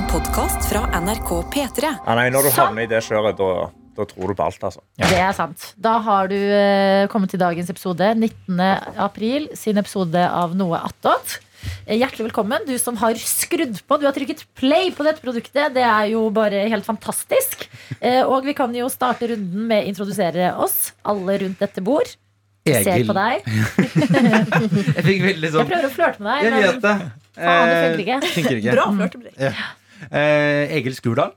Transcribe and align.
En 0.00 0.06
podkast 0.08 0.64
fra 0.70 0.80
NRK 1.00 1.30
P3. 1.52 1.82
Ja, 2.06 2.14
nei, 2.16 2.30
når 2.32 2.46
du 2.46 2.50
Så- 2.50 2.62
havner 2.64 2.82
i 2.82 2.86
det 2.86 3.02
kjøret, 3.04 3.36
da, 3.36 3.70
da 3.96 4.04
tror 4.08 4.28
du 4.28 4.34
på 4.34 4.44
alt, 4.46 4.62
altså. 4.64 4.80
Det 4.96 5.12
er 5.12 5.32
sant. 5.36 5.74
Da 5.78 5.98
har 6.00 6.28
du 6.28 6.34
eh, 6.36 7.06
kommet 7.08 7.28
til 7.28 7.38
dagens 7.38 7.68
episode. 7.68 8.14
19. 8.16 8.60
april 8.96 9.48
sin 9.54 9.76
episode 9.76 10.16
av 10.16 10.54
Noe 10.56 10.78
attåt. 10.80 11.40
Eh, 11.86 11.98
Hjertelig 11.98 12.30
velkommen, 12.32 12.64
du 12.66 12.78
som 12.78 12.96
har 12.96 13.12
skrudd 13.14 13.76
på. 13.86 13.98
Du 14.00 14.06
har 14.06 14.12
trykket 14.16 14.46
play 14.56 14.90
på 14.90 15.04
dette 15.04 15.20
produktet. 15.20 15.74
Det 15.74 15.84
er 15.84 16.06
jo 16.14 16.30
bare 16.30 16.64
helt 16.70 16.86
fantastisk. 16.86 17.68
Eh, 18.00 18.22
Og 18.24 18.44
vi 18.44 18.54
kan 18.54 18.72
jo 18.74 18.88
starte 18.88 19.28
runden 19.28 19.66
med 19.68 19.84
å 19.84 19.88
introdusere 19.92 20.56
oss, 20.56 20.92
alle 21.04 21.38
rundt 21.44 21.58
dette 21.58 21.82
bord. 21.84 22.08
Ser 22.66 23.04
på 23.04 23.12
deg. 23.16 23.42
Jeg 24.96 25.04
fikk 25.04 25.20
veldig 25.28 25.42
Jeg 25.48 25.52
sånn 25.52 25.68
prøver 25.68 25.84
å 25.88 25.92
flørte 25.92 26.20
med 26.20 26.40
deg. 26.40 26.52
Jeg 26.52 26.62
vet 26.62 26.80
det. 26.80 26.96
faen, 27.36 27.68
det 27.68 27.76
funker 27.84 28.00
ikke. 28.00 28.16
Eh, 28.16 28.32
funker 28.40 29.28
ikke. 29.36 29.54
Eh, 30.10 30.76
Egil 30.78 30.96
Skurdal. 30.96 31.36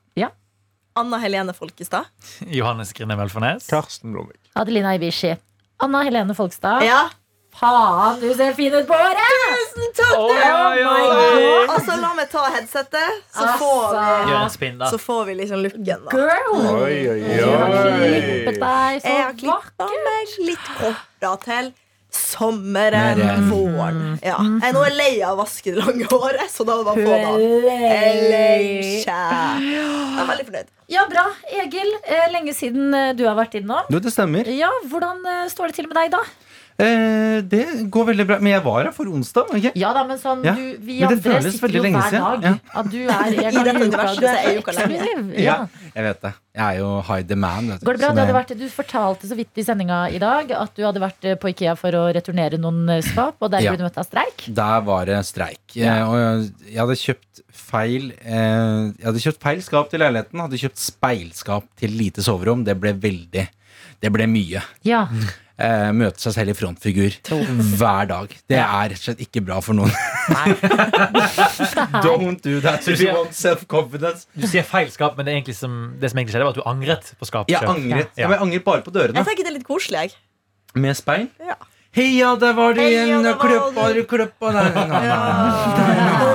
Anna 0.96 1.18
Helene 1.18 1.54
Folkestad. 1.58 2.06
Johannes 2.58 2.94
Grine 2.94 3.16
Velfornes. 3.18 3.66
Karsten 3.70 4.14
Blomvik. 4.14 4.38
Adelina 4.54 4.96
Ibishi. 4.96 5.36
Anna 5.82 6.04
Helene 6.06 6.36
Folkestad. 6.38 6.86
Ja. 6.86 7.10
Faen, 7.54 8.18
du 8.22 8.32
ser 8.34 8.54
fin 8.58 8.74
ut 8.74 8.88
på 8.90 8.98
håret! 8.98 9.34
Tusen 9.54 9.92
takk! 9.94 10.14
Oh, 10.18 10.32
det. 10.34 10.46
oi, 10.54 10.80
oi. 10.82 10.86
Oh 10.86 11.12
my 11.14 11.28
God. 11.42 11.74
Altså, 11.76 11.98
la 12.02 12.10
meg 12.18 12.32
ta 12.32 12.46
headsetet, 12.50 13.20
så, 13.30 13.44
Altså. 13.44 13.58
får 13.60 14.58
vi, 14.58 14.70
en 14.72 14.82
så 14.90 14.98
får 14.98 15.22
vi 15.28 15.36
liksom 15.38 15.62
looken, 15.62 16.08
da. 16.08 16.16
Girl! 16.18 16.56
Oi, 16.82 16.98
oi, 17.12 17.20
Du 17.22 17.52
har 17.52 17.76
klippet 17.76 18.58
deg 18.64 19.04
så 19.04 19.14
Jeg 19.14 19.22
har 19.28 19.38
klippa 19.44 19.90
meg 20.10 20.34
litt 20.50 20.72
korta 20.80 21.36
til 21.46 21.70
sommeren, 22.16 23.18
Meren. 23.20 23.50
våren. 23.50 24.00
Ja. 24.24 24.38
Jeg 24.40 24.70
er 24.70 24.76
nå 24.76 24.84
lei 24.96 25.12
av 25.26 25.36
å 25.38 25.42
vaske 25.44 25.74
det 25.74 25.80
lange 25.82 26.08
håret, 26.12 26.46
så 26.54 26.66
da 26.68 26.78
var 26.86 26.96
det 26.98 27.06
bare 27.08 27.26
å 27.34 27.42
få 27.42 27.74
er 27.74 28.22
det. 28.22 28.40
Er 28.40 28.88
seg. 29.04 29.68
Jeg 29.68 30.24
er 30.24 30.30
veldig 30.32 30.48
fornøyd. 30.50 30.72
Ja, 30.94 31.06
bra. 31.10 31.26
Egil, 31.64 31.94
eh, 32.06 32.26
lenge 32.34 32.54
siden 32.58 32.94
eh, 32.94 33.12
du 33.18 33.26
har 33.26 33.38
vært 33.40 33.56
innom. 33.60 33.88
Jo, 33.90 34.02
det 34.04 34.14
stemmer. 34.14 34.50
Ja, 34.54 34.70
Hvordan 34.92 35.24
eh, 35.26 35.46
står 35.54 35.72
det 35.72 35.80
til 35.80 35.88
med 35.90 35.98
deg, 35.98 36.12
da? 36.14 36.22
Eh, 36.80 37.42
det 37.46 37.90
går 37.94 38.06
veldig 38.10 38.26
bra. 38.26 38.38
Men 38.42 38.54
jeg 38.56 38.64
var 38.66 38.80
her 38.88 38.92
for 38.96 39.06
onsdag. 39.06 39.52
Okay? 39.54 39.72
Ja 39.78 39.92
da, 39.94 40.04
men 40.10 40.18
sånn, 40.18 40.42
Ja, 40.44 40.56
du, 40.58 40.78
Vi 40.82 41.00
men 41.02 41.10
andre 41.20 41.42
sitter 41.52 41.70
jo 41.70 41.82
hver 41.84 42.08
siden. 42.10 42.24
dag. 42.24 42.44
Ja. 42.44 42.54
At 42.82 42.90
du 42.90 42.98
er 43.04 43.22
en 43.28 43.34
I 43.34 43.36
gang 43.38 43.54
i 43.54 43.70
uka. 43.70 43.86
universet 43.86 44.20
Du 44.20 44.26
så 44.26 44.32
er 44.34 44.48
jeg 44.48 44.58
eksklusiv. 44.64 45.34
Ja, 45.38 45.44
Ja. 45.44 45.68
jeg 45.94 46.04
vet 46.08 46.22
det. 46.22 46.34
Jeg 46.56 46.64
er 46.66 46.80
jo 46.80 46.90
high 47.02 47.22
demand. 47.30 47.70
Vet 47.70 47.80
du. 47.80 47.86
Går 47.86 47.94
det 47.94 48.02
bra? 48.02 48.10
Du, 48.14 48.20
hadde 48.24 48.34
vært, 48.40 48.56
du 48.58 48.66
fortalte 48.70 49.30
så 49.30 49.36
vidt 49.38 49.58
i 49.58 49.64
sendinga 49.64 50.00
i 50.14 50.18
dag 50.22 50.52
at 50.52 50.74
du 50.76 50.82
hadde 50.86 51.00
vært 51.02 51.26
eh, 51.30 51.36
på 51.36 51.50
Ikea 51.54 51.76
for 51.78 51.92
å 51.92 52.04
returnere 52.14 52.58
noen 52.62 52.90
eh, 52.90 53.02
skap, 53.06 53.36
og 53.42 53.52
der 53.54 53.62
Ja. 53.62 53.72
ble 53.72 53.78
du 53.78 53.84
møtt 53.88 53.98
av 54.02 54.06
streik. 54.10 54.48
Der 54.54 54.82
var 54.82 55.06
det 55.06 55.22
streik. 55.26 55.62
Ja. 55.78 55.96
Eh, 56.00 56.10
og 56.10 56.18
jeg- 56.18 56.74
jeg 56.74 56.80
hadde 56.82 56.98
kjøpt 57.06 57.42
feil 57.54 58.12
eh, 58.26 58.92
Jeg 58.98 59.06
hadde 59.06 59.22
kjøpt 59.28 59.42
feil 59.42 59.62
skap 59.62 59.90
til 59.90 60.00
leiligheten. 60.00 60.40
Hadde 60.42 60.58
kjøpt 60.62 60.78
speilskap 60.82 61.64
til 61.78 61.90
lite 61.92 62.22
soverom. 62.26 62.64
Det 62.66 62.80
ble 62.80 62.94
veldig 62.94 63.48
Det 64.02 64.12
ble 64.12 64.26
mye. 64.28 64.62
Ja. 64.84 65.08
Eh, 65.54 65.92
møte 65.94 66.18
seg 66.18 66.34
selv 66.34 66.50
i 66.50 66.54
frontfigur 66.58 67.18
hver 67.78 68.08
dag. 68.10 68.32
Det 68.50 68.58
er 68.58 68.88
rett 68.90 68.98
og 68.98 69.04
slett 69.04 69.20
ikke 69.22 69.44
bra 69.46 69.60
for 69.62 69.78
noen. 69.78 69.92
Don't 72.06 72.42
do 72.42 72.58
that 72.66 72.88
if 72.90 72.98
you 73.04 73.14
want 73.14 73.38
self-confidence. 73.38 74.26
Du 74.34 74.48
sier 74.50 74.66
feilskap, 74.66 75.14
men 75.18 75.28
det, 75.28 75.36
er 75.36 75.42
egentlig 75.44 75.58
som, 75.60 75.76
det 76.02 76.10
som 76.10 76.18
egentlig 76.18 76.34
skjedde, 76.34 76.48
var 76.50 76.58
at 76.58 76.62
du 76.62 76.66
angret 76.66 77.14
på 77.20 77.30
skapet. 77.30 77.54
Jeg 77.54 77.70
angret. 77.70 78.10
Ja. 78.18 78.26
Ja. 78.26 78.32
men 78.32 78.40
Jeg 78.40 78.46
angret 78.48 78.66
bare 78.66 78.82
på 78.88 78.96
dørene. 78.96 79.20
Jeg 79.22 79.30
tenker 79.30 79.46
det 79.46 79.54
er 79.54 79.58
litt 79.60 79.70
koselig, 79.70 80.08
jeg. 80.08 80.18
Med 80.74 80.98
speil. 80.98 81.30
Ja. 81.46 81.60
Heia, 81.94 82.32
der 82.42 82.54
var 82.58 82.74
det 82.74 82.86
igjen! 82.90 83.26
Og 83.30 83.38
Kløppa, 83.38 83.84
du. 83.94 84.00
kløppa 84.10 84.50
der. 84.56 84.78
Ja. 85.06 85.18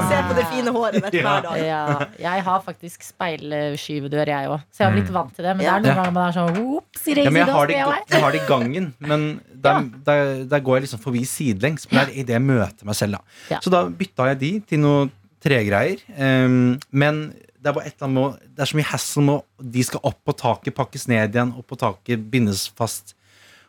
Se 0.09 0.19
på 0.29 0.37
det 0.39 0.45
fine 0.53 0.71
håret 0.75 0.99
mitt 1.03 1.17
hver 1.19 1.43
dag. 1.49 1.57
Ja, 1.67 1.81
jeg 2.23 2.45
har 2.47 2.61
faktisk 2.63 3.03
speilskyvedør, 3.09 4.31
jeg 4.31 4.53
òg. 4.53 4.63
Så 4.71 4.85
jeg 4.85 4.87
har 4.89 4.95
blitt 4.95 5.11
vant 5.17 5.35
til 5.35 5.49
det. 5.49 5.57
Men 5.59 5.65
det 5.65 5.73
er 5.73 5.83
noen 5.83 5.99
ganger 5.99 6.15
man 6.15 6.29
er 6.29 6.37
sånn 6.37 6.61
Ops, 6.79 7.09
Ja, 7.11 7.25
men 7.35 7.41
jeg 7.43 7.55
har, 7.57 7.67
det, 7.73 7.75
i- 7.81 8.15
jeg 8.15 8.23
har 8.23 8.37
det 8.37 8.43
i 8.45 8.47
gangen, 8.49 8.87
men 9.03 9.27
der, 9.67 9.83
der, 10.07 10.33
der 10.55 10.61
går 10.63 10.79
jeg 10.79 10.87
liksom 10.87 11.03
forbi 11.03 11.25
sidelengs. 11.27 11.89
Men 11.91 12.05
det 12.07 12.15
er 12.15 12.21
idet 12.23 12.37
jeg 12.39 12.47
møter 12.47 12.87
meg 12.93 12.95
selv, 13.03 13.19
da. 13.19 13.59
Så 13.65 13.75
da 13.75 13.83
bytta 13.91 14.31
jeg 14.33 14.41
de 14.45 14.53
til 14.73 14.83
noe 14.87 15.09
tregreier. 15.43 16.01
Um, 16.15 16.79
men 16.93 17.23
det 17.59 17.67
er 17.73 17.75
bare 17.75 17.91
et 17.91 17.97
eller 17.99 18.07
annet 18.07 18.19
med 18.23 18.55
Det 18.55 18.63
er 18.63 18.69
så 18.71 18.77
mye 18.79 18.87
hassle 18.87 19.23
med 19.27 19.73
De 19.75 19.83
skal 19.83 20.01
opp 20.07 20.19
på 20.27 20.35
taket, 20.39 20.75
pakkes 20.79 21.09
ned 21.11 21.35
igjen, 21.35 21.51
opp 21.59 21.67
på 21.75 21.79
taket, 21.83 22.23
bindes 22.31 22.69
fast. 22.79 23.17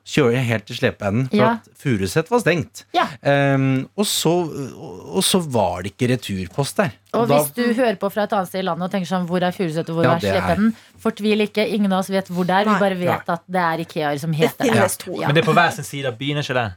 Kjører 0.10 0.34
jeg 0.40 0.46
helt 0.48 0.66
til 0.66 0.78
slepeenden, 0.80 1.28
for 1.30 1.38
Ja. 1.38 1.50
at 1.60 1.68
Furuset 1.78 2.30
var 2.32 2.40
stengt. 2.42 2.84
Ja. 2.98 3.04
Um, 3.22 3.90
og, 3.96 4.06
så, 4.10 4.32
og 5.14 5.22
så 5.24 5.40
var 5.54 5.84
det 5.86 5.92
ikke 5.94 6.10
returpost 6.16 6.78
der. 6.82 6.96
Og 7.14 7.28
da- 7.30 7.38
hvis 7.44 7.52
du 7.54 7.74
hører 7.78 7.96
på 8.02 8.10
fra 8.12 8.24
et 8.26 8.34
annet 8.34 8.48
sted 8.50 8.60
i 8.64 8.66
landet 8.66 8.88
og 8.88 8.92
tenker 8.92 9.10
sånn 9.10 9.28
Hvor 9.30 9.42
er 9.46 9.52
Furuset 9.54 9.90
og 9.90 9.96
hvor 10.00 10.04
Ja, 10.08 10.16
er 10.16 10.20
Slepeenden? 10.26 10.74
Fortvil 11.00 11.42
ikke. 11.46 11.68
Ingen 11.68 11.94
av 11.94 12.00
oss 12.00 12.10
vet 12.10 12.28
hvor 12.34 12.46
det 12.50 12.56
er. 12.58 12.66
Vi 12.66 12.80
bare 12.82 12.98
vet 12.98 13.30
at 13.30 13.42
det 13.48 13.62
er 13.62 13.86
Ikeaer 13.86 14.18
som 14.20 14.34
heter 14.34 14.66
det. 14.66 15.18
Men 15.20 15.36
det 15.36 15.44
er 15.44 15.48
på 15.48 15.54
hver 15.54 15.72
sin 15.78 15.84
side 15.84 16.06
av 16.08 16.18
byen, 16.18 16.38
er 16.38 16.42
ikke 16.42 16.58
det? 16.58 16.74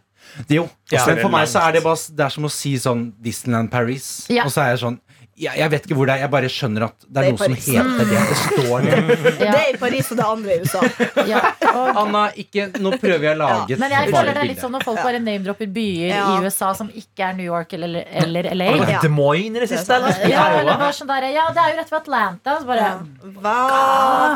Jo. 0.48 0.68
For 0.92 1.28
meg 1.32 1.48
så 1.50 1.60
er 1.68 1.72
det 1.72 1.82
bare 1.82 1.96
Det 2.16 2.24
er 2.24 2.28
som 2.30 2.44
å 2.44 2.50
si 2.50 2.74
sånn 2.78 3.12
Disneyland 3.20 3.70
Paris. 3.72 4.26
Ja. 4.30 4.44
Og 4.44 4.52
så 4.54 4.62
er 4.62 4.68
jeg 4.76 4.78
sånn 4.84 5.00
jeg, 5.32 5.56
jeg 5.58 5.70
vet 5.72 5.86
ikke 5.86 5.96
hvor 5.96 6.06
det 6.06 6.14
er, 6.14 6.20
jeg 6.26 6.30
bare 6.32 6.48
skjønner 6.52 6.84
at 6.84 6.96
det 7.08 7.08
er, 7.08 7.12
Det 7.12 7.28
er 7.28 7.32
noe 7.32 7.40
som 7.40 7.54
heter 7.56 8.10
det. 8.10 8.22
Det 8.28 8.36
står 8.42 8.82
det. 8.86 8.96
Det 9.40 9.46
er 9.48 9.68
i 9.72 9.78
Paris 9.80 10.10
og 10.12 10.18
det 10.20 10.26
andre 10.28 10.52
i 10.52 10.58
USA. 10.60 10.82
Ja. 11.26 11.40
Og, 11.72 11.88
Anna, 12.02 12.22
ikke, 12.42 12.66
nå 12.84 12.92
prøver 13.00 13.24
jeg 13.30 13.36
å 13.36 13.40
lage 13.40 13.72
et 13.72 13.80
men 13.80 13.94
jeg 13.96 14.10
føler 14.12 14.28
det 14.36 14.42
er 14.42 14.48
litt 14.50 14.58
bilde. 14.58 14.64
sånn 14.66 14.74
når 14.76 14.84
folk 14.84 15.00
bare 15.06 15.20
name-dropper 15.24 15.70
byer 15.72 16.10
Ja. 16.12 16.26
i 16.36 16.44
USA 16.44 16.68
som 16.76 16.90
ikke 16.92 17.24
er 17.30 17.38
New 17.38 17.46
York 17.48 17.72
eller, 17.78 18.02
eller 18.22 18.50
LA. 18.52 18.68
Har 18.76 18.84
du 18.84 18.92
Ja. 18.92 19.00
Des 19.06 19.14
Moines 19.16 19.56
i 19.56 19.64
det 19.64 19.70
siste? 19.72 19.96
eller? 19.96 20.20
Ja, 20.28 20.44
eller 20.60 20.76
bare 20.84 20.92
sånn 21.00 21.08
der, 21.08 21.28
ja, 21.32 21.46
det 21.56 21.64
er 21.64 21.72
jo 21.72 21.80
rett 21.80 21.92
ved 21.94 22.00
Atlanta. 22.02 22.58
Så 22.60 22.68
bare, 22.68 22.90
Hva 23.40 23.56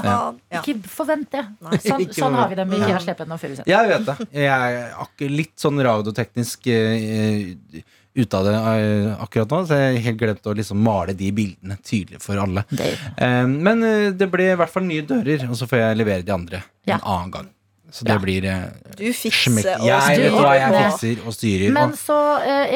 faen? 0.06 0.40
Ja. 0.56 0.62
Ikke 0.62 0.78
forvent 0.96 1.28
det. 1.36 1.44
Sånn, 1.84 2.06
sånn 2.16 2.34
har 2.40 2.48
vi 2.48 2.58
det 2.62 2.66
med 2.72 2.80
Ja. 2.80 2.88
Ikea, 2.88 3.02
Slepeenden 3.04 3.36
og 3.36 3.40
Furuset. 3.44 3.68
Jeg 3.68 3.92
vet 3.92 4.08
det. 4.08 4.16
Jeg 4.32 4.80
er 5.28 5.36
litt 5.36 5.54
sånn 5.60 5.78
radioteknisk 5.84 6.66
uh, 6.72 7.84
ute 8.16 8.38
av 8.38 8.44
det 8.48 8.54
eh, 8.56 9.22
akkurat 9.22 9.50
nå, 9.52 9.58
så 9.68 9.76
jeg 9.80 9.96
har 9.98 10.04
helt 10.10 10.18
glemt 10.22 10.46
å 10.48 10.54
liksom 10.56 10.78
male 10.82 11.12
de 11.16 11.30
bildene 11.36 11.76
tydelig 11.84 12.22
for 12.24 12.36
alle. 12.42 12.64
Det- 12.70 12.94
Eh, 13.16 13.46
men 13.46 13.82
eh, 13.84 14.10
det 14.12 14.30
blir 14.32 14.52
i 14.52 14.56
hvert 14.56 14.72
fall 14.72 14.84
nye 14.88 15.02
dører, 15.06 15.44
og 15.50 15.56
så 15.58 15.66
får 15.68 15.78
jeg 15.82 15.96
levere 16.00 16.22
de 16.24 16.32
andre 16.32 16.62
Ja. 16.86 16.94
en 16.96 17.00
annen 17.04 17.30
gang. 17.30 17.48
Så 17.96 18.04
det 18.04 18.12
Ja. 18.12 18.18
blir 18.20 18.44
eh, 18.44 18.64
Du 18.98 19.06
fikser 19.16 19.78
og 19.80 19.86
Jeg 19.86 19.96
vet 19.96 20.04
styrer 20.04 20.34
hva 20.36 20.50
jeg 20.58 20.72
fikser 20.76 21.22
og 21.26 21.32
styrer. 21.32 21.70
Men 21.72 21.94
så, 21.96 22.16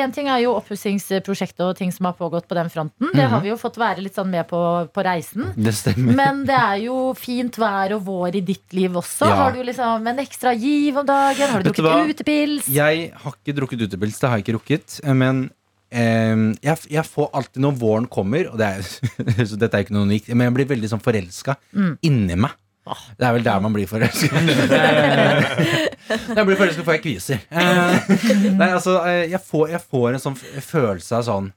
En 0.00 0.12
ting 0.16 0.28
er 0.32 0.38
jo 0.46 0.54
oppussingsprosjektet 0.56 1.60
og 1.66 1.76
ting 1.76 1.92
som 1.92 2.06
har 2.08 2.14
pågått 2.16 2.46
på 2.48 2.56
den 2.56 2.70
fronten. 2.72 3.10
Det 3.12 3.26
har 3.28 3.40
vi 3.44 3.50
jo 3.52 3.58
fått 3.60 3.76
være 3.80 4.00
litt 4.00 4.16
sånn 4.16 4.30
med 4.32 4.48
på, 4.48 4.60
på 4.94 5.04
reisen. 5.04 5.52
det 5.56 5.74
stemmer. 5.76 6.16
Men 6.16 6.44
det 6.48 6.56
er 6.56 6.80
jo 6.86 7.12
fint 7.18 7.52
vær 7.60 7.92
og 7.98 8.04
vår 8.08 8.40
i 8.40 8.40
ditt 8.40 8.72
liv 8.72 8.96
også. 8.96 9.28
Ja. 9.28 9.36
Har 9.44 9.52
du 9.52 9.62
liksom 9.66 10.06
en 10.08 10.18
ekstra 10.24 10.54
giv 10.56 10.96
om 11.02 11.06
dagen? 11.06 11.50
Har 11.52 11.62
du 11.62 11.68
drukket 11.70 11.84
hva? 11.84 12.00
utepils? 12.08 12.68
Jeg 12.72 13.12
har 13.12 13.32
ikke 13.36 13.56
drukket 13.60 13.84
utepils, 13.88 14.18
det 14.20 14.28
har 14.30 14.38
jeg 14.40 14.46
ikke 14.48 14.56
rukket. 14.58 15.00
Men 15.14 15.50
eh, 15.92 16.54
jeg, 16.64 16.78
jeg 16.96 17.04
får 17.12 17.30
alltid 17.34 17.62
når 17.66 17.78
våren 17.80 18.06
kommer, 18.08 18.48
og 18.52 18.56
det 18.60 18.72
er, 18.72 19.44
så 19.50 19.58
dette 19.60 19.74
er 19.76 19.84
ikke 19.84 19.96
noe 19.96 20.06
unikt, 20.08 20.28
men 20.32 20.48
jeg 20.48 20.56
blir 20.60 20.70
veldig 20.76 20.90
sånn 20.96 21.04
forelska 21.04 21.56
Mm. 21.76 21.94
inni 22.06 22.36
meg. 22.36 22.56
Det 23.18 23.26
er 23.26 23.32
vel 23.36 23.44
der 23.44 23.60
man 23.60 23.74
blir 23.76 23.86
forelsket. 23.86 24.32
Jeg 26.10 26.44
blir 26.48 26.56
forelsket 26.58 26.84
får 26.84 26.96
jeg 26.96 27.02
kviser. 27.04 27.42
Eh, 27.50 28.10
nei, 28.56 28.70
altså, 28.72 28.96
eh, 29.06 29.30
jeg 29.30 29.40
får, 29.46 29.68
jeg 29.76 29.82
får 29.90 30.16
en 30.16 30.22
sånn 30.24 30.38
følelse 30.40 31.20
av 31.20 31.26
sånn 31.28 31.50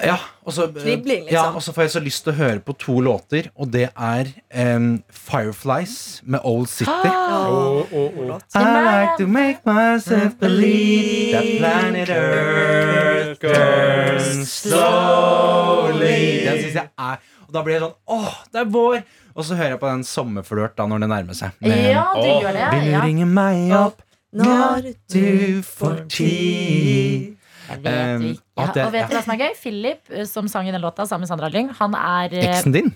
ja, 0.00 0.16
og 0.42 0.54
så, 0.56 0.64
Kribling, 0.72 1.26
liksom. 1.26 1.34
ja, 1.36 1.50
og 1.52 1.62
så 1.62 1.72
får 1.76 1.82
jeg 1.84 1.90
så 1.92 2.00
lyst 2.00 2.22
til 2.24 2.32
å 2.32 2.36
høre 2.38 2.60
på 2.64 2.72
to 2.80 2.94
låter, 3.04 3.50
og 3.60 3.68
det 3.74 3.90
er 3.92 4.30
um, 4.74 5.02
Fireflies 5.12 6.22
med 6.24 6.40
Old 6.48 6.70
City. 6.72 6.88
Å, 6.88 7.84
å, 7.84 8.04
å. 8.08 8.38
I 8.56 8.62
like 8.64 9.18
to 9.20 9.26
make 9.28 9.60
myself 9.68 10.38
believe 10.40 11.36
that 11.36 11.50
planet 11.60 12.08
Earth 12.08 13.44
burns 13.44 14.56
slowly. 14.62 16.16
Den 16.48 16.64
synes 16.64 16.80
jeg 16.80 16.88
er 16.88 17.20
Og 17.44 17.52
da 17.52 17.62
blir 17.64 17.76
jeg 17.76 17.82
sånn 17.84 17.96
Åh, 18.16 18.36
det 18.48 18.62
er 18.62 18.72
vår! 18.72 19.02
Og 19.34 19.44
så 19.48 19.56
hører 19.56 19.74
jeg 19.76 19.80
på 19.80 19.88
den 19.90 20.02
sommerflørt 20.04 20.74
da 20.76 20.86
når 20.90 21.04
det 21.04 21.08
nærmer 21.12 21.36
seg. 21.38 21.50
Ja, 21.64 22.04
du 22.14 22.20
Åh, 22.20 22.42
gjør 22.42 22.52
det. 22.56 22.66
Vil 22.74 22.84
du 22.84 22.90
Ja. 22.96 23.00
ringe 23.04 23.26
meg 23.26 23.72
opp 23.76 24.02
Når 24.32 24.92
du 25.12 25.62
får 25.62 26.08
tid? 26.08 27.36
Jeg 27.68 27.78
vet 27.84 28.16
Um, 28.16 28.22
ikke. 28.22 28.72
det- 28.74 28.84
og 28.84 28.92
vet 28.92 29.08
du 29.08 29.14
hva 29.16 29.22
som 29.24 29.32
er 29.34 29.38
gøy? 29.38 29.54
Philip, 29.62 30.00
eh, 30.10 30.24
som 30.24 30.48
sang 30.48 30.68
i 30.68 30.72
den 30.72 30.80
låta 30.82 31.06
sammen 31.06 31.20
med 31.22 31.28
Sandra 31.28 31.48
Lyng, 31.48 31.70
han 31.78 31.94
er 31.94 32.28
eh, 32.34 32.48
Eksen 32.50 32.72
din? 32.72 32.94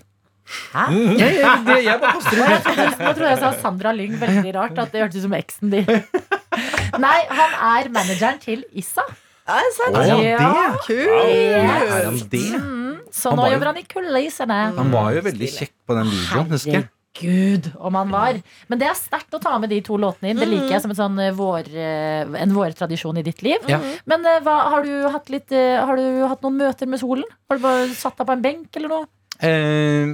Hæ? 0.73 0.83
Jeg, 1.19 1.39
jeg, 1.41 1.65
det- 1.65 1.83
jeg 1.85 1.99
bare 2.01 2.13
kaster 2.13 2.37
trodde, 2.37 2.97
nå 2.99 3.13
trodde 3.13 3.29
jeg 3.29 3.39
sa 3.39 3.51
Sandra 3.61 3.91
Lyng. 3.93 4.17
Veldig 4.19 4.53
rart 4.55 4.77
at 4.77 4.91
det 4.91 5.01
hørtes 5.01 5.15
ut 5.17 5.21
som 5.23 5.33
eksen 5.33 5.69
din. 5.71 5.85
Nei, 7.05 7.19
han 7.29 7.51
er 7.83 7.89
manageren 7.89 8.39
til 8.39 8.63
Issa. 8.73 9.01
Er 9.47 9.63
det 9.63 9.73
sant? 9.77 9.95
Å, 9.95 10.03
ja, 10.03 10.17
Ja. 10.19 10.51
det. 10.75 10.83
Kult! 10.83 11.23
Er 11.23 12.05
han 12.09 12.19
det? 12.19 12.43
Mm, 12.59 12.99
så 13.15 13.31
Han 13.31 13.39
nå 13.39 13.47
jobber 13.53 13.71
han 13.71 13.79
i 13.79 13.87
kulissene. 13.87 14.59
Han 14.75 14.91
var 14.91 15.13
jo 15.15 15.23
veldig 15.29 15.49
kjekk 15.53 15.73
på 15.87 15.95
den 15.97 16.11
videoen, 16.11 16.49
husker 16.51 16.79
jeg. 16.81 16.87
Gud 17.17 17.71
om 17.81 17.95
han 17.97 18.11
var. 18.13 18.37
Men 18.69 18.81
det 18.81 18.89
er 18.91 18.97
sterkt 18.99 19.33
å 19.33 19.39
ta 19.41 19.55
med 19.57 19.71
de 19.73 19.79
to 19.81 19.97
låtene 19.97 20.29
inn. 20.31 20.37
Det 20.37 20.49
liker 20.49 20.75
jeg 20.75 20.83
som 20.83 20.93
et 20.93 20.99
sånn 20.99 21.17
eh, 21.23 21.33
vår, 21.33 21.71
eh, 21.73 22.35
en 22.43 22.53
vårtradisjon 22.53 23.17
i 23.17 23.25
ditt 23.25 23.41
liv. 23.45 23.63
Ja. 23.71 23.79
Men 24.05 24.25
eh, 24.27 24.41
hva, 24.45 24.57
har, 24.75 24.85
du 24.85 25.07
hatt 25.09 25.31
litt, 25.33 25.49
har 25.49 25.97
du 25.97 26.27
hatt 26.27 26.45
noen 26.45 26.59
møter 26.61 26.89
med 26.91 27.01
solen? 27.01 27.25
Har 27.49 27.57
du 27.57 27.65
bare 27.65 27.87
satt 27.97 28.19
deg 28.19 28.29
på 28.29 28.37
en 28.37 28.45
benk 28.45 28.77
eller 28.77 28.93
noe? 28.93 29.09
Eh, 29.41 30.13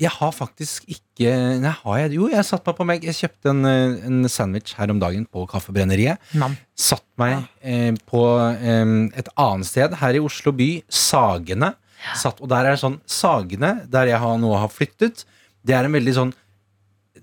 jeg 0.00 0.10
har 0.14 0.32
faktisk 0.32 0.86
ikke 0.88 1.30
Nei, 1.60 1.72
har 1.82 1.98
jeg 2.00 2.16
Jo, 2.16 2.28
jeg 2.32 2.46
satt 2.48 2.64
meg 2.66 2.76
på 2.78 2.86
meg 2.88 3.04
Jeg 3.04 3.18
kjøpte 3.18 3.52
en, 3.52 3.62
eh, 3.68 4.00
en 4.08 4.28
sandwich 4.32 4.74
her 4.78 4.92
om 4.92 5.00
dagen 5.02 5.26
på 5.28 5.44
Kaffebrenneriet. 5.50 6.20
Nam. 6.40 6.56
Satt 6.72 7.04
meg 7.20 7.44
eh, 7.60 7.92
på 8.08 8.22
eh, 8.40 8.94
et 9.20 9.30
annet 9.36 9.68
sted 9.68 9.96
her 10.00 10.16
i 10.16 10.22
Oslo 10.24 10.54
by, 10.56 10.70
Sagene. 10.88 11.74
Satt, 12.16 12.40
og 12.40 12.48
der 12.48 12.64
er 12.64 12.76
det 12.76 12.82
sånn 12.82 13.00
Sagene, 13.04 13.74
der 13.92 14.08
jeg 14.14 14.22
har, 14.22 14.38
nå 14.40 14.54
har 14.56 14.72
flyttet, 14.72 15.26
det 15.66 15.76
er 15.76 15.84
en 15.84 15.96
veldig 15.96 16.14
sånn 16.16 16.30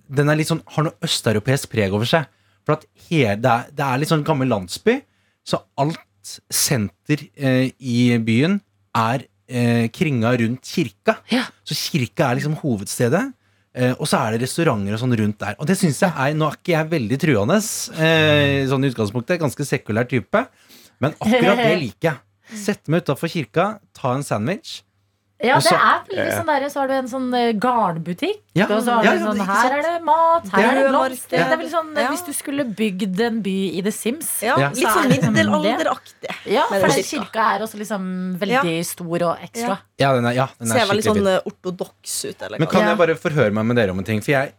Den 0.08 0.30
er 0.30 0.38
litt 0.38 0.52
sånn, 0.52 0.62
har 0.76 0.86
noe 0.86 1.08
østeuropeisk 1.08 1.72
preg 1.74 1.96
over 1.96 2.08
seg. 2.08 2.30
For 2.68 2.78
at 2.78 2.86
her, 3.08 3.40
det, 3.42 3.54
er, 3.54 3.72
det 3.74 3.88
er 3.88 4.04
litt 4.04 4.12
sånn 4.12 4.26
gammel 4.28 4.52
landsby, 4.52 5.00
så 5.48 5.64
alt 5.82 6.04
senter 6.52 7.24
eh, 7.40 7.72
i 7.80 8.12
byen 8.22 8.60
er 8.98 9.26
eh, 9.48 9.88
kringa 9.94 10.32
rundt 10.42 10.68
kirka. 10.68 11.18
Ja. 11.32 11.46
Så 11.66 11.78
kirka 11.78 12.30
er 12.32 12.40
liksom 12.40 12.58
hovedstedet. 12.62 13.26
Eh, 13.78 13.94
og 14.00 14.08
så 14.10 14.20
er 14.24 14.36
det 14.36 14.48
restauranter 14.48 14.96
og 14.96 15.02
sånn 15.04 15.18
rundt 15.20 15.40
der. 15.44 15.58
Og 15.62 15.68
det 15.70 15.78
synes 15.78 16.00
jeg 16.02 16.10
er 16.10 16.34
Nå 16.38 16.48
er 16.50 16.58
ikke 16.58 16.74
jeg 16.74 16.90
veldig 16.96 17.20
truende, 17.22 17.58
eh, 18.02 18.64
sånn 18.70 18.86
i 18.86 18.92
utgangspunktet. 18.94 19.42
Ganske 19.44 19.68
sekulær 19.70 20.10
type. 20.10 20.48
Men 21.04 21.14
akkurat 21.20 21.62
det 21.62 21.76
liker 21.86 22.12
jeg. 22.12 22.24
Sette 22.58 22.90
meg 22.90 23.04
utafor 23.04 23.30
kirka, 23.30 23.66
ta 23.94 24.14
en 24.16 24.24
sandwich. 24.24 24.82
Ja, 25.38 25.60
det 25.62 25.70
er 25.70 26.00
veldig 26.08 26.34
sånn 26.34 26.48
der, 26.50 26.64
Så 26.74 26.80
har 26.82 26.88
du 26.90 26.94
en 26.96 27.10
sånn 27.12 27.26
eh, 27.38 27.52
garnbutikk. 27.62 28.40
Ja, 28.58 28.66
og 28.74 28.80
så 28.82 28.96
har 28.96 29.06
ja, 29.06 29.12
du 29.14 29.20
sånn 29.22 29.38
ja, 29.38 29.46
Her 29.46 29.76
er 29.76 29.84
det 29.86 29.92
mat, 30.08 30.48
her 30.50 30.66
er 30.66 30.80
det 30.80 30.86
blomster. 30.90 31.38
Ja. 31.38 31.44
Det 31.46 31.54
er 31.54 31.62
vel 31.62 31.70
sånn, 31.70 31.92
Ja. 31.94 32.08
Hvis 32.10 32.24
du 32.26 32.32
skulle 32.34 32.66
bygd 32.80 33.22
en 33.22 33.42
by 33.46 33.54
i 33.78 33.84
The 33.86 33.94
Sims 33.94 34.32
Ja, 34.42 34.56
så 34.58 34.72
litt 34.74 35.22
sånn 35.22 35.36
middelalderaktig. 35.36 36.34
Ja, 36.50 36.66
for 36.72 36.82
den 36.82 36.98
kirka. 36.98 37.22
kirka 37.28 37.46
er 37.54 37.66
også 37.68 37.78
liksom 37.78 38.08
veldig 38.42 38.74
stor 38.90 39.28
og 39.30 39.46
ekstra. 39.46 39.78
Ja, 40.02 40.14
den 40.18 40.26
er, 40.26 40.34
ja, 40.40 40.48
den 40.58 40.72
er 40.74 40.80
Ser 40.82 40.92
veldig 40.94 41.06
sånn 41.12 41.28
eh, 41.36 41.40
ortodoks 41.54 42.18
ut. 42.32 42.42
Eller 42.42 42.60
Men 42.60 42.68
kan 42.74 42.82
Ja. 42.82 42.90
jeg 42.96 42.98
bare 43.06 43.16
forhøre 43.16 43.54
meg 43.54 43.66
med 43.66 43.76
dere 43.78 43.92
om 43.94 44.00
en 44.00 44.10
ting? 44.10 44.22
For 44.22 44.32
jeg, 44.32 44.54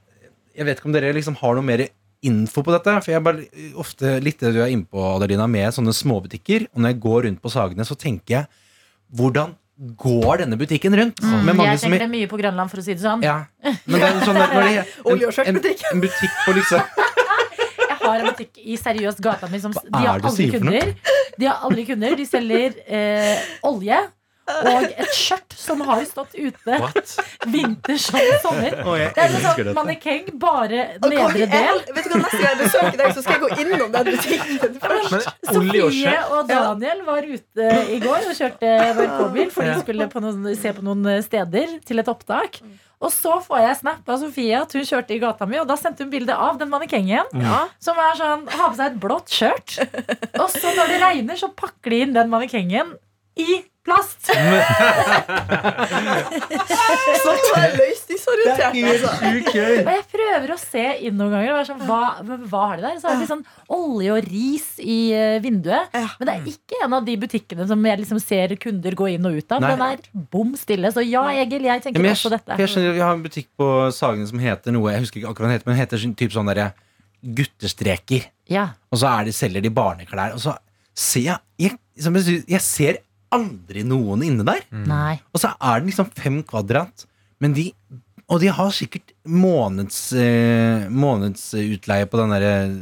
jeg 0.54 0.64
vet 0.64 0.78
ikke 0.78 0.86
om 0.86 0.92
dere 0.92 1.12
liksom 1.12 1.36
har 1.42 1.54
noe 1.58 1.62
mer 1.64 1.88
info 2.22 2.62
på 2.62 2.70
dette. 2.74 3.02
For 3.02 3.10
jeg 3.10 3.18
er 3.18 3.26
bare 3.26 3.46
ofte 3.74 4.20
litt 4.22 4.38
det 4.38 4.54
du 4.54 4.62
er 4.62 4.70
inne 4.70 4.86
på, 4.86 5.02
Adelina, 5.16 5.46
med 5.50 5.74
sånne 5.74 5.90
småbutikker. 5.94 6.68
Og 6.74 6.82
når 6.82 6.94
jeg 6.94 7.00
går 7.00 7.22
rundt 7.26 7.42
på 7.42 7.50
Sagene, 7.50 7.82
så 7.84 7.98
tenker 7.98 8.30
jeg 8.42 8.46
Hvordan 9.08 9.54
går 9.78 10.42
denne 10.42 10.58
butikken 10.58 10.96
rundt? 10.98 11.22
Med 11.22 11.54
mange 11.54 11.70
Jeg 11.70 11.80
tenker 11.84 12.04
det 12.06 12.10
mye 12.10 12.28
på 12.30 12.38
Grønland, 12.40 12.70
for 12.70 12.82
å 12.82 12.84
si 12.84 12.96
det 12.96 13.04
sånn. 13.04 13.22
ja, 13.22 13.44
men 13.86 14.00
det 14.00 14.08
er 14.08 14.24
sånn 14.26 14.40
at 14.42 14.54
når 14.56 14.66
det, 14.66 14.84
en, 15.46 15.56
en, 15.56 15.60
en 15.92 16.02
butikk 16.02 16.36
på 16.44 16.56
liksom 16.58 16.82
Jeg 17.88 17.96
har 18.02 18.22
en 18.22 18.28
butikk 18.32 18.60
i 18.64 18.76
seriøst 18.80 19.22
gata 19.22 19.48
mi 19.52 19.60
som 19.62 19.74
De 19.74 19.82
har 19.94 20.18
er 20.18 20.28
aldri 20.28 20.46
kunder. 20.52 20.92
De 21.38 21.46
har 21.46 21.64
aldri 21.66 21.84
kunder. 21.88 22.14
De 22.16 22.24
selger 22.26 22.78
eh, 22.86 23.42
olje 23.68 23.98
og 24.48 24.84
et 24.88 25.12
skjørt 25.14 25.54
som 25.58 25.80
har 25.84 26.02
stått 26.08 26.34
ute 26.38 26.78
What? 26.80 27.14
vinter 27.52 27.98
som 28.00 28.18
sommer. 28.42 28.76
Oh, 28.84 28.94
jeg 28.98 29.12
Det 29.14 29.22
er 29.24 29.34
en 29.34 29.42
sånn 29.44 29.56
dette. 29.60 29.74
mannekeng, 29.76 30.30
bare 30.40 30.80
Og 31.02 31.08
nedre 31.12 31.42
jeg- 31.42 31.50
del. 31.52 31.82
Vet 31.94 32.04
du 32.08 32.14
hva, 32.16 32.22
Neste 32.24 32.40
gang 32.40 32.48
jeg 32.48 32.60
besøker 32.64 32.98
deg, 33.02 33.14
så 33.14 33.22
skal 33.22 33.38
jeg 33.38 33.42
gå 33.44 33.50
innom 33.64 33.92
den 33.92 34.10
butikken 34.12 34.80
først. 34.80 35.30
Sofie 35.52 36.16
og 36.32 36.48
Daniel 36.48 37.02
var 37.06 37.22
ute 37.22 37.70
i 37.92 37.98
går 38.02 38.28
og 38.30 38.36
kjørte 38.40 38.74
NRK-bil, 38.96 39.50
for 39.54 39.62
de 39.68 39.78
skulle 39.82 40.08
på 40.12 40.20
noen, 40.24 40.52
se 40.56 40.72
på 40.72 40.82
noen 40.86 41.08
steder 41.24 41.78
til 41.84 41.98
et 42.04 42.08
opptak. 42.08 42.60
Og 42.98 43.12
så 43.14 43.36
får 43.44 43.60
jeg 43.62 43.76
snap 43.78 44.08
av 44.10 44.18
Sofie 44.18 44.56
at 44.58 44.72
hun 44.74 44.82
kjørte 44.82 45.14
i 45.14 45.20
gata 45.22 45.46
mi, 45.46 45.58
og 45.60 45.68
da 45.70 45.76
sendte 45.78 46.02
hun 46.02 46.10
bilde 46.10 46.34
av 46.34 46.56
den 46.58 46.68
mannekengen. 46.72 47.28
Ja. 47.38 47.60
Som 47.78 47.96
er 48.02 48.16
sånn, 48.18 48.48
har 48.50 48.72
på 48.72 48.76
seg 48.80 48.86
et 48.90 48.98
blått 49.04 49.28
skjørt. 49.30 49.76
Og 50.40 50.48
så 50.50 50.72
når 50.74 50.88
det 50.90 50.98
regner, 51.04 51.38
så 51.38 51.52
pakker 51.54 51.90
de 51.94 52.00
inn 52.02 52.12
den 52.16 52.28
mannekengen 52.32 52.96
i 53.38 53.60
plast. 53.88 54.28
Så 57.18 57.32
er 57.32 57.62
jeg 57.62 57.76
løsningsorientert. 57.78 58.74
Altså. 58.76 59.12
Og 59.24 59.92
jeg 59.94 60.02
prøver 60.12 60.52
å 60.52 60.58
se 60.60 60.84
inn 61.06 61.16
noen 61.18 61.32
ganger. 61.34 61.52
Og 61.56 61.68
sånn, 61.68 61.84
hva, 61.88 62.00
hva 62.50 62.62
har 62.70 62.80
de 62.80 62.84
der? 62.84 62.98
Så 63.00 63.08
er 63.08 63.16
det 63.16 63.22
litt 63.22 63.32
sånn 63.32 63.46
olje 63.78 64.10
og 64.14 64.28
ris 64.28 64.66
i 64.82 64.98
eh, 65.16 65.38
vinduet. 65.44 65.94
Men 65.94 66.28
det 66.28 66.34
er 66.34 66.50
ikke 66.52 66.82
en 66.84 66.98
av 66.98 67.06
de 67.08 67.14
butikkene 67.24 67.68
som 67.70 67.88
jeg 67.90 68.02
liksom 68.02 68.20
ser 68.22 68.54
kunder 68.60 68.98
gå 68.98 69.08
inn 69.14 69.24
og 69.30 69.38
ut 69.40 69.56
av. 69.56 69.64
Nei. 69.64 69.72
Den 69.72 69.86
er 69.88 70.26
bom 70.36 70.52
stille. 70.60 70.92
Så 70.94 71.00
ja, 71.06 71.24
Egil, 71.44 71.64
jeg 71.70 71.86
tenker 71.86 72.02
men 72.04 72.12
jeg, 72.12 72.20
også 72.20 72.34
dette. 72.34 72.60
jeg 72.60 72.74
skjønner, 72.74 72.96
Vi 72.98 73.04
har 73.06 73.16
en 73.16 73.24
butikk 73.24 73.48
på 73.58 73.70
Sagene 73.94 74.28
som 74.28 74.38
heter 74.42 74.74
noe 74.76 74.92
Jeg 74.92 75.06
husker 75.06 75.22
ikke 75.22 75.32
akkurat 75.32 75.46
hva 75.46 75.50
den 75.52 75.56
heter, 75.58 75.68
men 75.70 75.76
den 75.78 75.82
heter 75.84 76.04
sånn- 76.04 76.16
typ 76.18 76.34
sånn 76.36 76.50
derre 76.52 76.70
guttestreker. 77.38 78.28
Ja. 78.52 78.68
Og 78.92 79.00
så 79.00 79.08
er 79.10 79.26
de, 79.28 79.34
selger 79.34 79.64
de 79.64 79.72
barneklær. 79.74 80.36
Og 80.36 80.42
så 80.44 80.54
ser 80.98 81.24
jeg 81.24 81.38
jeg, 81.58 81.78
jeg 82.46 82.62
ser 82.62 83.00
aldri 83.32 83.82
noen 83.84 84.22
inne 84.26 84.44
der. 84.44 84.62
Nei. 84.72 85.20
Og 85.34 85.40
så 85.42 85.54
er 85.60 85.80
det 85.80 85.90
liksom 85.92 86.10
fem 86.14 86.42
kvadrat. 86.42 87.06
Men 87.40 87.52
de 87.54 87.72
Og 88.30 88.40
de 88.42 88.48
har 88.52 88.68
sikkert 88.76 89.14
måneds, 89.24 90.12
eh, 90.12 90.82
månedsutleie 90.92 92.04
på 92.12 92.18
den 92.20 92.28
der 92.34 92.42
eh, 92.44 92.74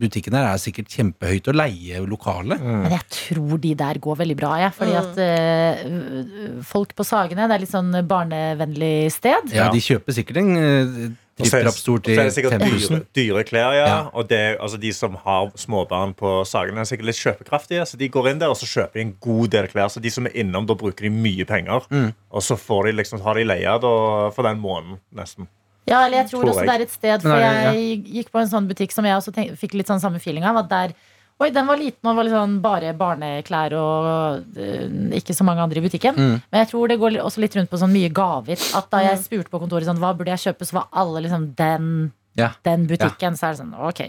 butikken 0.00 0.32
der. 0.34 0.48
er 0.50 0.58
sikkert 0.58 0.88
kjempehøyt 0.90 1.46
å 1.46 1.54
leie 1.54 2.00
lokalet. 2.02 2.58
Men 2.58 2.90
jeg 2.90 3.04
tror 3.14 3.60
de 3.62 3.74
der 3.78 3.94
går 4.02 4.16
veldig 4.18 4.36
bra, 4.40 4.56
jeg. 4.58 4.72
Fordi 4.74 4.96
Mm. 4.96 4.98
at 4.98 5.18
eh, 5.22 6.62
folk 6.66 6.96
på 6.98 7.06
Sagene, 7.06 7.46
det 7.46 7.54
er 7.54 7.62
litt 7.62 7.70
sånn 7.70 7.94
barnevennlig 8.10 9.12
sted. 9.12 9.52
Ja, 9.54 9.66
Ja. 9.66 9.70
de 9.70 9.78
kjøper 9.78 10.12
sikkert 10.18 10.36
en 10.42 11.16
uh, 11.38 11.42
Og 11.42 11.46
så 11.46 11.56
er 11.56 11.62
det- 11.62 11.72
tripp-trapp 11.72 11.78
stor 11.78 11.94
og 11.94 12.02
så 12.04 12.10
er 12.10 12.14
til 12.14 12.24
det 12.24 12.34
sikkert 12.34 12.52
5000. 12.52 12.88
dyre, 12.88 13.06
dyre 13.14 13.44
klær, 13.44 13.72
ja. 13.72 13.86
Ja. 13.86 13.98
Og 14.12 14.28
det, 14.28 14.58
altså, 14.60 14.80
de 14.80 14.92
som 14.92 15.14
har 15.24 15.50
småbarn 15.54 16.14
på 16.18 16.44
Sagene, 16.44 16.80
er 16.80 16.84
sikkert 16.90 17.06
litt 17.06 17.20
kjøpekraftige. 17.22 17.86
Så 17.86 17.96
de 17.96 18.08
går 18.08 18.30
inn 18.30 18.40
der 18.40 18.48
og 18.52 18.56
så 18.56 18.66
kjøper 18.66 18.94
de 18.94 19.06
en 19.06 19.14
god 19.20 19.48
del 19.48 19.68
klær. 19.68 19.88
Så 19.88 20.02
de 20.02 20.10
som 20.10 20.26
er 20.26 20.34
innom, 20.34 20.66
da 20.66 20.74
bruker 20.74 21.06
de 21.08 21.10
mye 21.10 21.44
penger. 21.44 21.86
Mm. 21.90 22.12
Og 22.30 22.42
så 22.42 22.56
får 22.58 22.86
de 22.86 22.92
liksom, 22.92 23.20
har 23.22 23.34
de 23.34 23.44
leia 23.44 23.78
for 23.80 24.42
den 24.42 24.58
måneden, 24.60 24.98
nesten. 25.14 25.46
Ja, 25.88 26.04
eller 26.04 26.18
jeg 26.22 26.30
tror, 26.30 26.42
Tror 26.42 26.50
også 26.52 26.66
det 26.68 26.74
er 26.74 26.84
et 26.84 26.92
sted 26.92 27.22
For 27.24 27.40
jeg 27.40 28.02
gikk 28.04 28.32
på 28.34 28.42
en 28.42 28.50
sånn 28.50 28.66
butikk 28.68 28.92
som 28.92 29.06
jeg 29.08 29.16
også 29.16 29.32
tenk, 29.32 29.54
fikk 29.56 29.78
litt 29.78 29.88
sånn 29.88 30.02
samme 30.02 30.20
feeling 30.20 30.44
av. 30.44 30.58
At 30.64 30.68
der 30.68 30.92
Oi, 31.38 31.52
den 31.54 31.68
var 31.68 31.78
liten 31.78 32.08
og 32.10 32.16
var 32.18 32.28
sånn 32.32 32.56
bare 32.64 32.90
barneklær 32.98 33.74
og 33.78 34.56
uh, 34.58 34.86
ikke 35.14 35.36
så 35.36 35.46
mange 35.46 35.62
andre 35.62 35.78
i 35.78 35.84
butikken. 35.84 36.16
Mm. 36.18 36.36
Men 36.50 36.64
jeg 36.64 36.70
tror 36.72 36.90
det 36.90 36.98
går 36.98 37.20
også 37.22 37.44
litt 37.44 37.54
rundt 37.54 37.70
på 37.70 37.78
sånn 37.78 37.94
mye 37.94 38.10
gaver. 38.10 38.58
At 38.74 38.88
da 38.90 39.04
jeg 39.04 39.20
spurte 39.22 39.52
på 39.52 39.60
kontoret 39.62 39.86
sånn, 39.86 40.00
hva 40.02 40.10
burde 40.18 40.34
jeg 40.34 40.48
kjøpe, 40.48 40.66
så 40.66 40.80
var 40.80 40.88
alle 40.98 41.22
liksom 41.28 41.52
den, 41.58 42.10
Ja. 42.38 42.50
den 42.66 42.88
butikken. 42.90 43.38
Så 43.38 43.46
er 43.46 43.54
det 43.54 43.62
sånn, 43.62 43.74
ok. 43.78 44.02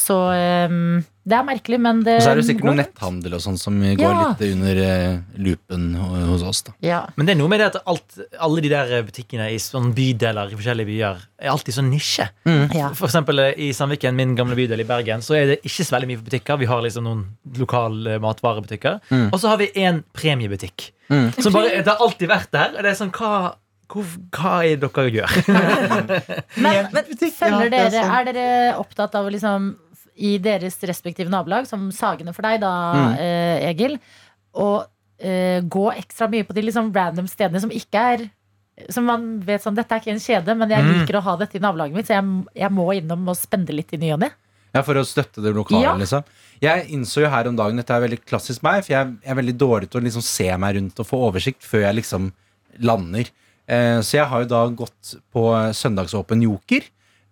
Så 0.00 0.16
um, 0.70 1.00
det 1.28 1.36
er 1.36 1.44
merkelig, 1.44 1.78
men 1.82 2.00
det 2.06 2.16
Og 2.18 2.24
så 2.24 2.30
er 2.32 2.38
det 2.38 2.44
jo 2.44 2.48
sikkert 2.48 2.64
går 2.64 2.70
noe 2.70 2.80
netthandel 2.80 3.34
og 3.36 3.42
sånn 3.44 3.58
som 3.60 3.76
går 3.82 4.00
Ja. 4.00 4.22
litt 4.30 4.42
under 4.54 4.80
uh, 4.80 5.18
loopen 5.44 5.84
hos 6.30 6.44
oss. 6.46 6.62
da 6.66 6.72
Ja. 6.84 7.00
Men 7.16 7.28
det 7.28 7.34
er 7.34 7.40
noe 7.42 7.52
med 7.52 7.60
det 7.60 7.68
at 7.74 7.82
alt, 7.84 8.16
alle 8.40 8.64
de 8.64 8.72
der 8.72 8.94
butikkene 9.06 9.50
i 9.52 9.58
sånne 9.60 9.92
bydeler 9.96 10.50
i 10.54 10.58
forskjellige 10.58 10.88
byer 10.88 11.20
er 11.44 11.52
alltid 11.52 11.76
sånn 11.76 11.90
nisje. 11.92 12.28
ja. 12.74 12.90
For 12.96 13.10
eksempel 13.10 13.44
eh, 13.44 13.52
i 13.68 13.70
Sandviken, 13.76 14.16
min 14.16 14.34
gamle 14.38 14.56
bydel 14.58 14.80
i 14.80 14.88
Bergen, 14.88 15.20
så 15.24 15.36
er 15.36 15.52
det 15.52 15.60
ikke 15.60 15.84
så 15.84 15.96
veldig 15.98 16.10
mye 16.14 16.24
butikker. 16.24 16.60
Vi 16.60 16.70
har 16.70 16.82
liksom 16.82 17.04
noen 17.04 17.24
lokale 17.60 18.18
matvarebutikker. 18.24 19.00
Mm. 19.10 19.28
Og 19.30 19.40
så 19.40 19.52
har 19.52 19.60
vi 19.60 19.70
en 19.84 20.02
premiebutikk. 20.16 20.90
Mm. 21.10 21.32
Som 21.36 21.52
bare, 21.52 21.82
det 21.82 21.90
har 21.90 22.00
alltid 22.00 22.30
vært 22.30 22.52
der. 22.54 22.76
Og 22.78 22.82
det 22.86 22.94
er 22.94 22.98
sånn, 22.98 23.12
hva, 23.12 23.54
hvor, 23.90 24.08
hva 24.36 24.56
er 24.64 24.80
det 24.80 24.90
dere 24.94 25.12
gjør? 25.18 25.38
Men, 26.64 26.88
men 26.94 27.14
følger 27.20 27.66
er 27.66 27.72
dere, 27.74 28.02
er 28.06 28.28
dere 28.30 28.50
opptatt 28.80 29.14
av 29.18 29.26
å 29.28 29.32
liksom 29.32 29.72
i 30.20 30.34
deres 30.42 30.76
respektive 30.88 31.32
nabolag, 31.32 31.66
som 31.70 31.88
Sagene 31.96 32.34
for 32.36 32.42
deg, 32.46 32.60
da, 32.60 32.72
Mm. 32.94 33.14
eh, 33.18 33.68
Egil, 33.70 33.98
Og 34.54 34.86
eh, 35.22 35.60
gå 35.62 35.84
ekstra 35.94 36.26
mye 36.28 36.42
på 36.44 36.54
de 36.56 36.62
liksom 36.66 36.88
random 36.92 37.26
stedene 37.30 37.60
som 37.62 37.70
ikke 37.70 37.94
er 38.14 38.30
som 38.88 39.04
man 39.04 39.40
vet 39.44 39.60
sånn, 39.62 39.74
Dette 39.76 39.92
er 39.92 40.00
ikke 40.00 40.12
en 40.14 40.18
kjede, 40.24 40.56
men 40.56 40.68
jeg 40.70 40.82
Mm. 40.82 40.88
liker 41.06 41.18
å 41.18 41.22
ha 41.22 41.36
dette 41.36 41.56
i 41.56 41.60
nabolaget 41.60 41.92
mitt, 41.94 42.06
så 42.06 42.16
jeg, 42.16 42.46
jeg 42.56 42.70
må 42.72 42.86
innom 42.96 43.28
og 43.28 43.36
spende 43.36 43.74
litt 43.76 43.92
i 43.92 43.98
ny 43.98 44.12
og 44.14 44.20
ne. 44.20 44.30
Ja, 44.74 44.80
For 44.82 44.94
å 44.94 45.04
støtte 45.04 45.42
det 45.42 45.52
lokale, 45.54 45.82
Ja. 45.82 45.94
liksom. 45.96 46.24
Jeg 46.62 46.88
innså 46.88 47.20
jo 47.22 47.28
her 47.28 47.46
om 47.48 47.56
dagen 47.56 47.76
Dette 47.76 47.90
er 47.90 48.00
veldig 48.08 48.24
klassisk 48.24 48.62
meg, 48.62 48.82
for 48.84 48.92
jeg 48.94 49.18
er 49.26 49.34
veldig 49.34 49.58
dårlig 49.58 49.90
til 49.90 50.00
å 50.00 50.04
liksom 50.04 50.22
se 50.22 50.56
meg 50.56 50.76
rundt 50.76 50.98
og 50.98 51.06
få 51.06 51.18
oversikt 51.30 51.60
før 51.62 51.80
jeg 51.92 51.96
liksom 52.02 52.32
lander. 52.80 53.28
Eh, 53.68 54.00
så 54.00 54.12
jeg 54.18 54.26
har 54.26 54.40
jo 54.40 54.48
da 54.48 54.66
gått 54.68 55.14
på 55.34 55.44
søndagsåpen 55.74 56.42
Joker 56.42 56.80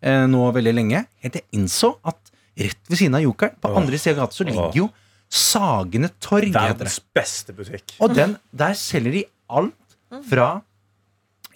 eh, 0.02 0.26
nå 0.26 0.52
veldig 0.52 0.74
lenge. 0.74 1.06
Helt 1.22 1.32
til 1.32 1.42
jeg 1.42 1.60
innså 1.60 1.96
at 2.04 2.16
rett 2.58 2.90
ved 2.90 3.00
siden 3.00 3.18
av 3.18 3.24
Jokeren, 3.24 3.56
på 3.60 3.70
Åh. 3.70 3.80
andre 3.80 4.00
siden 4.00 4.18
av 4.18 4.26
gata, 4.26 4.38
så 4.40 4.48
ligger 4.48 4.80
jo 4.82 4.88
Sagene 5.28 6.08
Torg. 6.24 6.52
Verdens 6.54 7.00
beste 7.14 7.52
butikk. 7.56 7.98
Og 8.00 8.14
den, 8.16 8.38
der 8.56 8.76
selger 8.78 9.12
de 9.12 9.24
alt 9.52 9.98
fra 10.28 10.48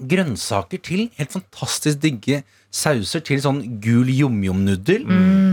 grønnsaker 0.02 0.80
til 0.82 1.06
helt 1.16 1.32
fantastisk 1.32 2.00
digge 2.02 2.42
sauser 2.72 3.20
til 3.24 3.40
sånn 3.44 3.60
gul 3.84 4.08
jom-jom-nudel. 4.08 5.04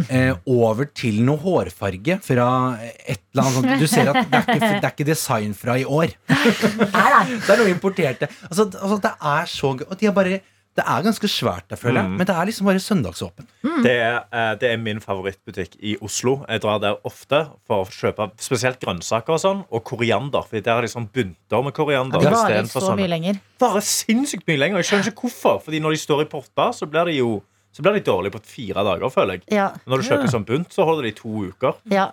Eh, 0.08 0.32
over 0.50 0.88
til 0.96 1.20
noe 1.28 1.40
hårfarge 1.42 2.20
fra 2.24 2.48
et 2.80 3.20
eller 3.34 3.44
annet 3.44 3.58
sånt. 3.58 3.74
Du 3.82 3.88
ser 3.92 4.12
at 4.12 4.22
det 4.24 4.40
er 4.40 4.46
ikke, 4.46 4.70
det 4.70 4.88
er 4.88 4.94
ikke 4.94 5.10
design 5.10 5.56
fra 5.58 5.76
i 5.80 5.84
år. 5.86 6.16
Det? 6.30 6.88
Det 7.46 7.52
er 7.54 7.60
noe 7.60 7.74
importerte. 7.74 8.30
Altså, 8.48 8.70
altså 8.80 9.00
Det 9.04 9.12
er 9.36 9.52
så 9.52 9.74
gøy. 9.76 9.86
Og 9.90 10.00
de 10.00 10.08
har 10.08 10.16
bare 10.16 10.40
det 10.80 10.86
er 10.88 11.04
ganske 11.06 11.30
svært 11.32 11.68
der, 11.72 11.80
føler 11.80 12.00
jeg. 12.02 12.10
Mm. 12.10 12.16
Men 12.22 12.28
det 12.30 12.36
er 12.36 12.48
liksom 12.50 12.70
bare 12.70 12.82
søndagsåpen. 12.84 13.48
Det 13.84 13.94
er, 13.96 14.18
eh, 14.32 14.54
det 14.62 14.72
er 14.72 14.80
min 14.82 15.02
favorittbutikk 15.04 15.76
i 15.84 15.98
Oslo. 16.06 16.40
Jeg 16.48 16.64
drar 16.64 16.80
der 16.84 16.98
ofte 17.08 17.42
for 17.68 17.84
å 17.84 17.90
kjøpe 17.92 18.30
spesielt 18.40 18.80
grønnsaker 18.84 19.36
og 19.36 19.42
sånn, 19.44 19.66
og 19.68 19.84
koriander. 19.88 20.48
For 20.48 20.64
der 20.64 20.80
er 20.80 20.88
det 20.88 20.94
sånn 20.94 21.10
bunter 21.12 21.66
med 21.66 21.76
koriander. 21.76 22.24
Det 22.24 22.32
varer 22.34 22.72
så 22.72 22.96
mye 22.96 23.12
lenger. 23.12 23.42
varer 23.60 23.86
sinnssykt 23.86 24.48
mye 24.48 24.62
lenger. 24.62 24.84
Jeg 24.84 24.92
skjønner 24.92 25.12
ikke 25.12 25.28
hvorfor. 25.28 25.62
Fordi 25.68 25.84
når 25.84 25.98
de 25.98 26.02
står 26.06 26.24
i 26.24 26.30
potta, 26.32 26.72
så 26.76 26.90
blir 26.90 27.12
de 27.12 27.20
jo 27.20 27.42
så 27.70 27.84
blir 27.86 28.00
de 28.00 28.02
dårlige 28.02 28.34
på 28.34 28.40
fire 28.50 28.82
dager, 28.84 29.12
føler 29.14 29.38
jeg. 29.38 29.44
Ja, 29.54 29.68
Når 29.86 30.02
du 30.02 30.08
kjøper 30.08 30.32
sånn 30.32 30.46
bunt, 30.48 30.74
så 30.74 30.88
holder 30.88 31.06
de 31.06 31.12
i 31.14 31.20
to 31.20 31.46
uker. 31.52 31.78
ja 31.94 32.10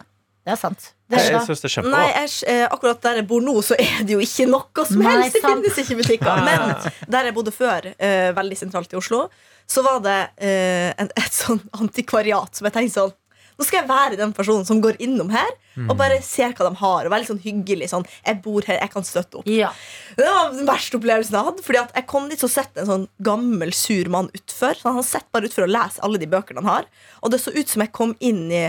det 0.46 0.52
er 0.54 0.58
sant. 0.60 0.92
Det 1.10 1.18
Jeg 1.18 1.40
syns 1.42 1.62
det 1.64 1.68
er 1.80 1.86
Nei, 1.90 2.04
jeg, 2.12 2.30
eh, 2.52 2.64
akkurat 2.70 3.00
der 3.02 3.18
jeg 3.18 3.26
bor 3.26 3.42
nå, 3.42 3.56
så 3.66 3.74
er 3.82 4.04
det 4.06 4.14
jo 4.14 4.22
ikke 4.22 4.46
noe 4.46 4.84
som 4.86 5.02
Nei, 5.02 5.16
helst. 5.16 5.34
Det 5.34 5.42
sant. 5.42 5.64
finnes 5.64 5.80
ikke 5.82 5.96
butikker. 5.98 6.42
Men 6.46 6.74
der 7.10 7.26
jeg 7.26 7.34
bodde 7.34 7.54
før, 7.54 7.88
uh, 7.98 8.30
veldig 8.36 8.58
sentralt 8.60 8.94
i 8.94 8.98
Oslo, 9.00 9.24
så 9.66 9.82
var 9.82 9.98
det 10.04 10.18
uh, 10.38 10.92
en, 11.02 11.10
et 11.18 11.34
sånn 11.34 11.58
antikvariat 11.74 12.54
som 12.54 12.68
jeg 12.68 12.76
tenkte 12.78 13.00
sånn 13.00 13.16
Nå 13.56 13.64
skal 13.64 13.78
jeg 13.80 13.88
være 13.88 14.18
den 14.20 14.34
personen 14.36 14.66
som 14.68 14.82
går 14.84 14.98
innom 15.00 15.30
her 15.32 15.48
og 15.86 15.94
bare 15.96 16.18
ser 16.24 16.52
hva 16.52 16.66
de 16.66 16.76
har. 16.76 17.06
Og 17.06 17.12
være 17.12 17.22
litt 17.22 17.30
sånn 17.30 17.40
hyggelig. 17.40 17.86
Sånn, 17.88 18.04
jeg 18.20 18.42
bor 18.44 18.66
her, 18.68 18.82
jeg 18.82 18.92
kan 18.92 19.06
støtte 19.08 19.40
opp. 19.40 19.48
ja. 19.48 19.70
Det 20.12 20.26
var 20.28 20.50
den 20.52 20.68
verste 20.68 20.98
opplevelsen 21.00 21.38
jeg 21.38 21.48
hadde. 21.48 21.64
Fordi 21.64 21.80
at 21.80 21.96
jeg 21.96 22.06
kom 22.12 22.28
dit 22.28 22.44
og 22.44 22.52
sett 22.52 22.76
en 22.76 22.90
sånn 22.90 23.06
gammel, 23.24 23.72
sur 23.72 24.10
mann 24.12 24.28
utfor. 24.36 24.76
Så 24.76 24.92
han 24.92 25.08
satt 25.08 25.30
bare 25.32 25.48
utfor 25.48 25.64
og 25.64 25.72
leste 25.72 26.04
alle 26.04 26.20
de 26.20 26.28
bøkene 26.36 26.60
han 26.60 26.68
har. 26.68 26.90
Og 27.24 27.32
det 27.32 27.40
så 27.40 27.54
ut 27.56 27.72
som 27.72 27.84
jeg 27.84 27.94
kom 27.96 28.12
inn 28.20 28.44
i, 28.52 28.66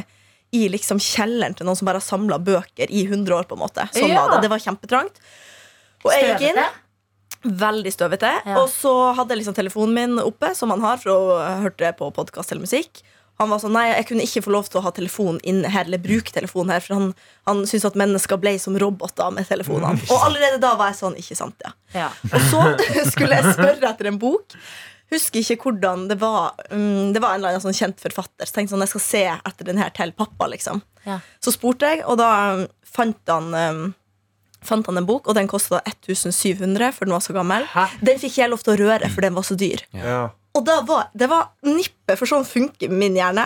i 0.55 0.67
liksom 0.71 0.99
kjelleren 1.03 1.55
til 1.57 1.65
noen 1.67 1.75
som 1.75 1.85
bare 1.89 1.99
har 1.99 2.05
samla 2.07 2.37
bøker 2.39 2.87
i 2.89 3.03
100 3.07 3.33
år. 3.35 3.43
på 3.49 3.55
en 3.57 3.63
måte 3.65 3.87
Sånn 3.93 4.09
Ja. 4.09 4.21
var 4.27 4.35
det. 4.37 4.41
Det 4.47 4.49
var 4.49 4.59
kjempetrangt. 4.63 5.19
Og 6.05 6.11
jeg 6.13 6.37
gikk 6.37 6.49
inn. 6.51 6.63
Veldig 7.43 7.91
støvete. 7.93 8.31
Ja. 8.45 8.55
Og 8.61 8.69
så 8.69 9.13
hadde 9.15 9.35
jeg 9.35 9.43
liksom 9.43 9.55
telefonen 9.55 9.93
min 9.93 10.19
oppe, 10.19 10.55
som 10.55 10.69
han 10.73 10.81
har, 10.81 10.97
for 10.97 11.11
hun 11.11 11.61
hørte 11.67 11.93
på 11.99 12.09
podkast 12.15 12.51
eller 12.51 12.61
musikk. 12.65 13.03
Han 13.39 13.51
var 13.51 13.59
sånn, 13.61 13.71
nei, 13.77 13.91
Jeg 13.93 14.07
kunne 14.07 14.23
ikke 14.25 14.41
få 14.41 14.51
lov 14.51 14.65
til 14.69 14.79
å 14.79 14.83
ha 14.83 14.91
telefonen 14.91 15.39
inne 15.43 15.69
her, 15.69 15.85
eller 15.85 15.99
bruke 16.01 16.31
telefonen 16.33 16.71
her, 16.73 16.79
for 16.81 16.95
han, 16.95 17.13
han 17.45 17.61
syntes 17.69 17.85
at 17.85 17.93
mennesker 17.93 18.39
ble 18.41 18.55
som 18.59 18.75
roboter 18.81 19.29
med 19.31 19.45
telefonene. 19.47 20.01
Og 20.09 20.23
allerede 20.25 20.59
da 20.59 20.73
var 20.75 20.89
jeg 20.89 20.97
sånn, 21.03 21.15
ikke 21.21 21.37
sant, 21.37 21.53
ja. 21.63 21.71
Ja. 21.93 22.09
Og 22.33 22.41
så 22.49 22.63
skulle 23.11 23.37
jeg 23.37 23.53
spørre 23.53 23.91
etter 23.93 24.07
en 24.09 24.17
bok. 24.17 24.55
Husker 25.11 25.39
ikke 25.39 25.57
hvordan 25.69 26.07
det 26.09 26.17
var. 26.19 26.57
Um, 26.71 27.13
det 27.15 27.21
var 27.23 27.33
en 27.35 27.39
eller 27.41 27.55
annen 27.55 27.63
sånn 27.63 27.77
kjent 27.77 28.01
forfatter. 28.03 28.43
Så 28.49 28.51
tenkte 28.57 28.67
jeg 28.67 28.73
sånn, 28.75 28.83
jeg 28.83 28.93
skal 28.95 29.05
se 29.05 29.21
etter 29.51 29.69
den 29.69 29.77
her 29.79 29.89
til 29.95 30.11
pappa. 30.17 30.49
liksom 30.51 30.81
Ja. 31.07 31.19
Så 31.39 31.53
spurte 31.55 31.87
jeg, 31.93 32.01
og 32.05 32.17
da 32.19 32.31
um, 32.57 32.65
fant 32.83 33.31
han 33.31 33.53
um, 33.55 33.87
Fant 34.67 34.87
han 34.89 34.97
en 34.97 35.05
bok, 35.05 35.27
og 35.29 35.35
den 35.37 35.47
kosta 35.47 35.77
1700, 35.85 36.89
for 36.91 37.05
den 37.05 37.13
var 37.13 37.21
så 37.23 37.31
gammel. 37.35 37.63
Den 38.03 38.17
fikk 38.19 38.39
jeg 38.41 38.49
lov 38.49 38.59
til 38.65 38.73
å 38.73 38.77
røre, 38.81 39.07
for 39.13 39.21
den 39.23 39.35
var 39.37 39.45
så 39.45 39.55
dyr. 39.55 39.83
Ja. 39.95 40.31
Og 40.57 40.65
da 40.65 40.79
var, 40.83 41.11
det 41.15 41.29
var 41.29 41.51
nippet, 41.63 42.17
for 42.17 42.27
sånn 42.27 42.43
funker 42.43 42.89
min 42.91 43.15
hjerne. 43.15 43.45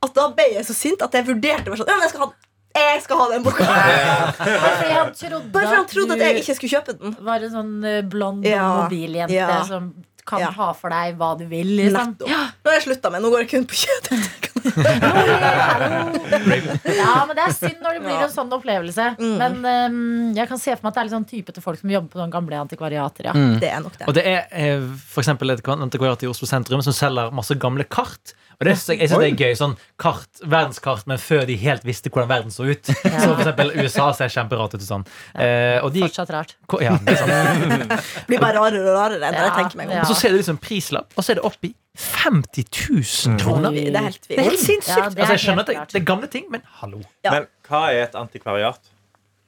At 0.00 0.14
da 0.16 0.28
ble 0.32 0.46
jeg 0.54 0.64
så 0.64 0.72
sint 0.78 1.02
at 1.04 1.12
jeg 1.18 1.26
vurderte 1.26 1.68
meg 1.68 1.80
sånn, 1.82 1.90
ja, 1.90 1.98
men 1.98 2.06
jeg 2.06 2.14
skal 2.14 2.22
ha, 2.22 2.30
jeg 2.78 3.02
skal 3.04 3.20
ha 3.20 3.26
den 3.34 3.44
boka. 3.44 3.66
Bare 4.38 4.72
for 4.78 5.74
han 5.74 5.86
trodde 5.90 6.16
at 6.16 6.22
jeg 6.22 6.40
ikke 6.44 6.56
skulle 6.56 6.74
kjøpe 6.78 6.96
den. 7.02 7.16
var 7.26 7.44
en 7.44 7.54
sånn 7.58 7.74
eh, 7.90 8.00
blond 8.14 8.46
Ja. 8.48 8.64
mobiljente 8.84 9.34
Ja. 9.34 9.58
som 9.68 9.90
kan 10.26 10.40
Ja. 10.40 10.50
ha 10.56 10.72
for 10.72 10.88
deg 10.90 11.16
hva 11.20 11.32
du 11.38 11.44
vil. 11.46 11.66
Liksom. 11.76 12.16
Ja. 12.26 12.48
Nå 12.64 12.70
har 12.70 12.78
jeg 12.80 12.84
slutta 12.88 13.10
med. 13.12 13.22
Nå 13.22 13.30
går 13.30 13.44
jeg 13.44 13.50
kun 13.50 13.66
på 13.68 13.76
kjøtt. 13.84 14.08
Ja, 15.84 17.24
men 17.26 17.36
Det 17.36 17.44
er 17.44 17.52
synd 17.56 17.82
når 17.84 17.98
det 17.98 18.02
blir 18.04 18.14
Ja. 18.14 18.24
en 18.24 18.32
sånn 18.32 18.52
opplevelse. 18.54 19.06
Mm. 19.18 19.34
Men 19.38 19.58
um, 19.92 20.34
jeg 20.36 20.48
kan 20.48 20.58
se 20.60 20.74
for 20.76 20.82
meg 20.86 20.90
at 20.90 20.94
det 20.94 21.00
er 21.02 21.08
litt 21.08 21.16
sånn 21.16 21.28
til 21.54 21.62
folk 21.64 21.80
som 21.80 21.90
jobber 21.92 22.08
på 22.14 22.18
noen 22.22 22.32
gamle 22.32 22.56
antikvariater. 22.62 23.24
Ja. 23.28 23.32
Det 23.60 23.70
er 23.70 23.80
nok 23.84 23.98
det. 23.98 24.08
Og 24.08 24.14
det 24.16 24.24
er 24.26 24.40
f.eks. 24.48 25.04
for 25.14 25.20
eksempel 25.24 25.50
et 25.54 25.68
antikvariat 25.74 26.22
i 26.24 26.30
Oslo 26.30 26.46
sentrum 26.48 26.82
som 26.82 26.92
selger 26.96 27.32
masse 27.34 27.54
gamle 27.60 27.84
kart. 27.84 28.34
Og 28.60 28.66
det, 28.68 28.74
jeg, 28.76 28.98
jeg 29.00 29.08
synes 29.10 29.20
det 29.24 29.28
er 29.32 29.38
gøy. 29.44 29.54
Sånn 29.58 29.74
kart, 29.98 30.28
verdenskart, 30.44 31.06
men 31.10 31.18
før 31.18 31.44
de 31.48 31.56
helt 31.60 31.84
visste 31.84 32.10
hvordan 32.10 32.28
verden 32.30 32.50
så 32.54 32.66
ut. 32.70 32.86
Så 32.86 33.02
for 33.02 33.40
eksempel 33.42 33.72
USA 33.82 34.08
ser 34.16 34.32
kjemperart 34.34 34.74
ut 34.76 34.80
og 34.80 34.86
sånn. 34.88 35.06
Eh, 35.34 35.78
og 35.84 35.92
de, 35.94 36.04
Fortsatt 36.06 36.30
rart. 36.34 36.56
ko- 36.70 36.80
ja, 36.84 36.96
det 37.02 37.16
er 37.16 37.22
sant. 37.24 37.94
blir 38.28 38.38
bare 38.42 38.58
rarere 38.60 38.84
og 38.88 38.96
rarere 38.98 39.32
Ja. 39.34 39.48
jeg 39.48 39.56
tenker 39.60 39.76
meg 39.82 39.88
om. 39.90 39.96
ja. 39.98 40.04
Og 40.06 40.12
så 40.12 40.18
ser 40.20 40.34
du 40.34 40.38
liksom 40.38 40.58
prislapp, 40.62 41.10
og 41.16 41.24
så 41.26 41.34
er 41.34 41.40
det 41.42 41.44
oppi 41.50 41.74
50 41.94 42.64
000 43.28 43.38
kroner. 43.38 43.70
Mm. 43.70 43.84
Det 43.92 43.94
er 44.00 44.08
helt 44.08 44.26
Det 44.28 44.38
er 44.38 44.48
helt 44.48 44.58
sinnssykt. 44.64 44.96
Ja, 44.98 45.08
det 45.10 45.18
er 45.18 45.22
altså, 45.28 45.34
jeg 45.36 45.44
skjønner 45.44 45.62
at 45.66 45.70
det, 45.70 45.76
det 45.92 46.00
er 46.00 46.06
gamle 46.08 46.30
ting, 46.32 46.48
men 46.50 46.62
hallo. 46.80 47.02
Ja. 47.24 47.30
Men 47.36 47.46
hva 47.68 47.82
er 47.92 48.02
et 48.08 48.16
antikvariat? 48.18 48.90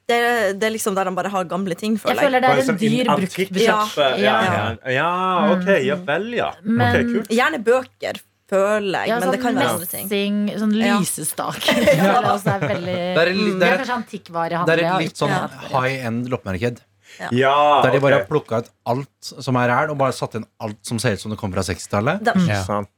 Det 0.07 0.15
er, 0.23 0.53
det 0.55 0.63
er 0.63 0.71
liksom 0.71 0.95
der 0.95 1.09
han 1.09 1.15
bare 1.17 1.27
har 1.33 1.43
gamle 1.51 1.75
ting, 1.75 1.97
Jeg 1.97 1.99
føler 1.99 2.15
jeg. 2.15 2.23
føler 2.29 2.39
det 2.45 2.49
er 2.49 2.61
en 2.61 2.67
sånn 2.69 2.77
dyr 2.79 3.09
bruktbutikk. 3.11 3.57
Ja. 3.65 3.79
Ja, 4.15 4.35
ja, 4.47 4.91
ja, 4.95 5.09
ok, 5.51 5.67
ja 5.83 5.97
vel, 6.07 6.29
ja. 6.37 6.53
Men- 6.63 6.95
Ok, 6.95 7.09
kult. 7.17 7.33
Gjerne 7.35 7.59
bøker, 7.67 8.21
føler 8.49 8.99
jeg. 9.03 9.09
Ja, 9.11 9.19
men 9.19 9.31
det 9.31 9.39
sånn 9.39 9.43
kan 9.43 9.55
være 9.59 9.71
andre 9.73 9.87
ting. 9.91 10.07
messing, 10.07 10.59
sånn 10.61 10.75
Ja. 10.79 10.97
lysestake. 10.99 11.73
Jeg 11.77 11.97
det 12.43 12.53
er 12.53 12.67
veldig 12.67 12.97
Det 13.15 13.23
er 13.23 13.33
litt- 13.33 13.47
Det 13.47 13.59
det 13.59 13.67
er 13.67 13.73
er- 13.73 13.77
kanskje 13.83 13.97
antikkvarehandel. 14.01 14.67
Det 14.67 14.83
er 14.85 14.93
et 14.95 15.01
litt 15.07 15.17
sånn 15.17 15.49
high 15.71 16.05
end 16.07 16.29
loppemarked. 16.29 16.79
Ja, 17.31 17.81
Der 17.83 17.91
de 17.91 17.99
bare 17.99 18.13
har 18.19 18.21
ok. 18.25 18.29
plukka 18.29 18.57
ut 18.61 18.69
alt 18.85 19.09
som 19.21 19.55
er 19.55 19.69
her, 19.69 19.89
og 19.89 19.97
bare 19.97 20.11
satt 20.13 20.35
inn 20.35 20.45
alt 20.61 20.77
som 20.85 20.99
ser 20.99 21.13
ut 21.13 21.19
som 21.19 21.31
det 21.31 21.39
kommer 21.39 21.55
fra 21.55 21.63
60-tallet. 21.73 22.21
Ja. 22.47 22.63
Sant. 22.63 22.89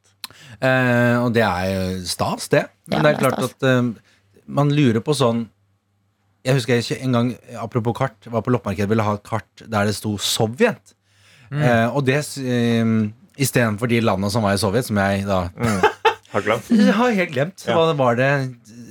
Eh, 0.61 1.15
og 1.23 1.31
det 1.33 1.43
er 1.45 2.01
stas, 2.05 2.47
det. 2.49 2.65
Men 2.87 2.99
Ja, 2.99 3.03
det 3.03 3.09
er 3.09 3.13
det 3.13 3.15
er 3.15 3.29
klart 3.29 3.43
at 3.49 3.63
eh, 3.63 4.01
man 4.47 4.69
lurer 4.69 4.99
på 5.01 5.13
sånn 5.15 5.47
Jeg 6.45 6.55
husker 6.55 6.73
jeg 6.79 6.83
ikke 6.85 7.03
en 7.03 7.11
gang, 7.11 7.37
apropos 7.59 7.93
kart, 7.97 8.25
var 8.31 8.41
på 8.41 8.51
loppemarkedet 8.51 8.87
ville 8.89 9.03
ha 9.03 9.13
et 9.17 9.23
kart 9.23 9.45
der 9.67 9.85
det 9.85 9.93
sto 9.95 10.17
Sovjet. 10.17 10.93
Eh, 11.51 11.87
og 11.93 12.05
det 12.05 12.19
uh, 12.37 13.09
istedenfor 13.39 13.91
de 13.91 14.01
landene 14.03 14.31
som 14.33 14.45
var 14.45 14.57
i 14.57 14.61
Sovjet, 14.61 14.87
som 14.89 14.99
jeg 15.01 15.25
da 15.27 15.45
Har 16.29 16.43
glemt. 16.45 16.67
Har 16.99 17.13
helt 17.17 17.33
glemt. 17.33 17.63
Ja. 17.65 17.77
Hva 17.77 17.95
var 17.97 18.19
det? 18.19 18.31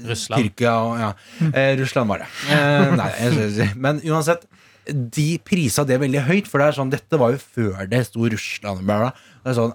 Russland. 0.08 0.42
Tyrkia 0.42 0.72
og 0.82 1.00
ja. 1.00 1.10
Eh, 1.52 1.72
Russland 1.78 2.10
var 2.10 2.22
det. 2.24 2.30
Eh, 2.54 2.94
nei, 2.98 3.10
jeg, 3.18 3.50
jeg, 3.58 3.74
men 3.78 4.00
uansett, 4.06 4.46
de 4.88 5.26
prisa 5.44 5.84
det 5.86 5.98
veldig 6.00 6.22
høyt, 6.28 6.48
for 6.48 6.62
det 6.62 6.70
er 6.70 6.78
sånn, 6.78 6.92
dette 6.92 7.20
var 7.20 7.34
jo 7.34 7.40
før 7.42 7.88
det 7.90 8.04
sto 8.08 8.24
Russland. 8.30 8.84
Bla, 8.88 8.98
bla. 9.04 9.10
Det 9.42 9.52
er 9.52 9.58
sånn 9.58 9.74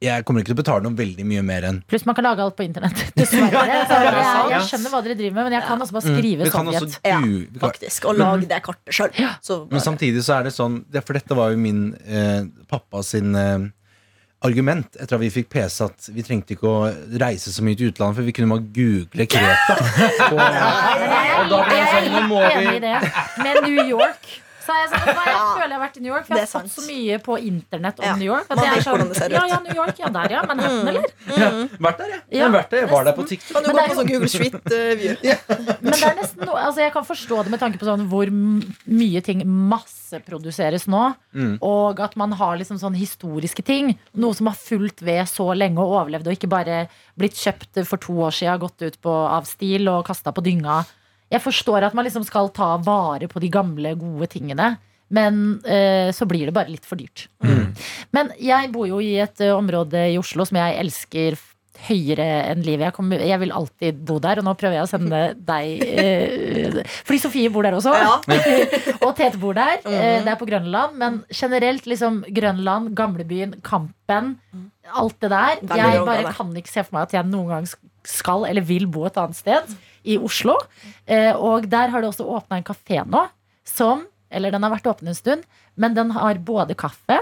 Jeg 0.00 0.24
kommer 0.24 0.40
ikke 0.40 0.48
til 0.52 0.56
å 0.56 0.60
betale 0.62 0.84
noe 0.86 0.96
veldig 0.96 1.24
mye 1.28 1.42
mer 1.44 1.64
enn 1.68 1.78
Pluss 1.90 2.06
man 2.08 2.16
kan 2.16 2.24
lage 2.24 2.40
alt 2.40 2.54
på 2.56 2.64
internett. 2.64 3.02
Dessverre. 3.18 3.64
Jeg, 3.68 3.88
jeg 4.54 4.68
skjønner 4.70 4.94
hva 4.94 5.00
dere 5.04 5.16
driver 5.18 5.34
med, 5.36 5.48
men 5.50 5.56
jeg 5.58 5.66
kan 5.68 5.84
også 5.84 5.96
bare 5.98 6.06
skrive 6.14 6.40
Mm. 6.40 6.46
Vi 6.46 6.54
kan 6.54 6.70
også 6.70 6.86
Sovjet. 6.86 7.10
Ja, 7.10 7.18
faktisk. 7.66 8.06
Og 8.08 8.16
lage 8.16 8.48
det 8.48 8.62
kartet 8.64 8.96
sjøl. 8.96 9.12
Men 9.70 9.84
samtidig 9.84 10.24
så 10.24 10.38
er 10.38 10.48
det 10.48 10.54
sånn 10.56 10.80
det, 10.88 11.02
For 11.04 11.18
dette 11.18 11.36
var 11.36 11.52
jo 11.52 11.60
min 11.60 11.82
eh, 12.06 12.48
pappa 12.70 13.02
sin 13.04 13.36
eh, 13.36 13.68
argument 14.46 14.96
etter 14.96 15.18
at 15.18 15.20
vi 15.20 15.28
fikk 15.34 15.50
PC 15.52 15.84
at 15.84 16.06
vi 16.16 16.24
trengte 16.24 16.54
ikke 16.56 16.70
å 16.70 16.78
reise 17.20 17.52
så 17.52 17.60
mye 17.66 17.76
til 17.76 17.90
utlandet, 17.92 18.16
for 18.16 18.24
vi 18.24 18.32
kunne 18.36 18.54
bare 18.54 18.68
google 18.72 19.26
Kreta. 19.28 19.76
Og, 20.30 20.38
og 20.40 21.50
da 21.52 21.58
ble 21.66 21.76
det 21.76 21.88
sånn, 21.92 22.08
nå 22.14 22.22
må 22.30 22.40
enig 22.46 22.70
i 22.70 22.78
vi 22.78 22.80
det. 22.86 22.96
Med 23.44 23.60
New 23.66 23.84
York. 23.92 24.30
Så 24.70 24.76
jeg, 24.78 24.88
sånn, 24.92 25.08
jeg 25.10 25.40
føler 25.58 25.66
jeg 25.66 25.74
har 25.74 25.82
vært 25.82 25.96
i 25.98 26.02
New 26.04 26.12
York, 26.14 26.26
for 26.28 26.38
jeg 26.38 26.46
har 26.46 26.50
sett 26.52 26.70
så 26.70 26.84
mye 26.86 27.16
på 27.26 27.36
internett 27.50 27.98
om 27.98 28.06
Ja. 28.06 28.12
New 28.20 28.28
York. 28.30 28.46
Man 28.50 28.60
vet 28.62 28.84
hvordan 28.86 29.08
det 29.10 29.16
ser 29.18 29.32
ut. 29.32 29.34
ja, 29.34 29.42
ja, 29.50 29.58
New 29.66 29.74
York, 29.80 29.98
ja, 29.98 30.10
der, 30.14 30.34
ja. 30.36 30.42
Manhattan, 30.46 30.88
eller? 30.92 31.08
ja, 31.40 31.48
Vært 31.88 31.98
der, 32.04 32.12
jeg. 32.14 32.20
Ja, 32.30 32.44
Jeg, 32.44 32.52
vært 32.54 32.70
der. 32.70 32.84
jeg 32.84 32.90
var 32.94 33.04
der 33.10 33.16
på 33.18 33.26
TikTok. 33.30 33.56
Kan 33.56 33.66
du 33.66 33.70
gå 33.74 33.86
på 33.90 33.98
sånn 33.98 34.10
Google 34.12 34.30
Street-view? 34.30 35.16
Men 35.82 35.96
det 35.96 36.04
er 36.10 36.16
nesten 36.20 36.46
noe, 36.46 36.60
altså 36.68 36.84
jeg 36.84 36.92
kan 36.94 37.08
forstå 37.08 37.42
det 37.48 37.54
med 37.56 37.62
tanke 37.64 37.80
på 37.82 37.88
sånn 37.90 38.06
hvor 38.12 38.30
mye 38.30 39.24
ting 39.26 39.42
masseproduseres 39.72 40.86
nå. 40.90 41.02
Mm. 41.34 41.56
Og 41.66 42.00
at 42.04 42.16
man 42.20 42.32
har 42.38 42.56
liksom 42.60 42.78
sånn 42.80 42.96
historiske 42.98 43.64
ting. 43.66 43.94
Noe 44.20 44.36
som 44.38 44.50
har 44.50 44.58
fulgt 44.58 45.02
ved 45.06 45.26
så 45.30 45.50
lenge 45.56 45.80
og 45.82 45.96
overlevd, 46.04 46.30
og 46.30 46.36
ikke 46.38 46.50
bare 46.50 46.84
blitt 47.18 47.36
kjøpt 47.38 47.82
for 47.88 48.00
to 48.02 48.16
år 48.28 48.34
siden, 48.36 48.60
gått 48.62 48.82
ut 48.86 49.00
på, 49.02 49.12
av 49.30 49.46
stil 49.48 49.88
og 49.92 50.04
kasta 50.08 50.32
på 50.36 50.44
dynga. 50.46 50.80
Jeg 51.30 51.44
forstår 51.44 51.86
at 51.86 51.96
man 51.96 52.06
liksom 52.06 52.24
skal 52.26 52.50
ta 52.54 52.74
vare 52.82 53.28
på 53.30 53.42
de 53.42 53.50
gamle, 53.52 53.94
gode 53.98 54.30
tingene. 54.32 54.74
Men 55.10 55.60
eh, 55.66 56.10
så 56.14 56.26
blir 56.30 56.46
det 56.46 56.54
bare 56.54 56.70
litt 56.70 56.86
for 56.86 56.98
dyrt. 56.98 57.26
Men 58.14 58.30
jeg 58.38 58.70
bor 58.74 58.86
jo 58.86 59.00
i 59.02 59.16
et 59.22 59.42
uh, 59.42 59.56
område 59.56 60.04
i 60.12 60.18
Oslo 60.20 60.46
som 60.46 60.58
jeg 60.60 60.78
elsker 60.82 61.38
høyere 61.88 62.26
enn 62.50 62.62
livet. 62.64 62.88
Jeg, 62.88 62.94
kommer, 62.96 63.22
jeg 63.24 63.40
vil 63.40 63.54
alltid 63.56 64.00
bo 64.06 64.18
der, 64.22 64.40
og 64.40 64.46
nå 64.46 64.54
prøver 64.58 64.76
jeg 64.78 64.84
å 64.84 64.90
sende 64.90 65.20
deg 65.48 65.84
eh, 65.86 66.80
Fordi 67.08 67.20
Sofie 67.22 67.52
bor 67.52 67.64
der 67.64 67.76
også. 67.78 67.94
og 69.06 69.14
Tete 69.16 69.40
bor 69.40 69.56
der. 69.56 69.78
eh, 69.88 70.20
det 70.26 70.34
er 70.34 70.40
på 70.40 70.48
Grønland. 70.50 70.98
Men 71.00 71.22
generelt 71.32 71.88
liksom 71.88 72.20
Grønland, 72.28 72.92
gamlebyen, 72.98 73.56
Kampen. 73.66 74.34
Alt 74.90 75.20
det 75.24 75.32
der. 75.32 75.62
Jeg 75.78 76.04
bare 76.04 76.34
kan 76.36 76.52
ikke 76.58 76.72
se 76.72 76.84
for 76.84 76.98
meg 76.98 77.08
at 77.08 77.16
jeg 77.16 77.30
noen 77.30 77.54
gang 77.54 77.70
skal 78.06 78.46
eller 78.48 78.64
vil 78.64 78.86
bo 78.90 79.06
et 79.08 79.18
annet 79.20 79.36
sted 79.36 79.74
i 80.04 80.16
Oslo. 80.20 80.56
Eh, 81.06 81.32
og 81.36 81.68
der 81.70 81.92
har 81.92 82.02
det 82.02 82.10
også 82.10 82.26
åpna 82.26 82.60
en 82.60 82.66
kafé 82.66 83.02
nå 83.06 83.26
som 83.68 84.06
Eller 84.30 84.52
den 84.54 84.62
har 84.62 84.70
vært 84.70 84.86
åpen 84.86 85.08
en 85.10 85.16
stund, 85.18 85.42
men 85.74 85.94
den 85.96 86.12
har 86.14 86.38
både 86.38 86.76
kaffe 86.78 87.16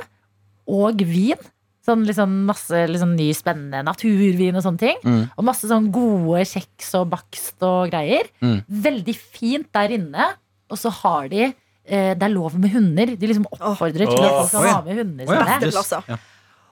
og 0.68 1.00
vin. 1.08 1.40
Sånn 1.88 2.02
liksom 2.04 2.34
masse 2.44 2.82
liksom 2.90 3.14
ny, 3.16 3.30
spennende 3.32 3.80
naturvin 3.86 4.58
og 4.58 4.60
sånne 4.66 4.82
ting. 4.82 4.98
Mm. 5.00 5.22
Og 5.32 5.46
masse 5.48 5.70
sånn 5.70 5.86
gode 5.94 6.42
kjeks 6.50 6.90
og 7.00 7.08
bakst 7.14 7.64
og 7.64 7.88
greier. 7.94 8.28
Mm. 8.44 8.58
Veldig 8.68 9.14
fint 9.16 9.70
der 9.72 9.94
inne. 9.96 10.28
Og 10.68 10.76
så 10.76 10.92
har 11.00 11.30
de 11.32 11.46
eh, 11.46 12.12
det 12.12 12.26
er 12.28 12.34
lov 12.34 12.58
med 12.60 12.76
hunder. 12.76 13.14
De 13.16 13.30
liksom 13.32 13.48
oppfordrer 13.56 14.04
til 14.04 14.20
at 14.20 14.34
folk 14.42 14.50
skal 14.52 14.66
Åh. 14.66 14.74
ha 14.74 14.82
med 14.84 15.00
hundene 15.00 15.24
Oh, 15.24 16.12
ja. 16.12 16.18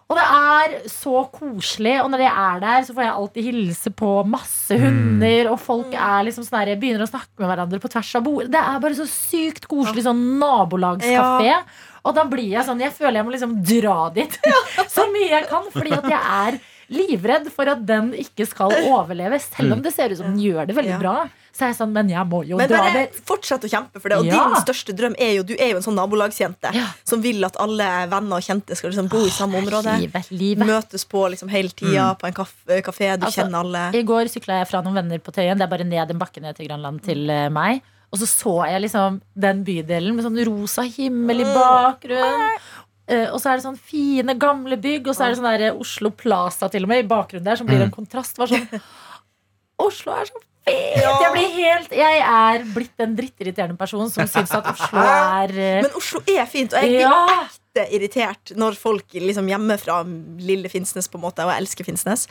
Ja. 0.07 0.13
Og 0.13 0.19
det 0.21 0.25
er 0.31 0.75
så 0.93 1.25
koselig. 1.35 1.97
Og 2.05 2.11
når 2.13 2.21
jeg 2.23 2.31
er 2.31 2.61
der, 2.63 2.85
så 2.87 2.95
får 2.95 3.03
jeg 3.03 3.15
alltid 3.17 3.47
hilse 3.49 3.91
på 3.91 4.11
masse 4.31 4.77
hunder. 4.79 5.49
Og 5.51 5.59
folk 5.59 5.91
er 5.99 6.23
liksom 6.29 6.47
sånn 6.47 6.61
der, 6.63 6.79
begynner 6.79 7.03
å 7.03 7.11
snakke 7.11 7.35
med 7.43 7.51
hverandre 7.51 7.81
på 7.83 7.91
tvers 7.91 8.13
av 8.15 8.23
bordet. 8.27 8.53
Det 8.55 8.61
er 8.63 8.79
bare 8.85 8.99
så 9.01 9.09
sykt 9.11 9.67
koselig 9.71 10.05
sånn 10.07 10.23
nabolagskafé. 10.39 11.57
Og 12.07 12.15
da 12.15 12.23
blir 12.31 12.53
jeg 12.53 12.63
sånn 12.69 12.79
Jeg 12.85 12.95
føler 12.95 13.19
jeg 13.19 13.27
må 13.27 13.33
liksom 13.35 13.57
dra 13.67 13.97
dit 14.15 14.37
så 14.95 15.09
mye 15.11 15.33
jeg 15.33 15.49
kan. 15.51 15.67
Fordi 15.75 15.97
at 15.99 16.07
jeg 16.15 16.23
er 16.47 16.61
livredd 16.93 17.49
for 17.51 17.69
at 17.73 17.81
den 17.87 18.13
ikke 18.15 18.47
skal 18.47 18.71
overleve. 18.87 19.41
Selv 19.43 19.73
om 19.75 19.83
det 19.83 19.93
ser 19.95 20.13
ut 20.13 20.19
som 20.21 20.27
den 20.35 20.39
gjør 20.43 20.67
det 20.69 20.77
veldig 20.77 20.95
Ja. 20.97 20.99
bra. 21.03 21.17
Så 21.57 21.65
er 21.65 21.69
jeg 21.73 21.77
sånn, 21.79 21.93
men 21.93 22.09
jeg 22.13 22.27
må 22.29 22.45
jo 22.47 22.59
Men 22.59 22.69
dra 22.69 22.79
bare 22.85 23.07
dit. 23.07 23.15
fortsett 23.25 23.63
å 23.65 23.69
kjempe 23.71 23.99
for 23.99 24.11
det. 24.11 24.19
Og 24.19 24.27
Ja. 24.27 24.45
din 24.45 24.61
største 24.61 24.93
drøm 24.95 25.15
er 25.19 25.37
jo 25.37 25.43
Du 25.43 25.55
er 25.59 25.71
jo 25.71 25.77
en 25.77 25.83
sånn 25.83 25.97
nabolagsjente 25.97 26.75
Ja. 26.75 26.89
som 27.03 27.23
vil 27.23 27.43
at 27.47 27.57
alle 27.59 28.07
venner 28.11 28.37
og 28.37 28.43
kjente 28.43 28.77
skal 28.77 28.91
liksom 28.91 29.09
bo 29.09 29.25
i 29.25 29.31
samme 29.31 29.55
område. 29.57 29.99
Livet, 29.99 30.31
livet. 30.31 30.67
Møtes 30.67 31.07
på 31.07 31.31
liksom 31.31 31.49
hele 31.49 31.71
tida 31.71 32.15
på 32.19 32.27
en 32.27 32.35
kafé, 32.35 32.83
kafé. 32.83 33.19
Du 33.19 33.25
Altså, 33.27 33.43
kjenner 33.43 33.61
alle. 33.65 33.95
I 33.99 34.03
går 34.05 34.29
sykla 34.29 34.59
jeg 34.61 34.69
fra 34.69 34.83
noen 34.83 34.95
venner 34.95 35.19
på 35.19 35.33
Tøyen. 35.33 35.57
Det 35.57 35.63
er 35.63 35.67
bare 35.79 35.85
ned 35.85 36.11
en 36.11 36.19
bakke 36.19 36.43
ned 36.43 36.55
til 36.57 36.69
Grønland 36.69 37.03
til 37.03 37.31
eh, 37.31 37.49
meg. 37.49 37.81
Og 38.13 38.21
så 38.21 38.27
så 38.29 38.67
jeg 38.69 38.83
liksom 38.83 39.21
den 39.37 39.65
bydelen 39.65 40.15
med 40.15 40.25
sånn 40.25 40.39
rosa 40.47 40.83
himmel 40.83 41.41
i 41.41 41.45
bakgrunnen. 41.45 42.59
Eh, 43.07 43.29
og 43.31 43.39
så 43.39 43.53
er 43.53 43.61
det 43.61 43.67
sånn 43.69 43.79
fine, 43.79 44.35
gamle 44.41 44.79
bygg, 44.83 45.07
og 45.07 45.15
så 45.15 45.27
er 45.27 45.33
det 45.35 45.39
sånn 45.39 45.47
der 45.53 45.79
Oslo 45.79 46.11
Plaza 46.11 46.67
til 46.73 46.87
og 46.87 46.91
med 46.91 47.05
i 47.05 47.09
bakgrunnen 47.11 47.47
der, 47.47 47.59
som 47.61 47.69
blir 47.69 47.85
en 47.85 47.95
kontrast. 47.95 48.39
Var 48.41 48.51
sånn, 48.51 48.67
Oslo 49.87 50.17
er 50.17 50.27
så 50.31 50.41
fet! 50.41 50.47
Jeg, 50.67 51.29
blir 51.31 51.53
helt, 51.55 51.93
jeg 51.95 52.23
er 52.27 52.65
blitt 52.75 53.05
en 53.05 53.13
drittirriterende 53.15 53.79
person 53.79 54.09
som 54.11 54.27
syns 54.27 54.51
at 54.57 54.67
Oslo 54.73 55.05
er 55.05 55.53
uh, 55.55 55.77
Men 55.85 55.93
Oslo 56.01 56.25
er 56.27 56.49
fint, 56.51 56.75
og 56.75 56.83
jeg 56.83 56.97
blir 56.97 57.05
Ja. 57.05 57.21
ekte 57.45 57.85
irritert 57.95 58.55
når 58.59 58.75
folk 58.81 59.15
liksom 59.15 59.47
hjemmefra 59.53 60.01
lille 60.43 60.73
Finnsnes, 60.73 61.07
på 61.13 61.21
en 61.21 61.27
måte, 61.29 61.47
og 61.47 61.55
jeg 61.55 61.63
elsker 61.63 61.87
Finnsnes. 61.87 62.27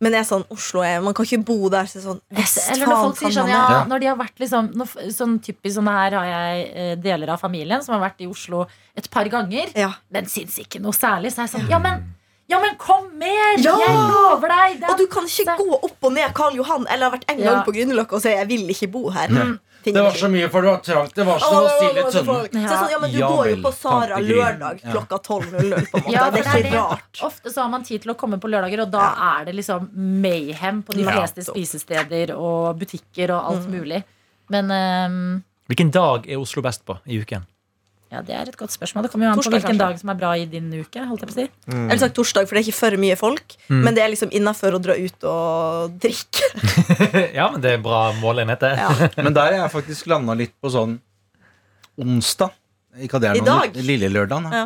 Men 0.00 0.14
jeg 0.14 0.20
er 0.22 0.26
sånn, 0.28 0.44
Oslo 0.54 0.82
er, 0.86 1.00
man 1.02 1.14
kan 1.16 1.26
ikke 1.26 1.40
bo 1.44 1.68
der. 1.68 1.88
Så 1.90 1.98
sånn, 2.04 2.20
Eller 2.30 2.86
når 2.86 3.00
folk 3.02 3.16
sier 3.18 3.32
sånn, 3.34 3.48
ja, 3.50 3.62
Ja. 3.70 3.84
når 3.90 3.98
de 4.00 4.06
har 4.06 4.16
vært 4.16 4.38
liksom 4.38 4.68
når, 4.78 4.92
Sånn 5.10 5.38
typisk 5.42 5.74
sånn 5.80 5.88
her 5.90 6.14
har 6.14 6.26
jeg 6.30 6.68
eh, 6.74 6.94
deler 7.02 7.28
av 7.34 7.40
familien 7.40 7.82
som 7.82 7.98
har 7.98 8.04
vært 8.10 8.20
i 8.22 8.28
Oslo 8.30 8.66
et 8.96 9.10
par 9.10 9.24
ganger, 9.24 9.72
Ja. 9.74 9.92
men 10.10 10.24
syns 10.26 10.58
ikke 10.58 10.80
noe 10.80 10.92
særlig. 10.92 11.32
Så 11.34 11.42
er 11.42 11.48
jeg 11.48 11.54
sånn, 11.60 11.68
ja, 11.68 11.78
men, 11.80 12.14
ja, 12.48 12.60
men 12.60 12.76
kom 12.78 13.10
mer! 13.18 13.58
Ja! 13.58 13.74
Jeg 13.76 13.96
lover 13.96 14.48
deg! 14.48 14.82
er 14.84 14.90
Og 14.92 14.98
du 14.98 15.06
kan 15.08 15.24
ikke 15.24 15.56
gå 15.58 15.82
opp 15.82 15.96
og 16.04 16.12
ned 16.12 16.32
Karl 16.32 16.54
Johan 16.54 16.86
eller 16.88 17.10
har 17.10 17.18
vært 17.18 17.24
en 17.34 17.38
Ja. 17.40 17.52
gang 17.54 17.64
på 17.64 17.74
Grünerløkka 17.74 18.12
og 18.14 18.22
si 18.22 18.28
'jeg 18.28 18.46
vil 18.48 18.68
ikke 18.70 18.92
bo 18.92 19.10
her'. 19.10 19.28
Mm. 19.28 19.58
Det 19.84 19.92
var 20.02 20.10
så 20.10 20.28
mye, 20.28 20.48
for 20.50 20.62
det 20.62 20.70
var 20.70 20.80
trangt. 20.84 21.14
Det 21.14 21.24
var 21.24 21.38
så 21.38 21.50
å 21.54 21.68
stille 21.78 22.00
i 22.00 22.10
tønnen. 22.12 22.50
Så 22.52 22.58
er 22.58 22.76
sånn, 22.76 22.90
ja, 22.90 22.98
men 23.00 23.10
du 23.12 23.18
Ja 23.18 23.28
går 23.30 23.48
jo 23.50 23.56
på 23.62 23.72
Sara 23.72 24.18
lørdag 24.20 24.80
Ja. 24.84 24.90
klokka 24.92 25.18
12.00. 25.18 25.90
på 25.90 25.96
en 25.96 26.02
måte. 26.02 26.12
Ja, 26.12 26.30
det 26.30 26.42
er 26.46 26.58
ikke 26.64 26.74
rart. 26.76 27.20
Ofte 27.22 27.52
så 27.54 27.62
har 27.62 27.68
man 27.70 27.82
tid 27.84 28.02
til 28.02 28.12
å 28.12 28.16
komme 28.18 28.38
på 28.42 28.50
lørdager, 28.50 28.82
og 28.82 28.90
da 28.90 29.06
er 29.38 29.44
det 29.46 29.54
liksom 29.54 29.88
mayhem 29.94 30.82
på 30.82 30.94
de 30.98 31.02
Ja. 31.06 31.10
fleste 31.16 31.44
spisesteder 31.46 32.34
og 32.36 32.78
butikker 32.78 33.30
og 33.30 33.52
alt 33.52 33.68
Mm. 33.68 33.78
mulig. 33.80 34.02
Men 34.50 34.70
um, 34.70 35.44
Hvilken 35.68 35.90
dag 35.92 36.26
er 36.28 36.36
Oslo 36.40 36.62
best 36.62 36.84
på 36.84 36.98
i 37.06 37.18
uken? 37.22 37.46
Ja, 38.08 38.22
det 38.24 38.32
er 38.32 38.48
et 38.48 38.56
godt 38.56 38.72
spørsmål. 38.72 39.04
Det 39.04 39.10
kommer 39.12 39.26
jo 39.26 39.32
an 39.34 39.40
på 39.40 39.50
hvilken 39.52 39.66
kanskje. 39.68 39.80
dag 39.82 39.98
som 40.00 40.12
er 40.12 40.16
bra 40.16 40.30
i 40.40 40.46
din 40.48 40.70
uke. 40.72 41.02
Holdt 41.10 41.24
jeg 41.24 41.28
på 41.28 41.34
å 41.34 41.36
si. 41.36 41.44
Jeg 41.68 41.90
vil 41.90 42.00
sagt 42.00 42.14
torsdag, 42.16 42.46
for 42.48 42.56
det 42.56 42.62
er 42.62 42.70
ikke 42.70 42.78
for 42.78 42.96
mye 43.02 43.18
folk. 43.20 43.56
Mm. 43.68 43.82
Men 43.84 43.98
det 43.98 44.04
er 44.04 44.12
liksom 44.14 44.32
innafor 44.38 44.78
å 44.78 44.80
dra 44.80 44.96
ut 44.96 45.26
og 45.28 45.98
drikke. 46.00 46.48
ja, 47.38 47.50
men 47.52 47.60
det 47.64 47.74
er 47.76 47.82
bra 47.84 48.00
målenhet, 48.22 48.64
det. 48.64 48.72
Ja. 48.80 48.88
Men 49.26 49.36
der 49.36 49.52
er 49.52 49.60
jeg 49.60 49.74
faktisk 49.74 50.08
landa 50.08 50.36
litt 50.38 50.54
på 50.56 50.72
sånn 50.72 50.96
onsdag. 52.00 52.56
Ikke 53.04 53.20
at 53.20 53.26
det 53.26 53.30
er 53.34 53.42
I 53.42 53.44
noe 53.44 53.84
lille 53.84 54.08
lørdag. 54.14 54.48
Ja. 54.56 54.64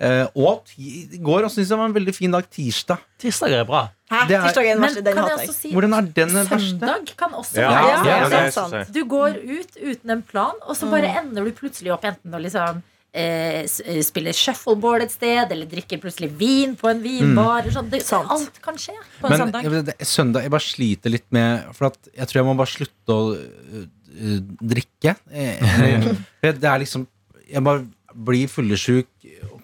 Eh, 0.00 0.26
og 0.40 0.70
i 0.80 1.18
går 1.20 1.44
syns 1.52 1.68
jeg 1.68 1.76
var 1.76 1.90
en 1.90 1.94
veldig 1.96 2.14
fin 2.16 2.32
dag. 2.32 2.46
Tirsdag. 2.48 3.02
Tirsdag 3.20 3.52
er 3.58 3.66
bra. 3.68 3.82
Hæ? 4.10 4.22
Er- 4.22 4.30
Tirsdag 4.46 4.64
er 4.64 4.72
den 4.72 4.80
Men 4.80 4.88
verste. 4.88 5.02
Den 5.04 5.18
hater 5.20 5.42
jeg. 5.44 5.54
si 5.54 5.72
Hvordan 5.74 5.92
er 5.98 6.06
den 6.06 6.30
Søndag 6.30 6.48
verste? 6.54 6.70
søndag 6.80 7.10
kan 7.20 7.34
også 7.36 7.56
Ja, 7.60 7.68
være 7.68 7.90
Ja, 7.90 7.98
det 8.02 8.12
er 8.14 8.22
det 8.24 8.30
det 8.30 8.40
er 8.46 8.50
sant. 8.56 8.94
Du 8.96 9.04
går 9.04 9.36
ut 9.44 9.76
uten 9.90 10.10
en 10.16 10.22
plan, 10.22 10.56
og 10.66 10.74
så 10.76 10.88
bare 10.90 11.10
ender 11.20 11.44
du 11.44 11.52
plutselig 11.52 11.92
opp 11.92 12.04
enten 12.08 12.32
å 12.32 12.40
liksom 12.40 12.82
eh, 13.12 13.66
eh, 13.66 14.00
spille 14.06 14.32
shuffleboard 14.32 15.02
et 15.02 15.10
sted, 15.12 15.50
eller 15.52 15.66
drikker 15.66 15.98
plutselig 16.00 16.30
vin 16.38 16.76
på 16.76 16.88
en 16.88 17.02
vinbar. 17.02 17.68
Sånn. 17.74 17.90
Det, 17.90 18.00
Sant. 18.06 18.30
alt 18.30 18.60
kan 18.62 18.74
skje 18.80 18.94
på 19.20 19.26
en 19.26 19.30
Men 19.36 19.38
søndag. 19.44 19.62
jeg, 19.68 19.84
det, 19.84 19.96
søndag 20.06 20.42
Jeg 20.46 20.50
bare 20.50 20.60
sliter 20.64 21.10
litt 21.10 21.26
med 21.30 21.74
For 21.74 21.86
at 21.90 21.98
jeg 22.16 22.26
tror 22.28 22.40
jeg 22.40 22.44
må 22.48 22.56
bare 22.56 22.72
slutte 22.72 23.10
å 23.10 23.34
øh, 23.36 24.40
drikke. 24.62 25.16
Det 26.40 26.64
er 26.64 26.78
liksom 26.84 27.06
Jeg 27.50 27.62
bare 27.66 27.84
blir 28.14 28.48
fyllesyk. 28.50 29.06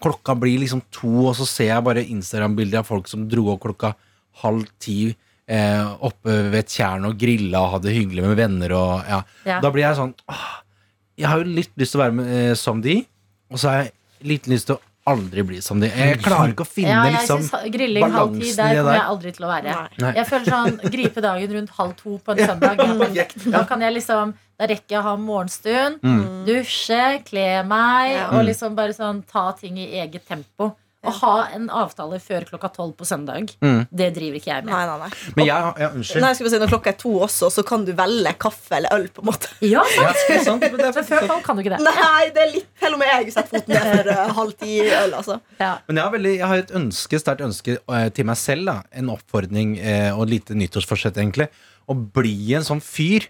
Klokka 0.03 0.35
blir 0.39 0.59
liksom 0.63 0.81
to, 0.93 1.11
og 1.29 1.35
så 1.39 1.47
ser 1.49 1.71
jeg 1.73 1.83
bare 1.87 2.03
Instagram-bilder 2.05 2.81
av 2.83 2.87
folk 2.89 3.07
som 3.11 3.27
dro 3.29 3.47
opp 3.53 3.61
klokka 3.65 3.93
halv 4.43 4.65
ti. 4.83 5.15
Eh, 5.47 5.85
oppe 6.03 6.33
ved 6.51 6.57
et 6.59 6.73
tjern 6.75 7.05
og 7.07 7.15
grilla 7.19 7.61
og 7.63 7.77
hadde 7.77 7.93
hyggelig 7.95 8.25
med 8.25 8.35
venner. 8.39 8.73
Og, 8.75 9.05
ja. 9.07 9.21
Ja. 9.47 9.61
Da 9.63 9.71
blir 9.71 9.85
jeg 9.87 9.95
sånn 9.95 10.11
åh, 10.27 10.47
Jeg 11.17 11.29
har 11.31 11.39
jo 11.39 11.47
litt 11.55 11.71
lyst 11.79 11.95
til 11.95 12.01
å 12.01 12.03
være 12.03 12.17
med, 12.19 12.33
eh, 12.35 12.53
som 12.59 12.81
de, 12.83 12.97
og 13.49 13.57
så 13.61 13.69
har 13.71 13.77
jeg 13.85 13.93
litt 14.33 14.47
lyst 14.51 14.67
til 14.69 14.75
å 14.75 14.81
aldri 15.07 15.43
bli 15.47 15.61
som 15.63 15.79
de. 15.79 15.87
Jeg 15.87 16.17
klarer 16.19 16.51
ikke 16.51 16.65
å 16.65 16.67
finne 16.67 16.91
Ja, 16.91 17.05
jeg 17.07 17.13
liksom 17.15 17.39
synes 17.45 17.71
Grilling 17.71 18.03
halv 18.11 18.33
ti, 18.35 18.49
balansen 18.51 18.51
i 18.51 18.51
der 18.51 18.67
det 18.67 18.81
kommer 18.81 18.91
der. 18.91 18.97
jeg 18.99 19.07
aldri 19.13 19.31
til 19.37 19.45
å 19.47 19.51
være. 19.53 19.75
Nei. 19.77 20.01
Nei. 20.03 20.11
Jeg 20.19 20.27
føler 20.27 20.51
sånn 20.51 20.91
gripe 20.97 21.23
dagen 21.23 21.53
rundt 21.55 21.71
halv 21.77 21.93
to 22.01 22.17
på 22.27 22.35
en 22.35 22.41
søndag. 22.51 22.83
Da 23.55 23.63
kan 23.71 23.85
jeg 23.87 23.95
liksom 24.01 24.33
Da 24.57 24.65
rekker 24.65 24.95
jeg 24.95 24.99
å 24.99 25.03
ha 25.03 25.15
morgenstund, 25.21 25.99
Mm. 26.01 26.45
dusje, 26.47 27.23
kle 27.29 27.63
meg 27.67 28.11
Ja. 28.15 28.29
og 28.31 28.45
liksom 28.45 28.75
bare 28.75 28.93
sånn 28.93 29.23
ta 29.27 29.51
ting 29.53 29.77
i 29.77 29.87
eget 30.01 30.25
tempo. 30.27 30.75
Å 31.05 31.11
ha 31.21 31.47
en 31.53 31.69
avtale 31.69 32.17
før 32.19 32.41
klokka 32.43 32.73
tolv 32.73 32.95
på 32.97 33.05
søndag, 33.05 33.53
Mm. 33.61 33.87
det 33.95 34.15
driver 34.15 34.35
ikke 34.39 34.45
jeg 34.51 34.65
med. 34.65 34.73
Nei, 34.73 34.85
nei, 34.87 34.97
nei. 34.97 35.09
Men 35.37 35.45
jeg, 35.45 35.73
ja, 35.79 35.89
unnskyld. 35.93 36.21
Nei, 36.21 36.33
skal 36.33 36.49
si, 36.49 36.57
Når 36.57 36.67
klokka 36.67 36.87
er 36.87 36.97
to 36.97 37.09
også, 37.21 37.51
så 37.53 37.63
kan 37.65 37.85
du 37.85 37.93
velge 37.93 38.33
kaffe 38.39 38.71
eller 38.75 38.89
øl. 38.91 39.07
på 39.09 39.19
en 39.21 39.25
måte 39.31 39.47
Ja, 39.61 39.83
Ja, 39.95 40.11
sant, 40.43 40.61
men 40.61 40.71
Men 40.81 41.05
før 41.05 41.27
tolv 41.27 41.43
kan 41.43 41.55
du 41.55 41.61
ikke 41.63 41.77
det. 41.77 41.85
Nei, 41.85 42.29
det 42.33 42.41
er 42.47 42.51
litt 42.51 42.67
Til 42.81 42.93
og 42.93 42.99
med 42.99 43.07
jeg 43.13 43.31
setter 43.33 43.59
foten 43.59 43.67
ned 43.69 43.95
for 43.95 44.11
uh, 44.11 44.33
halv 44.33 44.57
ti 44.57 44.79
øl. 44.81 45.13
altså 45.13 45.39
Ja. 45.59 45.77
Men 45.87 45.95
jeg 45.97 46.03
har, 46.03 46.11
veldig, 46.11 46.37
jeg 46.37 46.47
har 46.47 46.57
et 46.57 46.71
ønske, 46.71 47.19
sterkt 47.21 47.41
ønske 47.45 47.77
uh, 47.87 48.09
til 48.09 48.25
meg 48.25 48.35
selv. 48.37 48.65
Da. 48.65 48.81
En 48.91 49.09
oppfordring 49.09 49.77
uh, 49.79 50.17
og 50.17 50.23
et 50.23 50.29
lite 50.33 50.55
nyttårsforsett, 50.57 51.13
egentlig. 51.15 51.47
Å 51.87 51.93
bli 52.11 52.53
en 52.55 52.63
sånn 52.63 52.81
fyr 52.81 53.27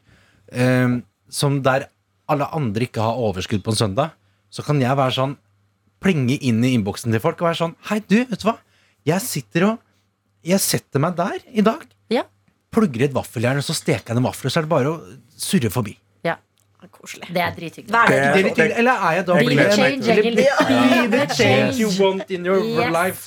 eh, 0.53 0.87
som 1.29 1.61
der 1.63 1.87
alle 2.29 2.47
andre 2.55 2.87
ikke 2.87 3.01
har 3.03 3.19
overskudd 3.19 3.63
på 3.63 3.71
en 3.73 3.79
søndag. 3.79 4.11
Så 4.51 4.63
kan 4.63 4.79
jeg 4.81 4.95
være 4.97 5.15
sånn 5.15 5.35
plinge 6.03 6.37
inn 6.45 6.63
i 6.63 6.73
innboksen 6.77 7.11
til 7.11 7.19
folk 7.23 7.41
og 7.41 7.47
være 7.49 7.57
sånn 7.61 7.75
Hei, 7.89 7.99
du, 8.07 8.19
vet 8.29 8.39
du 8.39 8.45
hva? 8.47 8.57
Jeg 9.07 9.21
sitter 9.25 9.63
og 9.71 9.79
Jeg 10.45 10.59
setter 10.63 10.99
meg 11.03 11.15
der 11.17 11.39
i 11.51 11.61
dag. 11.65 11.81
Ja. 12.13 12.23
Plugger 12.71 13.01
i 13.01 13.07
et 13.09 13.15
vaffeljern, 13.15 13.57
og 13.59 13.65
så 13.65 13.73
steker 13.75 14.13
jeg 14.13 14.19
noen 14.19 14.29
vafler, 14.29 14.51
så 14.53 14.59
er 14.61 14.67
det 14.67 14.69
bare 14.71 14.91
å 14.93 14.99
surre 15.35 15.71
forbi. 15.73 15.97
Koselig. 16.93 17.27
Det 17.33 17.41
er 17.41 17.55
drithyggelig. 17.57 17.93
Er. 17.97 18.73
Eller 18.79 18.99
er 19.09 19.15
jeg 19.17 19.25
da 19.27 19.33
Be 19.35 19.55
the 19.57 19.63
change, 19.75 20.03
til- 20.05 20.35
Be 20.37 21.17
the 21.17 21.33
change 21.35 21.79
you 21.81 21.89
want 21.99 22.29
in 22.31 22.45
your 22.45 22.61
Yes. 22.63 22.91
life. 22.93 23.21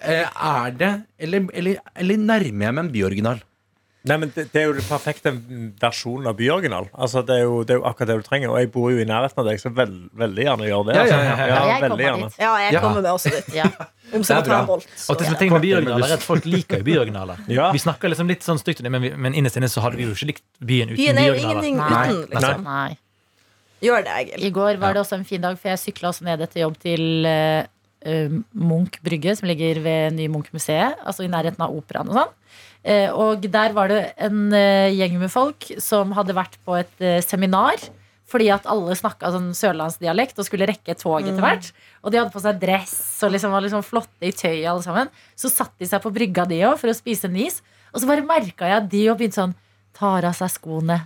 Eh, 0.00 0.24
er 0.24 0.70
det 0.70 1.02
Eller, 1.18 1.46
eller, 1.52 1.76
eller 1.96 2.16
nærmer 2.16 2.64
jeg 2.64 2.74
meg 2.74 2.78
en 2.84 2.92
byoriginal? 2.92 3.42
Nei, 4.04 4.16
men 4.20 4.28
det, 4.34 4.42
det 4.52 4.60
er 4.60 4.66
jo 4.68 4.74
den 4.76 4.84
perfekte 4.84 5.30
versjonen 5.80 6.26
av 6.28 6.34
byoriginal. 6.36 6.90
Altså, 6.92 7.22
det, 7.24 7.38
er 7.40 7.46
jo, 7.46 7.62
det 7.64 7.72
er 7.72 7.78
jo 7.78 7.84
akkurat 7.88 8.10
det 8.10 8.16
du 8.20 8.26
trenger. 8.26 8.50
Og 8.52 8.58
jeg 8.60 8.68
bor 8.74 8.90
jo 8.92 8.98
i 9.00 9.06
nærheten 9.08 9.40
av 9.40 9.46
deg, 9.48 9.62
så 9.62 9.70
veld, 9.72 9.94
veldig 10.20 10.44
gjerne 10.44 10.66
gjør 10.68 10.82
det. 10.90 10.96
Ja, 10.98 11.04
Altså. 11.04 11.14
ja, 11.16 11.22
ja, 11.24 11.36
ja. 11.38 11.46
Ja, 11.54 11.62
jeg 11.70 11.84
veldig 11.84 11.88
kommer 11.94 12.04
gjerne. 12.04 12.28
dit. 12.28 12.42
Ja, 12.44 12.50
jeg 12.66 12.82
kommer 12.84 13.00
med 13.00 13.10
også 13.14 13.32
dit. 13.32 13.48
Ja. 13.56 13.70
Om 14.14 14.26
så 14.28 14.36
er 14.36 14.50
Og 14.68 14.82
det 14.84 15.24
som 15.24 15.32
er 15.34 15.38
ting 15.40 15.54
med 15.54 15.64
byoriginaler 15.64 16.04
er 16.12 16.18
at 16.18 16.26
Folk 16.26 16.44
liker 16.44 16.82
jo 16.82 16.86
byoriginaler. 16.90 17.40
Ja. 17.48 17.70
Vi 17.72 17.80
snakker 17.80 18.12
liksom 18.12 18.28
litt 18.28 18.44
sånn 18.44 18.60
stygt 18.60 18.82
om 18.82 18.86
det, 18.86 18.92
men, 18.92 19.02
vi, 19.06 19.14
men 19.16 19.34
innerst 19.40 19.56
inne 19.56 19.70
så 19.72 19.80
hadde 19.82 19.96
vi 19.98 20.04
jo 20.04 20.12
ikke 20.12 20.28
likt 20.34 20.44
byen 20.60 20.92
uten 20.92 21.00
Byen 21.00 21.22
er 21.22 21.30
jo 21.30 21.38
ingenting 21.40 21.80
Nei. 21.80 22.04
uten, 22.12 22.28
liksom. 22.36 22.68
Nei. 22.68 22.90
Gjør 23.88 24.04
det, 24.04 24.18
Egil. 24.20 24.44
I 24.44 24.52
går 24.60 24.78
var 24.84 24.94
det 24.96 25.00
også 25.02 25.16
en 25.16 25.24
fin 25.28 25.40
dag, 25.42 25.56
for 25.60 25.72
jeg 25.72 25.80
sykla 25.80 26.12
også 26.12 26.28
ned 26.28 26.44
etter 26.44 26.60
jobb 26.62 26.76
til 26.84 27.26
eh, 27.28 28.36
Munch 28.52 29.00
brygge, 29.04 29.34
som 29.40 29.48
ligger 29.48 29.80
ved 29.84 30.14
Nye 30.20 30.28
Munch-museet, 30.32 31.00
altså 31.04 31.24
i 31.24 31.32
nærheten 31.32 31.64
av 31.64 31.72
operaen 31.74 32.12
og 32.12 32.20
sånn. 32.20 32.32
Eh, 32.84 33.08
og 33.08 33.46
der 33.48 33.72
var 33.76 33.88
det 33.88 34.00
en 34.20 34.52
eh, 34.52 34.92
gjeng 34.92 35.16
med 35.22 35.32
folk 35.32 35.70
som 35.80 36.12
hadde 36.16 36.36
vært 36.36 36.58
på 36.66 36.76
et 36.76 37.04
eh, 37.04 37.22
seminar. 37.24 37.80
Fordi 38.28 38.48
at 38.50 38.66
alle 38.68 38.96
snakka 38.96 39.30
sånn 39.34 39.50
sørlandsdialekt 39.56 40.38
og 40.40 40.46
skulle 40.48 40.66
rekke 40.68 40.96
tog 40.98 41.22
etter 41.22 41.44
hvert. 41.44 41.70
Og 42.02 42.10
de 42.12 42.18
hadde 42.18 42.32
på 42.34 42.42
seg 42.42 42.60
dress 42.60 42.96
og 43.24 43.34
liksom 43.34 43.52
var 43.52 43.64
liksom 43.64 43.84
flotte 43.86 44.26
i 44.26 44.32
tøyet 44.34 44.68
alle 44.70 44.84
sammen. 44.84 45.12
Så 45.38 45.52
satte 45.52 45.76
de 45.80 45.88
seg 45.88 46.02
på 46.02 46.12
brygga 46.12 46.46
de 46.48 46.62
òg 46.70 46.78
for 46.80 46.90
å 46.90 46.96
spise 46.96 47.28
en 47.28 47.36
is. 47.44 47.60
Og 47.92 48.02
så 48.02 48.08
bare 48.10 48.24
merka 48.26 48.68
jeg 48.68 48.80
at 48.80 48.88
de 48.90 49.04
òg 49.12 49.20
begynte 49.20 49.40
sånn 49.42 49.56
Tar 49.94 50.24
av 50.26 50.34
seg 50.34 50.50
skoene. 50.50 50.96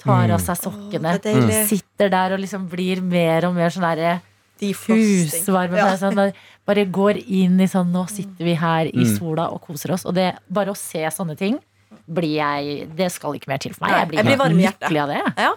Tar 0.00 0.30
av 0.32 0.40
seg 0.40 0.56
sokkene. 0.56 1.18
Deilig. 1.20 1.58
Sitter 1.68 2.08
der 2.14 2.32
og 2.32 2.40
liksom 2.40 2.64
blir 2.70 3.02
mer 3.04 3.44
og 3.44 3.58
mer 3.58 3.74
sånn 3.74 3.84
derre. 3.84 4.14
Husvarme. 4.60 5.76
Ja. 5.76 5.96
Sånn, 5.96 6.14
bare- 6.14 6.34
bare 6.66 6.84
går 6.86 7.22
inn 7.26 7.60
i 7.60 7.66
sånn 7.66 7.90
Nå 7.92 8.06
sitter 8.10 8.44
vi 8.44 8.54
her 8.54 8.86
i 8.86 8.92
Mm. 9.04 9.18
sola 9.18 9.48
og 9.52 9.60
koser 9.62 9.92
oss. 9.92 10.04
Og 10.04 10.14
det, 10.14 10.34
bare 10.50 10.70
å 10.70 10.76
se 10.76 10.98
sånne 11.10 11.36
ting 11.36 11.58
blir 12.10 12.36
jeg 12.36 12.96
Det 12.96 13.10
skal 13.12 13.32
ikke 13.34 13.48
mer 13.48 13.58
til 13.58 13.72
for 13.72 13.86
meg. 13.86 13.96
Jeg 14.00 14.08
blir, 14.08 14.16
jeg 14.18 14.26
blir 14.26 14.36
varm 14.36 14.58
i 14.58 14.62
hjertet. 14.66 15.00
av 15.00 15.08
det. 15.08 15.22
Ja. 15.38 15.54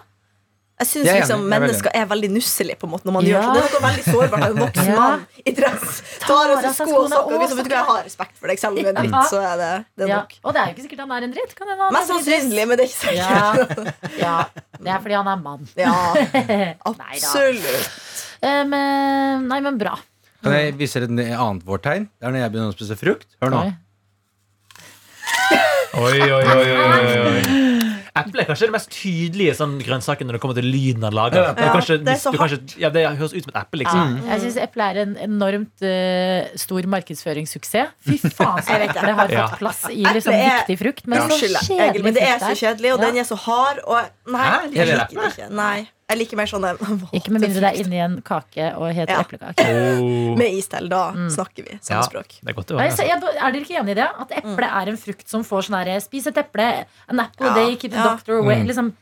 Jeg 0.80 0.88
syns 0.88 1.06
liksom 1.14 1.52
er 1.52 1.60
mennesker 1.60 1.90
er 1.94 2.06
veldig 2.06 2.30
nusselige 2.32 2.76
på 2.80 2.84
en 2.84 2.90
måte 2.90 3.04
når 3.04 3.12
man 3.12 3.24
Ja. 3.26 3.30
gjør 3.38 3.42
sånn. 3.44 3.54
Det 3.54 3.62
er 3.62 3.80
noe 3.80 3.90
veldig 3.92 4.04
sårbart 4.04 4.42
av 4.42 4.50
en 4.50 4.62
voksen 4.66 4.86
Ja. 4.86 4.96
mann 4.98 5.26
i 5.46 5.50
dress. 5.52 6.02
Tar 6.20 6.50
av 6.50 6.58
seg 6.64 6.74
sko 6.74 6.96
og 7.04 7.10
sokker. 7.12 7.38
Hvis 7.38 7.54
vet 7.56 7.64
du 7.68 7.70
hva, 7.70 7.76
jeg 7.76 7.86
har 7.86 8.02
respekt 8.02 8.36
for 8.40 8.46
deg, 8.48 8.58
selv 8.58 8.70
om 8.72 8.76
du 8.76 8.82
er 8.82 8.88
en 8.88 8.94
dritt, 8.96 9.12
Ja. 9.12 9.22
så 9.22 9.38
er 9.52 9.56
det, 9.56 9.86
det 9.96 10.04
er 10.04 10.08
Ja. 10.08 10.16
nok. 10.16 10.32
Og 10.44 10.52
det 10.54 10.58
er 10.62 10.66
jo 10.66 10.72
ikke 10.74 10.88
sikkert 10.88 10.98
han 10.98 11.12
er 11.12 11.22
en 11.22 11.32
dritt. 11.32 11.54
Kan 11.54 11.92
Mest 11.92 12.08
sannsynlig, 12.10 12.66
men 12.68 12.76
det 12.78 12.80
er 12.80 12.88
ikke 12.88 13.02
sikkert. 13.04 14.18
Ja. 14.18 14.18
ja. 14.18 14.44
Det 14.82 14.88
er 14.88 14.98
fordi 14.98 15.14
han 15.14 15.28
er 15.28 15.36
mann. 15.36 15.68
Ja, 15.76 16.14
absolutt. 16.86 17.90
Eh, 18.42 18.64
men, 18.66 19.46
nei, 19.48 19.60
men 19.64 19.78
bra. 19.80 19.96
Kan 20.42 20.56
jeg 20.58 20.74
vise 20.80 20.98
dere 20.98 21.28
et 21.30 21.38
annet 21.38 21.66
vårtegn? 21.66 22.08
Det 22.18 22.26
er 22.26 22.34
når 22.34 22.42
jeg 22.42 22.54
begynner 22.54 22.72
å 22.72 22.76
spise 22.76 22.98
frukt. 22.98 23.28
Hør 23.42 23.54
nå. 23.54 23.62
Oi. 23.62 23.72
Oi, 25.92 26.18
oi, 26.24 26.42
oi, 26.42 26.70
oi, 26.72 27.18
oi. 27.28 27.82
Eple 28.12 28.42
er 28.42 28.48
kanskje 28.48 28.66
det 28.68 28.74
mest 28.74 28.90
tydelige 28.92 29.54
sånn, 29.56 29.78
grønnsaken 29.80 30.28
når 30.28 30.36
det 30.36 30.40
kommer 30.42 30.56
til 30.58 30.66
lyden 30.68 31.04
av 31.08 31.14
lager. 31.16 31.46
Ja, 31.46 31.52
Det, 31.56 31.68
kanskje, 31.72 31.96
det 32.04 32.12
er 32.12 32.18
så 32.20 32.32
kanskje, 32.36 32.58
ja, 32.82 32.90
det 32.92 33.04
høres 33.08 33.32
ut 33.32 33.46
som 33.46 33.52
et 33.54 33.58
eple, 33.62 33.86
Ja, 33.86 33.86
liksom. 33.86 34.18
jeg 34.28 34.42
syns 34.42 34.58
eple 34.66 34.88
er 34.92 35.00
en 35.04 35.14
enormt 35.28 35.84
uh, 35.86 36.50
stor 36.60 36.88
markedsføringssuksess. 36.92 37.94
Fy 38.04 38.18
faen, 38.36 38.60
så 38.66 38.76
det 38.82 38.90
har 39.00 39.32
fått 39.32 39.56
plass 39.62 39.86
i 39.88 40.02
liksom, 40.04 40.36
er- 40.36 40.60
viktig 40.60 40.78
frukt. 40.82 41.08
Men 41.08 41.24
så 41.30 41.40
kjedelig 41.40 42.04
men 42.04 42.18
det 42.18 42.26
er 42.28 42.44
så 42.44 42.52
kjedelig, 42.52 42.92
og 42.98 43.04
den 43.06 43.22
er 43.22 43.28
så 43.28 43.40
hard. 43.46 43.80
Og 43.86 44.32
nei, 44.36 44.50
jeg 44.76 44.90
liker 44.92 45.16
det 45.16 45.32
ikke. 45.32 45.48
Nei, 45.56 45.76
jeg 46.12 46.18
liker 46.22 46.36
mer 46.40 46.50
sånne 46.50 46.72
Ikke 47.18 47.32
med 47.34 47.42
mindre 47.46 47.60
det 47.64 47.70
er 47.72 47.80
inni 47.82 48.00
en 48.04 48.16
kake 48.22 48.68
og 48.76 48.88
heter 48.94 49.14
Ja. 49.16 49.22
eplekake. 49.24 49.66
Oh. 49.98 50.36
med 50.38 50.52
is 50.58 50.68
til. 50.68 50.88
Da 50.92 51.02
snakker 51.32 51.64
vi 51.66 51.78
samme 51.80 52.00
Ja, 52.00 52.08
språk. 52.08 52.38
det 52.42 52.52
er 52.52 52.76
Nei, 52.76 52.88
Altså. 52.88 53.02
er 53.08 53.52
dere 53.52 53.62
ikke 53.64 53.78
enig 53.82 53.96
i 53.96 54.00
det? 54.00 54.08
At 54.26 54.30
eple 54.42 54.68
er 54.82 54.88
en 54.92 54.96
frukt 55.00 55.28
som 55.28 55.42
får 55.44 55.68
sånn 55.68 55.78
herre 55.80 56.00
Spis 56.04 56.26
et 56.30 56.36
eple. 56.44 56.68
An 57.08 57.20
apple 57.20 57.46
Ja, 57.48 57.54
day, 57.54 57.76
keep 57.76 57.90
the 57.92 57.98
ja. 57.98 58.10
doctor 58.14 58.38
away. 58.42 58.62
Liksom, 58.64 58.92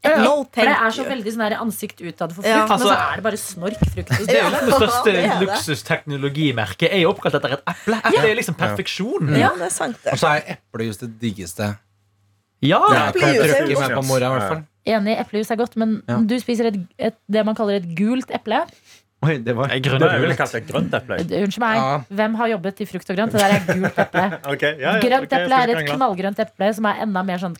No, 0.00 0.46
eple 0.48 0.64
er 0.72 0.90
så 0.96 1.04
veldig 1.04 1.28
sånn 1.34 1.52
ansikt 1.60 1.98
utad 2.00 2.32
for 2.32 2.40
frukt, 2.40 2.48
Ja. 2.48 2.66
men 2.66 2.78
så 2.80 2.88
Altså- 2.88 3.12
er 3.12 3.16
det 3.16 3.22
bare 3.22 3.36
snorkfrukt. 3.36 4.08
Det 4.26 4.32
er 4.32 4.46
jo 4.48 4.50
det 4.66 4.74
største 4.80 5.04
det 5.12 5.24
er 5.26 5.40
luksusteknologimerket 5.44 6.88
er 6.92 7.02
jo 7.02 7.10
oppkalt 7.12 7.34
etter 7.36 7.52
et 7.58 7.62
eple. 7.68 7.98
Eple 8.08 8.30
er 8.30 8.34
liksom 8.38 8.56
perfeksjon. 8.56 9.28
Ja, 9.36 9.50
det 9.56 9.66
er 9.68 9.74
sant, 9.74 9.96
Og 10.10 10.16
så 10.18 10.36
er 10.38 10.56
eplejus 10.56 10.96
det 11.02 11.10
diggeste. 11.20 11.76
Ja, 12.62 12.80
Jeg 12.92 13.14
kan 13.20 13.28
jeg 13.28 13.40
er 13.40 13.54
trykke 13.54 13.70
jo 13.72 13.80
meg 13.80 13.90
på 13.96 14.02
morgenen, 14.08 14.30
i 14.30 14.38
hvert 14.40 14.48
fall. 14.48 14.64
Enig, 14.86 15.18
eplejus 15.20 15.50
er 15.52 15.56
godt, 15.60 15.76
men 15.76 16.02
Ja. 16.08 16.16
du 16.24 16.34
spiser 16.40 16.66
et, 16.70 16.76
et, 16.98 17.14
det 17.30 17.44
man 17.44 17.54
kaller 17.54 17.76
et 17.76 17.88
gult 17.98 18.30
eple. 18.32 18.62
Oi, 19.22 19.34
det 19.44 19.52
var 19.54 19.68
Jeg 19.68 19.82
Det 19.82 19.90
grønner 19.90 20.14
Jeg 20.16 20.30
jo 20.30 20.36
kalt 20.38 20.54
et 20.54 20.66
grønt 20.70 20.94
eple. 20.96 21.16
Unnskyld 21.20 21.60
meg, 21.60 21.76
Ja. 21.76 21.98
hvem 22.08 22.34
har 22.40 22.48
jobbet 22.48 22.80
i 22.80 22.86
frukt 22.86 23.10
og 23.10 23.16
grønt? 23.18 23.32
Det 23.32 23.40
der 23.40 23.52
er 23.52 23.66
gult 23.68 23.98
eple. 23.98 24.22
Okay, 24.54 24.72
ja, 24.80 24.94
ja, 24.96 25.00
Grønt 25.00 25.26
ok, 25.28 25.30
jeg 25.36 25.42
eple 25.44 25.54
er 25.60 25.68
et 25.68 25.76
krangle. 25.76 25.96
knallgrønt 25.96 26.38
eple 26.46 26.70
som 26.74 26.84
er 26.86 27.02
enda 27.04 27.22
mer 27.22 27.36
sånn 27.38 27.56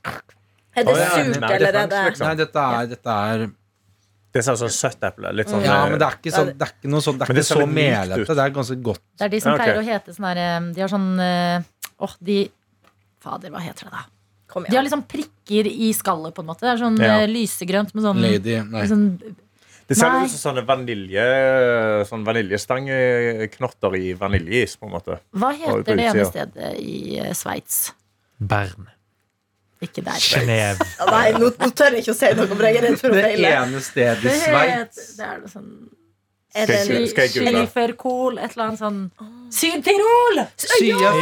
Er 0.76 0.84
det 0.84 0.94
Å, 0.94 0.96
ja. 0.96 1.08
surt, 1.10 1.40
Nei, 1.40 1.48
det 1.48 1.50
er 1.50 1.56
eller 1.56 1.68
er 1.68 1.72
fransk, 1.72 1.90
det 1.90 2.04
liksom. 2.08 2.26
Nei, 2.26 2.34
dette 2.40 2.60
er, 2.64 2.86
dette 2.94 3.10
er 3.10 3.46
Det 4.32 4.40
er 4.46 4.56
sånn 4.56 4.70
søtt 4.70 5.02
eple. 5.10 5.32
Litt 5.34 5.48
sånn 5.52 5.64
Ja, 5.66 5.84
eh, 5.84 5.90
men 5.90 5.98
det 5.98 6.06
er 6.08 6.16
ikke, 6.16 6.32
sånn, 6.32 6.46
det 6.56 6.62
er 6.64 6.72
ikke 6.78 6.88
noe 6.94 7.00
sånn 7.04 7.18
Det 7.18 7.26
er 7.26 7.28
Men 7.28 7.36
det 7.36 7.44
ikke 7.44 7.50
ser 7.50 7.54
så 7.54 7.60
litt 7.66 7.74
mykt 7.76 7.98
melete. 8.00 8.20
ut. 8.20 8.26
Det 8.30 8.44
er 8.46 8.50
ganske 8.56 8.76
godt. 8.82 9.02
Det 9.18 9.24
er 9.26 9.28
de 9.28 9.40
som 9.40 9.50
Ja, 9.50 9.56
ok. 9.56 9.60
pleier 9.60 9.78
å 9.82 9.84
hete 9.90 10.14
sånn 10.16 10.28
her 10.30 10.38
eh, 10.46 10.72
De 10.72 10.80
har 10.80 10.88
sånn 10.88 11.08
eh, 11.20 11.60
Åh, 12.00 12.14
de 12.22 12.38
Fader, 13.20 13.50
hva 13.52 13.60
heter 13.60 13.84
det 13.84 13.92
da? 13.92 14.04
Kom 14.50 14.64
De 14.68 14.74
har 14.76 14.82
liksom 14.86 15.04
prikker 15.06 15.66
i 15.70 15.92
skallet, 15.94 16.34
på 16.34 16.42
en 16.42 16.48
måte. 16.50 16.60
Det 16.66 16.72
er 16.74 16.82
sånn 16.84 16.98
Ja. 16.98 17.20
eh, 17.20 17.28
lysegrønt 17.30 17.94
med 17.94 18.02
sånn, 18.04 18.20
Lady. 18.20 18.56
Nei. 18.66 18.86
sånn 18.90 19.06
Det 19.90 19.96
ser 19.98 20.10
Nei. 20.10 20.24
ut 20.24 20.30
som 20.30 20.54
sånne 20.54 20.62
vanilje 20.66 21.24
Sånn 22.06 22.24
vaniljestangknotter 22.24 23.96
i 23.98 24.12
vaniljeis, 24.14 24.76
på 24.78 24.86
en 24.86 24.92
måte. 24.94 25.18
Hva 25.34 25.50
heter 25.56 25.82
det 25.84 25.98
ene 25.98 26.22
utsida. 26.24 26.30
stedet 26.30 26.80
i 26.80 27.18
eh, 27.18 27.32
Sveits? 27.34 27.92
Bern. 28.40 28.88
Ikke 29.82 30.02
der. 30.04 30.18
Genéve. 30.20 30.84
Ja, 30.98 31.06
nei, 31.08 31.32
nå, 31.32 31.48
nå 31.56 31.70
tør 31.72 31.94
jeg 31.96 32.02
ikke 32.04 32.12
å 32.12 32.18
si 32.18 32.30
noe, 32.36 32.46
for 32.52 32.66
jeg 32.68 32.76
er 32.76 32.82
redd 32.88 32.98
for 33.00 33.08
å 33.08 33.14
Det 33.16 33.24
feile. 33.24 33.52
ene 33.62 33.80
stedet 33.80 34.18
i 34.18 34.28
Det, 34.28 34.34
het, 34.36 34.92
Sveits. 34.92 35.16
det 35.16 35.24
er 35.26 35.38
noe 35.40 35.48
sånn 35.48 35.70
Er 36.54 36.66
det 36.66 36.76
et 36.80 36.88
eller 36.96 38.64
annet 38.64 38.80
sånn 38.80 39.10
Syd-Tirol! 39.54 40.40
Syd-Tirol. 40.58 41.20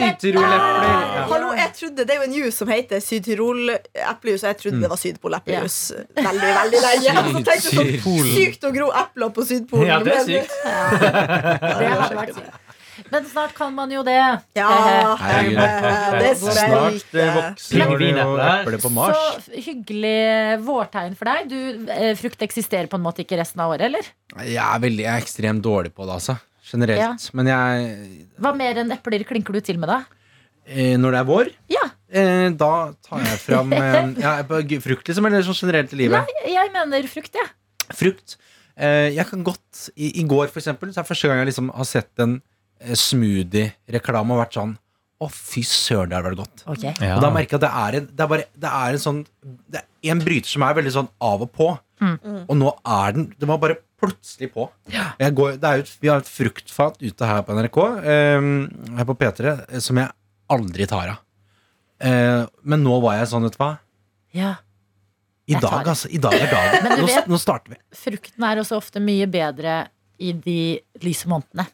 Syd-Tirol-epler. 0.00 1.28
Hallo, 1.28 1.52
jeg 1.56 1.70
trodde 1.78 2.04
Det 2.04 2.14
er 2.14 2.20
jo 2.22 2.26
en 2.28 2.36
juice 2.36 2.56
som 2.56 2.72
heter 2.72 3.00
Syd-Tirol-eplejus, 3.04 4.44
og 4.44 4.48
jeg 4.50 4.60
trodde 4.62 4.82
det 4.84 4.90
var 4.92 5.00
Sydpol-eplejus 5.00 5.78
veldig 6.16 6.52
veldig 6.60 6.82
lenge. 6.88 7.10
Sånn. 7.64 7.94
Sykt 8.34 8.64
å 8.68 8.72
gro 8.74 8.90
epler 9.04 9.32
på 9.36 9.46
Sydpolen. 9.48 9.88
Ja, 9.88 10.00
det 10.04 10.18
er 10.18 10.28
sykt. 10.28 10.52
Det 10.64 11.88
hadde 11.94 12.20
vært 12.20 12.38
sykt. 12.40 12.63
Men 13.10 13.24
snart 13.28 13.54
kan 13.56 13.74
man 13.74 13.90
jo 13.92 14.02
det. 14.06 14.16
Ja, 14.56 14.68
det 16.18 16.32
Snart 16.38 16.58
svelte. 16.58 17.20
eh, 17.20 17.36
vokser 17.38 17.84
og 17.86 18.00
jo 18.00 18.34
epler 18.38 18.80
på 18.82 18.90
Mars. 18.94 19.20
Så 19.46 19.62
hyggelig 19.66 20.60
vårtegn 20.66 21.16
for 21.18 21.30
deg. 21.30 21.48
Du, 21.50 21.90
eh, 21.92 22.14
frukt 22.18 22.42
eksisterer 22.46 22.88
på 22.90 22.98
en 23.00 23.04
måte 23.06 23.24
ikke 23.24 23.38
resten 23.40 23.60
av 23.64 23.74
året, 23.74 23.88
eller? 23.90 24.10
Jeg 24.44 24.60
er, 24.62 24.78
veldig, 24.82 25.04
jeg 25.06 25.12
er 25.14 25.24
ekstremt 25.24 25.64
dårlig 25.64 25.94
på 25.94 26.06
det, 26.06 26.18
altså. 26.20 26.38
Generelt. 26.64 27.00
Ja. 27.02 27.10
Men 27.36 27.50
jeg 27.50 28.28
Hva 28.40 28.54
mer 28.56 28.78
enn 28.80 28.92
epler 28.94 29.24
klinker 29.28 29.52
du 29.52 29.60
til 29.60 29.76
med, 29.78 29.90
da? 29.92 29.98
eh, 30.66 30.94
Når 30.96 31.10
det 31.12 31.20
er 31.20 31.28
vår, 31.28 31.50
Ja, 31.68 31.82
eh, 32.08 32.48
da 32.56 32.70
tar 33.04 33.20
jeg 33.20 33.38
fram 33.42 33.72
eh, 33.76 34.14
ja, 34.22 34.38
frukt, 34.80 35.04
liksom, 35.10 35.26
eller 35.28 35.42
sånn 35.44 35.60
generelt 35.60 35.92
i 35.92 35.96
livet. 36.04 36.32
jeg 36.48 36.72
mener 36.72 37.06
frukt, 37.10 37.34
jeg. 37.36 37.52
Frukt. 37.92 38.36
Eh, 38.76 39.10
jeg 39.14 39.26
kan 39.28 39.44
godt 39.44 39.90
I, 39.94 40.08
I 40.18 40.24
går, 40.26 40.48
for 40.48 40.58
eksempel, 40.58 40.88
så 40.90 40.98
er 41.00 41.04
det 41.04 41.10
første 41.12 41.28
gang 41.28 41.38
jeg 41.44 41.50
liksom 41.52 41.68
har 41.76 41.84
sett 41.86 42.10
en 42.24 42.40
eh, 42.40 42.53
smoothie-reklame 42.92 44.34
og 44.34 44.42
vært 44.44 44.58
sånn 44.58 44.74
Å, 45.22 45.28
fy 45.30 45.62
søren, 45.64 46.10
det 46.10 46.16
har 46.18 46.24
vært 46.26 46.40
godt. 46.42 46.64
Okay. 46.74 46.92
Ja. 47.00 47.14
Og 47.16 47.22
da 47.22 47.30
merker 47.32 47.54
jeg 47.54 47.60
at 47.62 47.64
det 47.64 47.72
er 47.80 47.96
en, 48.00 48.06
det 48.10 48.24
er 48.24 48.30
bare, 48.32 48.46
det 48.60 48.70
er 48.82 48.96
en 48.96 49.02
sånn 49.04 49.20
Det 49.70 49.80
er 49.80 50.10
en 50.12 50.20
bryter 50.24 50.50
som 50.50 50.64
er 50.66 50.74
veldig 50.80 50.92
sånn 50.96 51.08
av 51.22 51.44
og 51.46 51.52
på. 51.54 51.68
Mm. 52.02 52.16
Og 52.50 52.56
nå 52.58 52.72
er 52.96 53.14
den 53.16 53.28
Den 53.38 53.48
var 53.52 53.60
bare 53.62 53.78
plutselig 54.04 54.50
på. 54.52 54.66
Jeg 54.90 55.32
går, 55.38 55.54
det 55.62 55.68
er 55.70 55.80
jo, 55.80 55.84
vi 56.02 56.10
har 56.10 56.20
et 56.20 56.28
fruktfat 56.28 56.98
ute 57.00 57.28
her 57.30 57.40
på 57.46 57.54
NRK, 57.56 57.78
eh, 58.04 58.48
her 58.98 59.06
på 59.08 59.14
P3, 59.16 59.54
eh, 59.70 59.80
som 59.80 59.96
jeg 60.02 60.10
aldri 60.52 60.88
tar 60.90 61.14
av. 61.14 61.22
Eh, 62.04 62.42
men 62.68 62.82
nå 62.84 62.98
var 63.00 63.16
jeg 63.22 63.30
sånn, 63.30 63.46
vet 63.46 63.56
du 63.56 63.62
hva. 63.62 63.70
Ja. 64.36 64.50
I 65.48 65.56
dag, 65.60 65.86
altså. 65.94 66.10
I 66.12 66.20
dag 66.20 66.34
er 66.36 66.50
dagen. 66.52 66.84
Men 66.84 66.96
du 66.98 67.02
Nå, 67.04 67.08
vet- 67.08 67.30
nå 67.30 67.38
starter 67.40 67.76
vi. 67.76 67.80
Frukten 67.96 68.44
er 68.50 68.60
også 68.60 68.76
ofte 68.76 69.00
mye 69.00 69.30
bedre 69.30 69.78
i 70.20 70.32
de 70.32 70.58
lyse 71.04 71.28
månedene. 71.30 71.66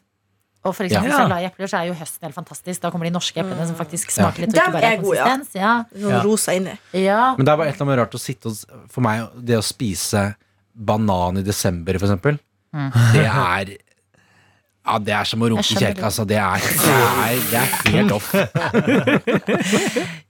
Og 0.63 0.75
for 0.77 0.85
eksempel, 0.85 1.09
Ja. 1.09 1.17
Hvis 1.17 1.29
jeg 1.29 1.31
er 1.31 1.41
i 1.41 1.47
epler, 1.49 1.67
så 1.71 1.77
er 1.81 1.87
jo 1.89 1.93
høsten 1.97 2.21
helt 2.27 2.35
fantastisk. 2.35 2.81
Da 2.81 2.91
kommer 2.93 3.05
de 3.09 3.13
norske 3.15 3.39
eplene 3.41 3.65
som 3.65 3.75
faktisk 3.79 4.11
smaker 4.13 4.45
litt. 4.45 4.53
Dem 4.53 4.75
er 4.77 4.97
gode, 5.01 5.15
ja. 5.17 5.25
konsistens. 5.25 5.55
Ja. 5.57 6.21
Rosa 6.21 6.51
inni. 6.53 6.75
Ja. 6.93 7.35
Men 7.37 7.45
det 7.45 7.51
er 7.53 7.57
bare 7.57 7.69
et 7.69 7.75
eller 7.81 7.87
annet 7.89 8.01
rart 8.03 8.13
å 8.13 8.21
sitte 8.21 8.45
og 8.51 8.55
For 8.93 9.01
meg, 9.01 9.25
det 9.41 9.57
å 9.57 9.63
spise 9.65 10.35
banan 10.75 11.37
i 11.41 11.41
desember, 11.43 11.97
for 11.97 12.07
eksempel, 12.07 12.39
Mm. 12.71 12.91
det 13.11 13.25
er 13.27 13.77
ja, 14.87 14.97
Det 14.97 15.13
er 15.13 15.23
som 15.25 15.41
å 15.43 15.49
runke 15.51 15.75
kjerka. 15.75 16.05
Altså. 16.07 16.23
Det, 16.25 16.37
er, 16.37 16.57
det, 16.57 16.93
er, 16.95 17.35
det 17.51 17.57
er 17.59 17.91
helt 17.97 18.11
off. 18.15 18.31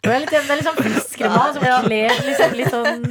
Det 0.02 0.10
er 0.10 0.20
litt, 0.24 0.32
det 0.32 0.40
er 0.42 0.58
litt 0.58 0.66
sånn 0.66 0.80
fiskemat 0.82 1.38
mat. 1.38 1.60
Som 1.60 1.86
kler 1.86 2.16
liksom 2.26 2.56
litt 2.58 2.72
sånn 2.74 3.04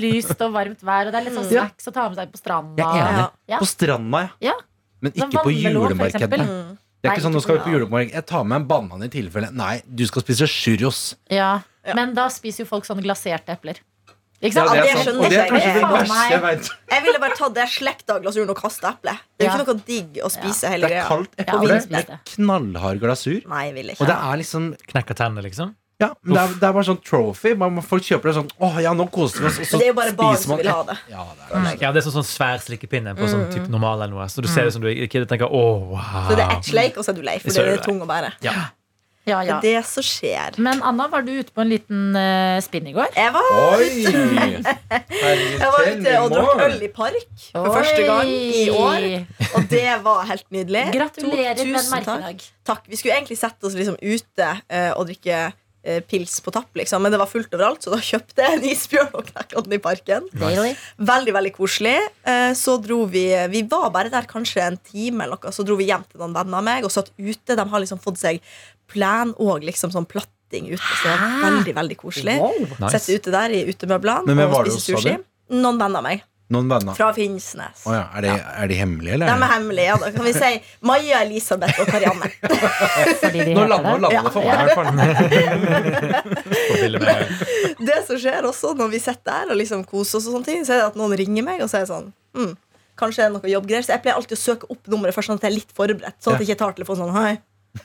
lyst 0.00 0.40
og 0.46 0.54
varmt 0.56 0.80
vær. 0.82 1.06
Og 1.10 1.12
det 1.12 1.20
er 1.20 1.26
litt 1.28 1.36
sånn 1.36 1.50
Ja. 1.52 1.66
snacks 1.66 1.90
å 1.90 1.92
ta 1.92 2.08
med 2.08 2.16
seg 2.18 2.32
på 2.32 2.40
stranda. 2.40 2.80
Jeg 2.80 3.02
er 3.02 3.12
enig. 3.12 3.26
Ja. 3.52 3.58
På 3.60 3.68
stranda, 3.68 4.22
ja. 4.40 4.54
Ja. 4.98 5.04
Men 5.06 5.12
ikke 5.12 5.42
på 5.44 5.52
julemarkedet. 5.54 6.76
Det 6.98 7.06
er 7.06 7.14
ikke 7.14 7.22
sånn, 7.22 7.34
nå 7.36 7.40
skal 7.42 7.54
vi 7.54 7.60
på- 7.60 7.64
på 7.68 7.72
julemarked 7.76 8.12
Jeg 8.12 8.26
tar 8.26 8.42
med 8.44 8.56
en 8.56 8.64
banan 8.66 9.02
i 9.04 9.08
tilfelle. 9.08 9.52
Nei, 9.54 9.82
du 9.86 10.04
skal 10.06 10.22
spise 10.22 10.48
churros. 10.50 11.14
Ja. 11.30 11.60
Ja. 11.86 11.94
Men 11.94 12.12
da 12.14 12.26
spiser 12.28 12.64
jo 12.64 12.66
folk 12.66 12.84
sånne 12.84 13.02
glaserte 13.02 13.54
epler. 13.54 13.78
Ikke 14.42 14.52
sant? 14.54 14.70
det 14.70 14.82
det 14.82 14.90
er 14.90 15.02
sant. 15.02 15.16
Og 15.18 15.30
det 15.30 15.38
er 15.38 15.48
kanskje 15.50 15.74
det 15.74 15.82
verste 15.82 16.30
jeg 16.30 16.42
vet. 16.42 16.68
Jeg 16.90 17.02
ville 17.02 17.18
bare 17.18 17.36
tatt 17.38 17.54
det 17.54 17.68
slekta 17.68 18.18
glasuren 18.22 18.50
og 18.50 18.56
kasta 18.56 18.92
eplet. 18.94 19.18
Det 19.38 19.46
er 19.46 19.50
jo 19.50 19.58
ikke 19.58 19.66
noe 19.66 19.82
digg 19.86 20.20
å 20.22 20.30
spise 20.30 20.68
hele 20.68 20.86
Det 20.88 20.96
er 20.98 21.08
kaldt 21.08 21.30
Ja, 21.38 21.44
eple 21.54 21.90
med 21.90 22.12
knallhard 22.34 23.00
glasur. 23.00 23.40
Nei, 23.48 23.64
jeg 23.66 23.74
vil 23.74 23.90
ikke. 23.94 24.00
Og 24.00 24.06
det 24.06 24.16
er 24.16 24.36
liksom 24.42 24.76
Knekka 24.92 25.14
tennene, 25.14 25.42
liksom. 25.42 25.74
Ja, 25.98 26.12
men 26.22 26.36
det 26.36 26.42
er, 26.44 26.52
det 26.60 26.66
er 26.68 26.74
bare 26.76 26.86
sånn 26.86 27.00
trophy. 27.02 27.52
Man, 27.58 27.80
folk 27.82 28.04
kjøper 28.06 28.30
det 28.30 28.34
sånn 28.36 28.50
Åh, 28.62 28.76
ja, 28.84 28.92
nå 28.94 29.08
koser 29.10 29.42
vi 29.42 29.48
oss. 29.50 29.58
Og 29.64 29.66
så 29.66 29.80
det 29.80 29.88
er 29.88 29.90
jo 29.90 29.96
bare 29.98 30.14
barn 30.14 30.38
som 30.38 30.54
vil 30.60 30.70
ha 30.70 30.78
det. 30.86 30.94
Ja, 31.10 31.24
det 31.34 31.48
er 31.48 31.82
Ja, 31.82 31.90
det 31.90 32.02
er 32.02 32.06
sånn, 32.06 32.20
sånn 32.20 32.28
svær 32.28 32.62
slikkepinne 32.62 33.16
på 33.18 33.26
sånn 33.30 33.48
type 33.50 33.66
normal 33.66 34.04
eller 34.04 34.14
noe. 34.14 34.28
Så 34.30 34.44
du 34.44 34.46
ser 34.50 34.68
det 34.68 34.76
som 34.76 34.84
du 34.84 34.90
ikke 34.92 35.24
tenker 35.26 35.50
Å, 35.50 35.64
wow. 35.90 36.28
Så 36.30 36.38
det 36.38 36.44
er 36.46 36.54
ett 36.54 36.70
sleik, 36.70 37.00
og 37.00 37.06
så 37.06 37.10
er 37.10 37.18
du 37.18 37.24
lei, 37.26 37.40
for 37.42 37.50
er 37.50 37.72
det 37.72 37.80
er 37.80 37.86
tung 37.88 37.98
å 38.04 38.10
bære. 38.10 38.30
Ja. 38.46 38.68
Ja, 39.28 39.40
Det 39.42 39.48
ja. 39.50 39.56
er 39.58 39.60
det 39.60 39.86
som 39.90 40.04
skjer. 40.06 40.56
Men 40.62 40.80
Anna, 40.86 41.08
var 41.12 41.26
du 41.26 41.32
ute 41.36 41.52
på 41.52 41.60
en 41.60 41.68
liten 41.68 42.16
uh, 42.16 42.56
spinn 42.64 42.86
i 42.88 42.94
går? 42.96 43.10
Jeg 43.18 43.34
var, 43.34 43.50
Oi! 43.74 43.88
jeg 44.08 45.68
var 45.74 45.90
ute 45.90 46.14
og 46.22 46.32
drakk 46.32 46.62
øl 46.64 46.76
i 46.86 46.90
park 46.94 47.46
for 47.50 47.70
første 47.74 48.06
gang 48.08 48.30
i 48.32 48.64
år. 48.72 49.08
Og 49.50 49.68
det 49.68 49.86
var 50.06 50.24
helt 50.30 50.46
nydelig. 50.54 50.86
Gratulerer 50.96 51.60
med 51.60 51.76
en 51.76 51.80
tusen 51.82 51.92
takk. 51.98 52.08
merkedag. 52.08 52.46
Takk. 52.70 52.88
Vi 52.88 53.00
skulle 53.00 53.18
egentlig 53.18 53.40
sette 53.40 53.68
oss 53.68 53.76
liksom 53.76 53.98
ute 54.00 54.52
uh, 54.64 54.92
og 54.96 55.08
drikke 55.10 55.48
pils 56.08 56.34
på 56.44 56.52
tapp, 56.54 56.68
liksom. 56.78 57.02
men 57.02 57.12
det 57.14 57.18
var 57.20 57.28
fullt 57.30 57.52
overalt, 57.56 57.82
så 57.84 57.92
da 57.94 57.98
kjøpte 58.04 58.44
jeg 58.44 58.58
en 58.58 58.66
isbjørn 58.72 59.14
og 59.18 59.26
knekka 59.30 59.62
den 59.66 59.76
i 59.76 59.80
parken. 59.84 60.28
Nice. 60.42 60.74
Veldig 61.12 61.34
veldig 61.38 61.52
koselig. 61.56 61.96
Eh, 62.28 62.52
Så 62.58 62.76
dro 62.84 63.00
vi 63.10 63.26
Vi 63.52 63.62
var 63.70 63.90
bare 63.94 64.10
der 64.12 64.26
kanskje 64.30 64.62
en 64.66 64.78
time, 64.90 65.24
eller 65.24 65.38
noe 65.40 65.52
så 65.54 65.64
dro 65.66 65.76
vi 65.80 65.88
hjem 65.90 66.04
til 66.10 66.20
noen 66.22 66.34
venner 66.36 66.58
av 66.60 66.64
meg 66.66 66.84
og 66.88 66.92
satt 66.94 67.10
ute. 67.18 67.56
De 67.56 67.64
har 67.72 67.80
liksom 67.84 68.00
fått 68.02 68.18
seg 68.20 68.40
plen 68.88 69.34
og 69.38 69.64
liksom 69.66 69.92
sånn 69.92 70.06
platting 70.08 70.70
ute. 70.72 70.80
Så 70.80 71.08
det 71.08 71.16
var 71.18 71.42
veldig 71.50 71.74
veldig 71.76 71.96
koselig. 72.00 72.36
Nice. 72.78 72.92
Sette 72.98 73.18
ute 73.18 73.34
der 73.34 73.54
i 73.56 73.64
utemøblene 73.68 74.46
og 74.48 74.66
spise 74.68 74.80
sushi. 74.96 75.16
noen 75.50 75.78
venner 75.80 76.00
av 76.00 76.06
meg 76.10 76.22
Noen 76.48 76.68
venner. 76.70 76.94
fra 76.96 77.10
Finnsnes. 77.12 77.82
Oh, 77.84 77.92
ja. 77.92 78.06
er, 78.16 78.24
de, 78.24 78.28
er 78.62 78.70
de 78.70 78.76
hemmelige, 78.78 79.18
De 79.20 79.26
er 79.28 79.42
hemmelige. 79.52 79.84
Ja, 79.90 79.96
da 80.00 80.08
kan 80.14 80.24
vi 80.24 80.32
si 80.32 80.52
Maja, 80.88 81.18
Elisabeth 81.26 81.80
og 81.82 81.90
Karianne. 81.92 82.30
Fordi 83.22 83.42
de 83.50 83.56
Nå 83.58 83.66
lander 83.68 83.98
det. 83.98 84.00
landet 84.06 84.16
Ja. 84.16 84.22
for 84.72 84.88
meg, 87.04 87.18
Det 87.90 87.98
som 88.06 88.16
skjer 88.22 88.48
også 88.48 88.72
når 88.78 88.88
vi 88.94 89.00
sitter 89.02 89.28
der 89.28 89.52
og 89.52 89.60
liksom 89.60 89.84
koser 89.88 90.18
oss, 90.20 90.26
og 90.30 90.38
sånne 90.38 90.48
ting 90.48 90.64
Så 90.64 90.72
er 90.72 90.80
det 90.82 90.88
at 90.92 90.96
noen 90.98 91.12
ringer 91.20 91.44
meg 91.46 91.60
og 91.64 91.70
sier 91.72 91.84
sånn 91.88 92.08
mm, 92.38 92.54
Kanskje 92.98 93.20
det 93.22 93.26
er 93.28 93.34
noe 93.36 93.52
jobbgreier. 93.52 93.84
Så 93.86 93.92
jeg 93.94 94.02
pleier 94.02 94.16
alltid 94.18 94.34
å 94.34 94.40
søke 94.40 94.66
opp 94.74 94.88
nummeret 94.90 95.14
først, 95.14 95.28
sånn 95.30 95.38
at 95.38 95.44
jeg 95.46 95.52
er 95.52 95.58
litt 95.60 95.70
forberedt. 95.76 96.16
Sånn 96.18 96.34
at 96.34 96.40
jeg 96.42 96.48
ikke 96.50 96.62
tar 96.64 96.72
telefonen 96.80 97.04
sånn 97.06 97.14
hei. 97.14 97.36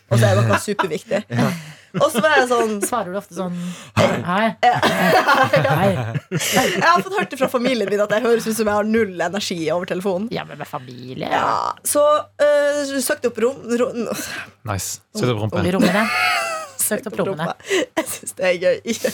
Og 0.10 0.20
så 0.20 0.30
er 0.30 0.42
noe 0.42 0.60
superviktig. 0.62 1.24
Og 2.02 2.10
så 2.10 2.24
var 2.24 2.40
jeg 2.40 2.48
sånn 2.50 2.72
Svarer 2.82 3.14
du 3.14 3.18
ofte 3.20 3.36
sånn 3.38 3.54
Hei. 4.00 4.08
Hei. 4.26 4.48
Jeg 6.34 6.82
har 6.82 7.04
fått 7.06 7.18
hørt 7.20 7.30
det 7.30 7.38
fra 7.38 7.50
familien 7.52 7.90
min 7.92 8.02
at 8.02 8.16
jeg 8.16 8.26
høres 8.26 8.48
ut 8.48 8.56
som 8.58 8.66
jeg 8.66 8.74
har 8.80 8.88
null 8.88 9.22
energi 9.22 9.60
over 9.74 9.86
telefonen. 9.90 10.26
Ja, 10.34 10.46
men 10.48 10.58
med 10.58 10.70
familie. 10.70 11.30
Ja, 11.30 11.76
så 11.86 12.02
øh, 12.42 12.98
søkte 13.04 13.30
opp 13.30 13.38
rom, 13.44 13.62
rom 13.80 14.02
Nice. 14.66 15.04
Sitt 15.14 15.30
opp 15.30 15.46
rumpe. 15.46 15.62
Søkt 16.84 17.08
opp 17.10 17.16
rommene. 17.22 17.54
Jeg 17.70 18.06
syns 18.12 18.36
det 18.38 18.48
er 18.50 18.58
gøy. 18.60 18.80
Ikke, 18.94 19.12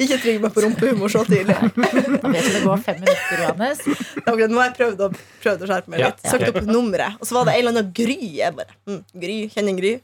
ikke 0.00 0.18
trygg 0.22 0.40
meg 0.44 0.54
på 0.54 0.64
rumpehumor 0.64 1.12
så 1.12 1.24
tidlig. 1.28 1.56
Da 2.20 2.30
vet 2.32 2.46
du 2.46 2.54
det 2.54 2.62
går 2.64 2.82
fem 2.86 2.98
minutter, 3.02 3.42
Johannes. 3.44 3.84
Nå 4.24 4.34
har 4.34 4.70
jeg 4.70 4.76
prøvd 4.78 5.04
å, 5.06 5.10
prøvd 5.44 5.64
å 5.66 5.70
skjerpe 5.70 5.92
meg 5.92 6.04
litt. 6.04 6.24
Søkte 6.24 6.50
opp 6.54 6.68
nummeret, 6.68 7.20
og 7.20 7.28
så 7.28 7.38
var 7.38 7.50
det 7.50 7.56
en 7.56 7.62
eller 7.62 7.76
annen 7.76 7.92
Gry. 7.96 8.18
Jeg 8.38 8.56
bare, 8.56 8.76
mm, 8.88 9.00
Gry, 9.24 9.38
kjenner 9.52 9.78
Gry. 9.78 9.94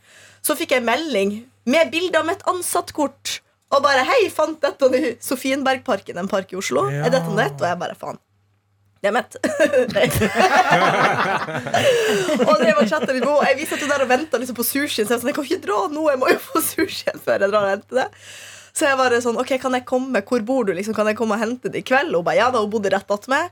Så 0.44 0.56
fikk 0.58 0.76
jeg 0.76 0.86
melding 0.86 1.38
med 1.66 1.90
bilde 1.94 2.20
av 2.20 2.28
mitt 2.28 2.44
ansattkort. 2.50 3.40
Og 3.74 3.82
bare 3.82 4.04
'Hei, 4.06 4.28
fant 4.30 4.60
dette 4.62 4.88
i 4.94 5.16
Sofienbergparken, 5.20 6.18
en 6.20 6.28
park 6.30 6.52
i 6.54 6.58
Oslo.' 6.60 6.86
Er 6.86 7.10
dette 7.10 7.32
nett? 7.34 7.58
Og 7.58 7.66
jeg 7.66 7.78
bare 7.80 7.98
faen. 7.98 8.20
Det 9.06 9.12
er 9.12 9.14
mett. 9.14 9.36
og 12.42 12.56
det 12.58 12.72
var 12.74 12.82
litt 13.14 13.22
på. 13.22 13.34
Jeg 13.46 13.68
satt 13.70 13.86
der 13.86 14.02
og 14.02 14.10
venta 14.10 14.34
liksom 14.42 14.58
på 14.58 14.66
sushien, 14.66 15.06
så 15.06 15.14
jeg, 15.14 15.22
sånn, 15.22 15.30
jeg 15.30 15.36
kan 15.36 15.46
ikke 15.46 15.62
dra 15.62 15.86
nå. 15.92 16.08
Jeg 16.10 16.18
må 16.18 16.26
jo 16.32 16.40
få 16.42 16.58
sushien 16.64 17.14
før 17.22 17.38
jeg 17.44 17.52
drar 17.52 17.68
og 17.68 17.72
henter 17.76 17.94
det. 18.02 18.08
Så 18.76 18.84
jeg 18.88 18.98
bare 18.98 19.20
sånn, 19.22 19.38
ok, 19.40 19.52
kan 19.62 19.74
jeg 19.78 19.86
komme, 19.88 20.20
hvor 20.26 20.42
bor 20.48 20.62
du? 20.66 20.72
liksom, 20.76 20.94
Kan 20.96 21.06
jeg 21.08 21.16
komme 21.20 21.34
og 21.38 21.42
hente 21.44 21.66
det 21.72 21.80
i 21.84 21.86
kveld? 21.86 22.10
Og 22.12 22.18
hun 22.20 22.26
bare, 22.26 22.40
ja 22.40 22.48
da, 22.50 22.58
hun 22.64 22.72
bodde 22.72 22.90
rett 22.92 23.10
attmed. 23.14 23.46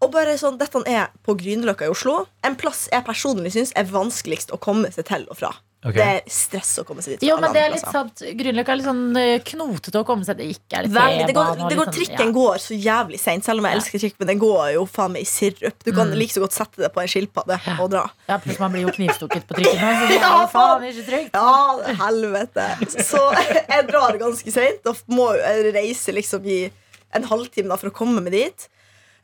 Og 0.00 0.08
bare 0.16 0.38
sånn, 0.40 0.56
Dette 0.60 0.78
er 0.88 1.06
på 1.26 1.32
Grünerløkka 1.38 1.84
i 1.86 1.92
Oslo. 1.92 2.14
En 2.46 2.56
plass 2.58 2.80
jeg 2.92 3.04
personlig 3.06 3.50
syns 3.54 3.72
er 3.76 3.86
vanskeligst 3.92 4.48
å 4.56 4.62
komme 4.62 4.88
seg 4.94 5.04
til 5.12 5.22
og 5.28 5.36
fra. 5.42 5.52
Ok. 5.84 5.92
Det 5.94 6.02
er 6.02 6.22
stress 6.32 6.70
å 6.80 6.84
komme 6.88 7.02
seg 7.04 7.14
dit. 7.14 7.26
Jo, 7.28 7.36
men 7.38 7.52
det 7.54 7.60
er 7.62 7.68
litt 7.70 7.82
sånn, 7.84 7.92
sant 8.08 8.22
Grünerløkka 8.38 8.72
er 8.72 8.78
litt 8.80 8.86
sånn 8.88 9.18
eh, 9.20 9.34
knotete 9.44 10.00
å 10.00 10.06
komme 10.08 10.24
seg 10.26 10.38
Det 10.40 10.46
ikke 10.50 10.78
er 10.80 10.86
det, 10.88 10.90
Veldig, 10.96 11.26
det 11.28 11.34
går, 11.36 11.60
det 11.68 11.76
går 11.78 11.90
Trikken 11.94 12.24
ja. 12.24 12.34
Går 12.34 12.62
så 12.64 12.78
jævlig 12.80 13.20
seint, 13.22 13.44
selv 13.46 13.60
om 13.62 13.68
jeg 13.68 13.78
elsker 13.78 14.02
trikk. 14.02 14.16
Men 14.18 14.30
den 14.32 14.40
går 14.42 14.62
jo 14.74 14.86
faen 14.90 15.12
meg 15.14 15.22
i 15.22 15.28
sirup. 15.30 15.76
Du 15.84 15.92
Mm. 15.92 15.96
kan 16.00 16.10
like 16.18 16.32
så 16.34 16.42
godt 16.42 16.56
sette 16.56 16.82
det 16.82 16.90
på 16.96 17.02
en 17.04 17.12
skilpadde 17.12 17.60
og 17.76 17.90
dra. 17.92 18.02
Ja, 18.26 18.38
plutselig 18.38 18.56
pluss 18.56 18.62
man 18.64 18.72
blir 18.74 18.86
jo 18.88 18.94
knivstukket 18.96 19.46
på 19.46 19.58
trikken 19.60 19.78
så 19.78 20.08
det 20.08 20.16
er 20.16 20.24
Ja, 20.26 20.32
jo 20.40 20.48
faen 20.56 20.88
ikke 20.90 21.06
trygt. 21.10 21.36
Ja, 21.36 21.94
helvete. 22.02 22.66
Så 23.12 23.22
jeg 23.76 23.86
drar 23.92 24.18
ganske 24.24 24.56
seint 24.56 24.90
og 24.90 24.96
må 25.12 25.28
jo 25.36 25.72
reise 25.76 26.16
liksom 26.16 26.46
i 26.50 26.64
en 27.14 27.28
halvtime 27.30 27.68
da 27.70 27.76
for 27.78 27.92
å 27.92 27.94
komme 27.94 28.24
meg 28.24 28.32
dit. 28.34 28.68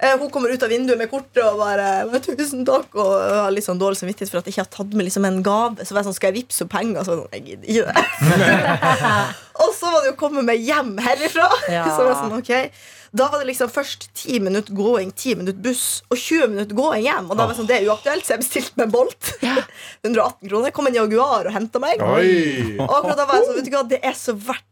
Eh, 0.03 0.17
Hun 0.19 0.31
kommer 0.35 0.51
ut 0.51 0.63
av 0.67 0.73
vinduet 0.73 0.99
med 0.99 1.11
kortet 1.11 1.45
og 1.47 1.61
bare 1.63 2.21
'Tusen 2.21 2.65
takk.' 2.67 2.97
Og 2.99 3.13
har 3.15 3.53
litt 3.55 3.65
sånn 3.69 3.79
dårlig 3.79 4.01
samvittighet 4.01 4.31
for 4.33 4.41
at 4.43 4.49
jeg 4.49 4.55
ikke 4.57 4.65
har 4.67 4.73
tatt 4.77 4.95
med 4.99 5.07
liksom 5.07 5.25
en 5.29 5.43
gave. 5.47 5.85
Så 5.87 5.95
var 5.95 6.03
jeg 6.03 6.09
sånn, 6.11 6.17
skal 6.19 6.33
jeg 6.33 6.43
vippse 6.43 6.65
henne 6.65 6.75
penger? 6.75 7.05
Så 7.07 7.15
sånn, 7.21 7.31
jeg 7.33 7.45
gidder 7.47 7.67
ikke 7.71 7.85
det. 7.87 7.95
og 9.63 9.71
så 9.79 9.93
var 9.93 10.01
det 10.03 10.11
jo 10.11 10.17
å 10.17 10.21
komme 10.25 10.43
meg 10.43 10.59
hjem 10.67 10.97
herifra. 10.99 11.47
Ja. 11.71 11.85
Så 11.95 12.03
var 12.03 12.11
jeg 12.11 12.21
sånn, 12.25 12.39
ok 12.41 12.53
Da 13.15 13.29
var 13.29 13.39
det 13.43 13.47
liksom 13.53 13.69
først 13.69 14.09
10 14.17 14.41
minutter 14.41 14.73
gåing, 14.75 15.13
10 15.13 15.37
minutter 15.37 15.61
buss 15.63 16.03
og 16.11 16.17
20 16.17 16.49
minutter 16.49 16.75
gåing 16.75 17.05
hjem. 17.05 17.29
Og 17.31 17.37
da 17.37 17.45
var 17.45 17.53
jeg 17.53 17.61
sånn, 17.61 17.69
det 17.69 17.77
er 17.79 17.89
uaktuelt, 17.93 18.25
så 18.25 18.33
jeg 18.35 18.41
bestilte 18.43 18.73
meg 18.81 18.87
en 18.89 18.95
Bolt. 18.97 19.33
118 20.03 20.49
kroner. 20.51 20.71
Kom 20.73 20.87
en 20.89 20.95
Jaguar 20.97 21.47
og 21.47 21.53
henta 21.53 21.79
meg. 21.83 22.01
Oi! 22.01 22.79
Og 22.81 22.89
akkurat 22.89 23.21
da 23.21 23.27
var 23.29 23.37
jeg 23.39 23.51
sånn, 23.51 23.59
vet 23.61 23.69
du 23.69 23.75
hva, 23.77 23.83
det 23.93 24.01
er 24.03 24.17
så 24.17 24.33
verdt 24.35 24.65
det. 24.65 24.72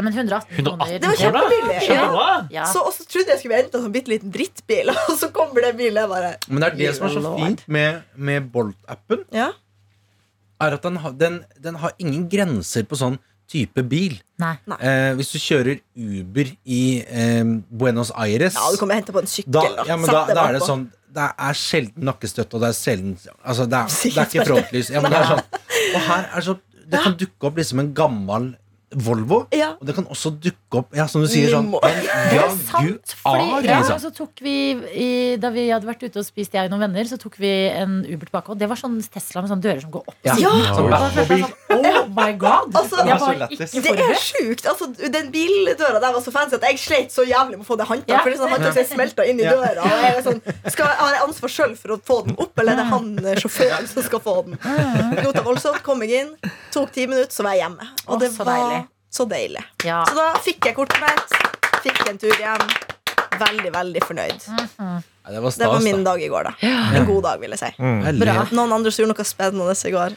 Ja, 0.00 0.04
men 0.06 0.16
118 0.16 0.48
kroner 0.56 0.90
118 0.90 1.00
Det 1.04 1.08
var 1.12 1.18
kjempebillig. 1.20 1.78
Ja. 1.92 2.28
Ja. 2.56 2.66
Så, 2.72 2.80
også 2.88 3.04
trodde 3.04 3.34
jeg 3.34 3.42
skulle 3.42 3.52
bli 3.52 3.60
hentet 3.60 3.76
en 3.76 3.84
sånn 3.84 3.94
bitte 4.00 4.12
liten 4.14 4.32
drittbil, 4.32 4.90
og 5.10 5.16
så 5.20 5.28
kommer 5.34 5.66
den 5.68 5.76
bilen. 5.76 6.08
Bare 6.08 6.34
Men 6.48 6.64
det 6.64 6.70
er 6.72 6.78
det 6.80 6.92
som 6.96 7.10
er 7.10 7.18
så 7.18 7.34
fint 7.36 7.66
med, 7.68 8.00
med 8.16 8.48
Bolt-appen. 8.54 9.26
Ja. 9.36 9.50
Er 10.60 10.76
at 10.76 10.82
den, 10.88 10.96
har- 11.04 11.12
den, 11.20 11.42
den 11.60 11.76
har 11.84 11.92
ingen 12.00 12.24
grenser 12.32 12.84
på 12.88 12.96
sånn 13.00 13.20
type 13.50 13.82
bil. 13.90 14.12
Nei. 14.38 14.52
Eh, 14.78 15.10
hvis 15.18 15.32
du 15.34 15.38
kjører 15.42 15.80
Uber 15.98 16.52
i 16.70 16.80
eh, 17.02 17.42
Buenos 17.68 18.12
Aires 18.14 18.54
ja, 18.54 18.68
du 18.70 18.78
kommer 18.78 18.94
og 18.94 19.00
henter 19.00 19.16
på 19.16 19.22
en 19.24 19.30
sykkel. 19.32 19.52
da, 19.56 19.84
ja, 19.88 19.96
men 19.98 20.06
da, 20.06 20.20
da 20.30 20.44
er 20.46 20.54
det 20.54 20.60
sånn 20.62 20.84
Det 21.10 21.24
er 21.48 21.58
sjelden 21.58 22.06
nakkestøtt, 22.06 22.54
og 22.54 22.62
det 22.62 22.68
er 22.70 22.76
sjelden 22.78 23.16
altså 23.42 23.66
det, 23.66 23.80
er, 23.80 23.96
det 24.04 24.22
er 24.22 24.28
ikke 24.30 24.46
frontlys. 24.46 24.92
Ja, 24.94 25.02
men 25.02 25.10
det 25.10 25.18
er 25.24 25.32
sånn, 25.32 25.42
og 25.96 26.00
her 26.06 26.28
er 26.38 26.46
så 26.46 26.54
Det 26.94 27.00
kan 27.08 27.16
dukke 27.24 27.50
opp 27.50 27.58
liksom 27.58 27.82
en 27.82 27.90
gammel 27.98 28.46
Volvo. 28.90 29.44
Ja. 29.54 29.76
Og 29.78 29.86
det 29.86 29.94
kan 29.94 30.06
også 30.10 30.32
dukke 30.42 30.80
opp 30.80 30.94
Ja, 30.98 31.04
som 31.06 31.22
du 31.22 31.28
sier 31.30 31.52
sånn. 31.52 31.68
Ja, 32.34 32.48
gud 32.82 33.12
fordi, 33.20 33.44
ar, 33.54 33.62
ja, 33.62 33.76
liksom. 33.78 34.00
så 34.02 34.10
tok 34.16 34.40
vi 34.42 34.54
i, 34.98 35.36
Da 35.38 35.50
vi 35.54 35.68
hadde 35.70 35.86
vært 35.86 36.02
ute 36.02 36.18
og 36.18 36.26
spist, 36.26 36.56
jeg 36.56 36.66
og 36.66 36.72
noen 36.74 36.82
venner, 36.88 37.06
så 37.06 37.18
tok 37.22 37.36
vi 37.38 37.50
en 37.70 38.00
Uber 38.02 38.26
tilbake. 38.26 38.50
Og 38.50 38.58
det 38.58 38.66
var 38.70 38.80
sånn 38.80 38.96
Tesla 39.06 39.44
med 39.44 39.52
sånne 39.52 39.62
dører 39.62 39.84
som 39.84 39.92
går 39.94 40.10
opp. 40.10 40.16
Ja. 40.26 40.34
Ja. 40.42 40.50
Sånn 40.74 40.90
sånn, 40.90 41.44
oh 41.76 42.08
my 42.16 42.32
god! 42.40 42.74
Altså, 42.74 42.98
jeg 42.98 43.14
det 43.14 43.20
var 43.22 43.44
ikke 43.46 43.84
Det 43.86 44.08
er 44.08 44.20
sjukt. 44.24 44.66
Altså, 44.72 44.90
den 45.18 45.30
bildøra 45.34 46.02
der 46.02 46.16
var 46.16 46.24
så 46.26 46.34
fancy 46.34 46.58
at 46.58 46.66
jeg 46.72 46.82
sleit 46.82 47.14
så 47.14 47.22
jævlig 47.28 47.60
med 47.60 47.66
å 47.66 47.70
få 47.70 47.78
det 47.78 47.86
håndtaket. 47.86 48.10
Ja. 48.10 48.24
For 48.24 48.32
det 48.34 48.38
er 48.38 48.42
sånn 48.42 48.54
håndtak 48.56 48.74
som 48.74 48.82
er 48.82 48.90
smelta 48.90 49.28
inn 49.30 49.38
i 49.38 49.46
Ja. 49.46 49.54
døra. 49.54 49.86
Og 49.86 50.04
jeg 50.04 50.18
er 50.18 50.22
sånn, 50.26 50.42
skal, 50.74 50.90
Har 50.98 51.14
jeg 51.14 51.22
ansvar 51.28 51.54
sjøl 51.54 51.76
for 51.78 51.94
å 51.94 52.00
få 52.10 52.18
den 52.26 52.36
opp, 52.42 52.58
eller 52.58 52.72
er 52.74 52.82
det 52.82 52.88
han 52.90 53.08
eh, 53.22 53.38
sjåføren 53.38 53.86
som 53.86 54.02
skal 54.02 54.20
få 54.26 54.36
den? 54.50 54.58
Rota 55.22 55.42
voldsomt, 55.46 55.82
kom 55.86 56.02
jeg 56.02 56.24
inn, 56.24 56.34
tok 56.74 56.90
ti 56.92 57.06
minutter, 57.06 57.30
så 57.34 57.46
var 57.46 57.54
jeg 57.54 57.64
hjemme. 57.68 57.86
Og 58.08 58.18
det 58.20 58.32
var. 58.38 58.79
Så 59.10 59.26
deilig. 59.30 59.62
Ja. 59.84 60.02
Så 60.08 60.16
da 60.18 60.30
fikk 60.44 60.70
jeg 60.70 60.76
kortet 60.78 61.02
mitt, 61.02 61.36
fikk 61.84 62.02
en 62.08 62.20
tur 62.22 62.34
hjem. 62.38 62.66
Veldig, 63.40 63.70
veldig 63.72 64.02
fornøyd. 64.04 64.42
Ja, 64.50 65.32
det 65.32 65.40
var 65.42 65.54
Det 65.56 65.68
var 65.70 65.84
min 65.84 66.02
dag 66.04 66.22
i 66.22 66.28
går, 66.28 66.50
da. 66.50 66.52
En 66.98 67.06
god 67.08 67.22
dag, 67.22 67.40
vil 67.40 67.54
jeg 67.54 67.60
si. 67.62 67.70
Mm. 67.78 68.18
Bra. 68.20 68.34
Noen 68.52 68.74
andre 68.76 68.92
som 68.92 69.04
gjorde 69.04 69.14
noe 69.14 69.28
spennende 69.28 69.76
i 69.88 69.94
går. 69.94 70.16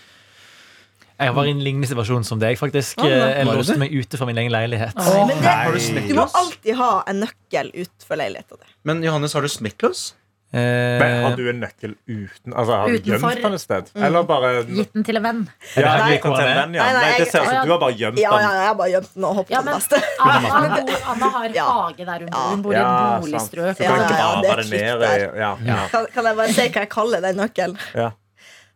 Jeg 1.23 1.33
var 1.37 1.47
i 1.47 1.51
en 1.53 1.61
lignende 1.63 1.87
situasjon 1.87 2.25
som 2.27 2.39
deg, 2.41 2.57
faktisk. 2.59 3.03
Jeg 3.05 3.45
låste 3.47 3.77
meg 3.79 3.93
ute 3.93 4.19
fra 4.19 4.27
min 4.27 4.39
egen 4.41 4.51
leilighet. 4.53 4.97
Men 4.97 5.29
det, 5.29 5.37
du 5.77 6.09
du 6.09 6.17
må 6.17 6.25
alltid 6.41 6.75
ha 6.79 6.91
en 7.07 7.21
nøkkel 7.23 7.69
utenfor 7.75 8.19
leiligheta 8.19 8.57
di. 8.59 8.73
Men 8.89 9.03
Johannes, 9.05 9.35
har 9.37 9.45
du 9.45 9.51
smekklås? 9.51 10.11
Eh, 10.53 10.99
Men 11.01 11.23
har 11.25 11.35
du 11.35 11.47
en 11.49 11.59
nøkkel 11.63 11.95
uten 12.05 12.53
Altså 12.53 12.75
har 12.77 12.87
du 12.87 12.93
Utenfor. 12.99 13.31
gjemt 13.33 13.41
den 13.41 13.53
et 13.57 13.61
sted? 13.63 13.87
Eller 13.95 14.21
bare 14.29 14.51
Gitt 14.67 14.93
den 14.93 15.03
til 15.07 15.17
en 15.17 15.23
venn. 15.25 15.39
Ja, 15.75 15.95
Nei. 15.97 16.11
gitt 16.13 16.23
den 16.27 16.35
til 16.37 16.45
en 16.45 16.57
venn, 16.59 16.73
ja. 16.77 16.83
Nei, 16.83 16.93
nei, 16.93 17.01
Nei, 17.01 17.09
det 17.13 17.17
jeg- 17.23 17.31
ser 17.31 17.41
ut 17.41 17.49
som 17.49 17.65
du 17.65 17.71
har 17.73 17.79
bare 17.81 17.95
gjemt 17.97 18.19
Ja, 18.21 18.29
ja, 18.29 18.37
den. 18.37 18.53
jeg 18.59 18.67
har 18.67 18.75
bare 18.75 18.91
gjemt 18.93 19.13
den 19.15 19.23
og 19.25 19.35
hoppet 19.39 19.49
Ja, 19.49 19.57
på 19.57 19.63
det 19.63 19.73
men 19.73 19.79
beste. 19.81 19.97
Anna, 20.21 20.49
Anna, 20.59 20.77
bor- 20.85 21.09
Anna 21.15 21.29
har 21.37 21.49
Ja. 21.57 21.65
hage 21.73 22.05
der 22.05 22.19
hun 22.19 22.29
bor. 22.29 22.49
Hun 22.53 22.61
bor 22.61 22.73
i 22.73 22.75
en 22.75 22.83
sant. 22.83 23.23
boligstrøk. 23.25 23.77
Du 23.77 23.83
Ja, 23.83 23.89
kan 23.89 23.97
ja, 23.97 24.17
ja, 24.17 24.41
det 24.41 24.49
er 24.51 24.55
det 24.55 24.65
trygt 24.69 24.81
ned 24.83 24.99
der. 24.99 25.35
ja, 25.41 25.55
ja. 25.65 25.87
Kan, 25.89 26.05
kan 26.13 26.23
jeg 26.25 26.35
bare 26.37 26.47
si 26.53 26.61
hva 26.69 26.79
jeg 26.85 26.89
kaller 26.89 27.21
den 27.21 27.35
nøkkelen? 27.41 27.77
Ja. 27.95 28.11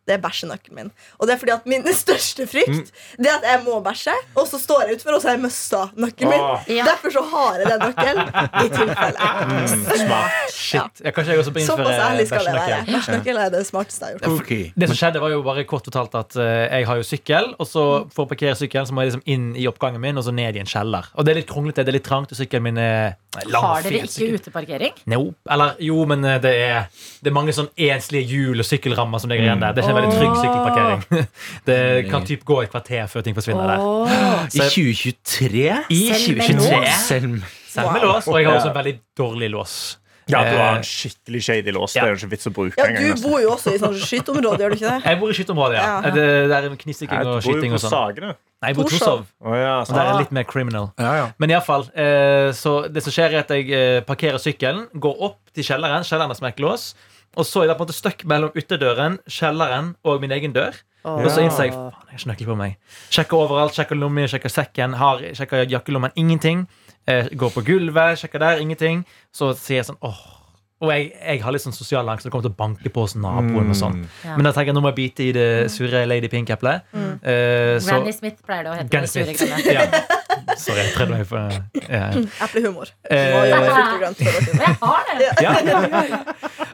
Det 0.08 0.16
er 0.16 0.22
bæsjenøkkelen 0.24 0.76
min. 0.80 0.90
Og 1.20 1.28
det 1.28 1.34
er 1.36 1.40
fordi 1.42 1.52
at 1.58 1.66
min 1.68 1.84
største 2.04 2.46
frykt 2.48 2.94
Det 3.20 3.28
er 3.28 3.38
at 3.42 3.48
jeg 3.52 3.62
må 3.66 3.80
bæsje, 3.84 4.14
og 4.40 4.48
så 4.48 4.60
står 4.62 4.86
jeg 4.88 4.98
utfor, 4.98 5.18
og 5.18 5.22
så 5.22 5.28
har 5.32 5.36
jeg 5.38 5.44
mista 5.44 5.82
nøkkelen 6.00 6.32
min. 6.32 6.46
Åh. 6.46 6.70
Ja. 6.78 6.86
Derfor 6.88 7.14
så 7.18 7.24
har 7.34 7.60
jeg 7.60 7.72
den 7.74 7.84
nøkkelen 7.86 8.32
i 8.64 8.70
tilfelle. 8.72 9.32
Smart. 10.04 10.38
Shit. 10.54 11.04
Ja, 11.04 11.12
kanskje 11.12 11.36
jeg 11.36 11.44
også 11.44 11.54
bør 11.56 11.66
Såpass 11.68 11.90
innføre 11.92 12.08
ærlig 12.12 12.28
skal 12.32 12.46
jeg 12.48 12.56
være. 12.56 12.80
bæsjenøkkel. 12.86 12.96
Bæsjenøkkel 12.98 13.42
er 13.44 13.50
det 13.58 13.64
smarteste 13.68 14.06
jeg 14.06 14.18
har 14.22 14.32
gjort. 14.32 14.42
Ok. 14.42 14.54
Det 14.82 14.90
som 14.92 15.00
skjedde 15.02 15.22
var 15.24 15.34
jo 15.36 15.42
bare 15.46 15.68
kort 15.70 15.88
fortalt 15.92 16.16
at 16.20 16.36
eh, 16.40 16.78
Jeg 16.78 16.88
har 16.88 16.96
jo 17.02 17.04
sykkel, 17.12 17.52
og 17.60 17.68
så 17.68 17.84
for 18.16 18.26
å 18.26 18.30
parkere 18.32 18.56
sykkelen 18.60 18.88
Så 18.88 18.96
må 18.96 19.04
jeg 19.04 19.12
liksom 19.14 19.26
inn 19.36 19.48
i 19.60 19.68
oppgangen 19.70 20.02
min 20.04 20.18
og 20.20 20.26
så 20.28 20.34
ned 20.36 20.56
i 20.58 20.64
en 20.64 20.70
kjeller. 20.70 21.08
Og 21.16 21.26
det 21.28 21.34
er 21.34 21.42
litt 21.42 21.50
kronglete, 21.52 21.84
det 21.84 21.92
er 21.94 22.00
litt 22.00 22.08
trangt, 22.08 22.32
og 22.32 22.40
sykkelen 22.40 22.64
min 22.70 22.80
er 22.82 23.16
Har 23.46 23.86
dere 23.86 24.04
ikke 24.08 24.28
uteparkering? 24.38 24.94
Nope. 25.14 25.36
Eller 25.54 25.76
jo, 25.84 26.00
men 26.10 26.26
eh, 26.26 26.40
det 26.44 26.54
er, 26.64 26.88
det 27.22 27.32
er 27.32 27.36
mange 27.36 27.54
sånn 27.56 27.70
enslige 27.88 28.26
hjul 28.32 28.64
og 28.64 28.68
sykkelrammer 28.68 29.22
som 29.22 29.32
ligger 29.32 29.48
igjen 29.48 29.62
der. 29.64 29.76
Det 29.76 29.84
er 29.84 29.88
ikke 29.88 29.96
en 29.96 30.02
veldig 30.02 30.18
trygg 30.18 30.40
sykkelparkering. 30.42 31.28
Det 31.68 31.80
kan 32.10 32.26
typ 32.28 32.44
gå 32.48 32.62
et 32.64 32.72
kvarter 32.74 33.08
før 33.12 33.26
ting 33.26 33.36
forsvinner 33.38 33.74
der. 33.76 33.86
I 34.48 34.64
2023? 34.64 35.64
I 35.94 36.02
Selv 36.14 36.38
med 36.38 36.50
2023. 36.50 36.82
lås? 36.82 37.08
Selv 37.08 37.40
Selv 37.68 37.94
med 37.94 38.06
lås. 38.08 38.28
Og 38.28 38.42
jeg 38.42 38.50
har 38.50 38.60
også 38.60 38.72
en 38.74 38.78
veldig 38.82 38.96
dårlig 39.18 39.50
lås. 39.54 39.78
Ja, 40.30 40.42
du 40.44 40.58
har 40.58 40.74
Eh, 40.74 40.78
en 40.78 40.84
skikkelig 40.84 41.42
shady 41.44 41.72
lås. 41.72 41.94
Det 41.94 42.04
er 42.04 42.12
jo 42.14 42.18
ikke 42.20 42.30
vits 42.36 42.48
å 42.50 42.54
bruke 42.54 42.78
Ja, 42.78 42.88
du 42.88 43.00
nesten. 43.08 43.24
bor 43.30 43.40
jo 43.42 43.52
også 43.54 43.74
i 43.74 43.80
sånn 43.80 43.96
skytteområde, 43.96 44.60
gjør 44.64 44.70
du 44.74 44.76
ikke 44.76 44.92
det? 44.92 45.04
Jeg 45.06 45.20
bor 45.22 45.30
i 45.30 45.38
skyteområdet, 45.38 45.78
ja. 45.80 45.86
Ja. 45.88 46.12
Det, 46.12 46.26
det 46.52 46.58
er 46.58 46.76
knisiking 46.84 47.28
og 47.32 47.42
skyting 47.46 47.74
og 47.74 47.80
sånn. 47.84 47.94
Sagene. 47.96 48.34
Nei, 48.58 48.72
jeg 48.72 48.76
bor 48.80 48.88
i 48.88 48.90
Torshov. 48.98 49.26
Oh, 49.46 49.54
ja, 49.54 49.74
Og 49.82 49.94
der 49.94 50.08
er 50.10 50.18
litt 50.20 50.32
mer 50.34 50.44
criminal. 50.50 50.90
Ja, 50.98 51.12
ja. 51.16 51.26
Men 51.38 51.52
iallfall. 51.54 51.86
Eh, 51.94 52.50
så 52.58 52.88
det 52.90 53.04
som 53.06 53.14
skjer, 53.14 53.36
er 53.38 53.44
at 53.46 53.54
jeg 53.54 53.70
eh, 53.70 54.02
parkerer 54.02 54.42
sykkelen, 54.42 54.88
går 54.98 55.22
opp 55.30 55.38
til 55.54 55.64
kjelleren. 55.64 56.04
Kjelleren 56.04 56.34
har 56.34 56.40
smekkelås. 56.40 56.96
Og 57.38 57.46
så 57.46 57.62
er 57.64 57.68
det 57.70 57.78
på 57.78 57.86
en 57.86 57.88
måte 57.88 57.94
stuck 57.94 58.24
mellom 58.26 58.50
ytterdøren, 58.58 59.20
kjelleren 59.30 59.92
og 60.04 60.22
min 60.24 60.32
egen 60.34 60.54
dør. 60.56 60.74
Og 61.08 61.30
så 61.30 61.44
innser 61.46 61.70
jeg 61.70 61.72
faen, 61.72 61.94
jeg 62.10 62.18
har 62.18 62.18
ikke 62.18 62.30
nøkkel 62.32 62.48
på 62.50 62.56
meg. 62.58 62.74
Sjekker 63.14 63.38
overalt, 63.46 63.78
sjekker 63.78 63.96
lommen, 63.96 64.26
sjekker 64.28 64.52
sekken, 64.52 64.96
har, 65.00 65.22
sjekker 65.38 65.70
jakkelommen. 65.70 66.12
Ingenting. 66.20 66.66
Jeg 67.08 67.38
går 67.40 67.54
på 67.56 67.64
gulvet, 67.68 68.20
sjekker 68.20 68.44
der, 68.44 68.60
ingenting. 68.64 69.06
Så 69.36 69.54
sier 69.56 69.82
jeg 69.82 69.88
sånn 69.92 70.02
åh. 70.06 70.20
Og 70.78 70.92
jeg, 70.94 71.08
jeg 71.18 71.40
har 71.42 71.54
litt 71.56 71.64
sånn 71.64 71.74
sosial 71.74 72.06
angst, 72.12 72.22
så 72.22 72.30
det 72.30 72.34
kommer 72.36 72.46
til 72.46 72.54
å 72.54 72.58
banke 72.60 72.90
på 72.94 73.02
hos 73.08 73.16
naboen. 73.18 73.72
og 73.74 73.78
sånn 73.80 74.04
Ja. 74.22 74.36
Men 74.38 74.46
da 74.46 74.52
tenker 74.54 74.70
jeg 74.70 74.78
nå 74.78 74.84
må 74.86 74.92
jeg 74.92 75.00
bite 75.00 75.26
i 75.26 75.32
det 75.34 75.48
sure 75.74 76.04
Lady 76.06 76.30
Pink-eplet. 76.30 76.86
Eh, 76.94 77.80
Granny 77.82 78.14
Smith 78.14 78.44
pleier 78.46 78.68
det 78.68 78.70
å 78.70 78.76
hete. 78.78 78.92
Granny 78.94 79.08
det 79.08 79.14
sure 79.16 79.34
Smith. 79.34 79.72
Ja. 79.74 79.88
Sorry, 80.58 80.84
jeg 80.84 80.94
prøvde 80.94 81.18
meg 81.18 81.26
for 81.28 81.50
ja. 81.90 82.04
Eplehumor. 82.46 82.92
Eh, 83.10 83.34
og 83.34 83.48
jeg 83.50 83.58
har 84.84 85.10
det! 85.18 85.32
Ja. 85.42 86.22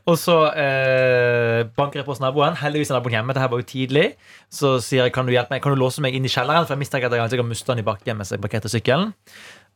Og 0.04 0.20
så 0.20 0.36
eh, 0.52 1.64
banker 1.78 2.02
jeg 2.02 2.06
på 2.08 2.12
hos 2.12 2.22
naboen. 2.24 2.60
Heldigvis 2.60 2.92
er 2.92 3.00
naboen 3.00 3.16
hjemme. 3.18 3.36
Dette 3.36 3.50
var 3.56 3.64
jo 3.64 3.68
tidlig. 3.72 4.10
Så 4.52 4.76
sier 4.84 5.08
jeg 5.08 5.16
kan 5.16 5.28
du 5.28 5.32
hjelpe 5.34 5.56
meg 5.56 5.64
Kan 5.64 5.74
du 5.76 5.80
låse 5.80 6.04
meg 6.04 6.16
inn 6.16 6.28
i 6.28 6.32
kjelleren, 6.32 6.68
for 6.68 6.76
jeg 6.76 6.84
mistenker 6.84 7.08
at 7.08 7.16
jeg 7.16 7.40
har 7.40 7.48
mistet 7.48 7.72
den 7.72 7.84
i 7.86 7.88
bakken 7.88 8.20
mens 8.20 8.36
jeg 8.36 8.44
parkerte 8.44 8.72
sykkelen. 8.72 9.14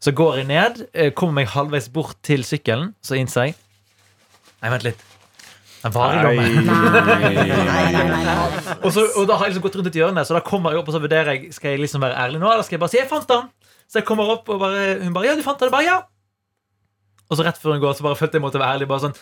Så 0.04 0.14
går 0.14 0.42
jeg 0.42 0.48
ned, 0.50 0.82
eh, 0.94 1.12
kommer 1.14 1.42
meg 1.42 1.48
halvveis 1.54 1.90
bort 1.90 2.18
til 2.26 2.44
sykkelen, 2.46 2.94
så 3.02 3.18
innser 3.18 3.50
jeg 3.50 3.56
Nei, 4.58 4.72
vent 4.74 4.86
litt. 4.88 5.02
Den 5.84 5.94
varer 5.94 6.32
jo. 6.34 6.42
Og, 8.82 8.90
så, 8.94 9.04
og 9.14 9.28
da 9.30 9.38
har 9.38 9.46
jeg 9.46 9.54
liksom 9.54 9.66
gått 9.68 9.78
rundt 9.78 9.90
et 9.92 10.00
hjørne, 10.00 10.24
så 10.26 10.34
da 10.34 10.42
kommer 10.46 10.74
jeg 10.74 10.82
opp 10.82 10.90
og 10.90 10.96
så 10.96 11.02
vurderer 11.04 11.36
jeg 11.36 11.54
Skal 11.54 11.76
jeg 11.76 11.84
liksom 11.84 12.02
være 12.02 12.18
ærlig 12.18 12.42
nå, 12.42 12.50
eller 12.50 12.66
skal 12.66 12.78
jeg 12.78 12.82
bare 12.82 12.94
si 12.94 12.98
'jeg 12.98 13.10
fant 13.10 13.30
den'? 13.30 13.50
Så 13.88 14.00
jeg 14.00 14.06
kommer 14.06 14.26
opp, 14.34 14.50
og 14.50 14.60
bare, 14.60 14.98
hun 15.04 15.14
bare 15.14 15.26
'ja, 15.26 15.36
du 15.36 15.44
fant 15.46 15.60
den'? 15.60 15.70
Jeg 15.70 15.76
bare 15.78 15.88
'ja'. 15.88 16.02
Og 17.30 17.38
så 17.38 17.44
rett 17.44 17.58
før 17.58 17.74
hun 17.74 17.82
går, 17.82 17.94
så 17.94 18.04
bare 18.04 18.16
følte 18.16 18.36
jeg 18.36 18.42
måtte 18.42 18.60
være 18.60 18.74
ærlig. 18.74 18.88
Bare 18.88 19.00
sånn 19.00 19.16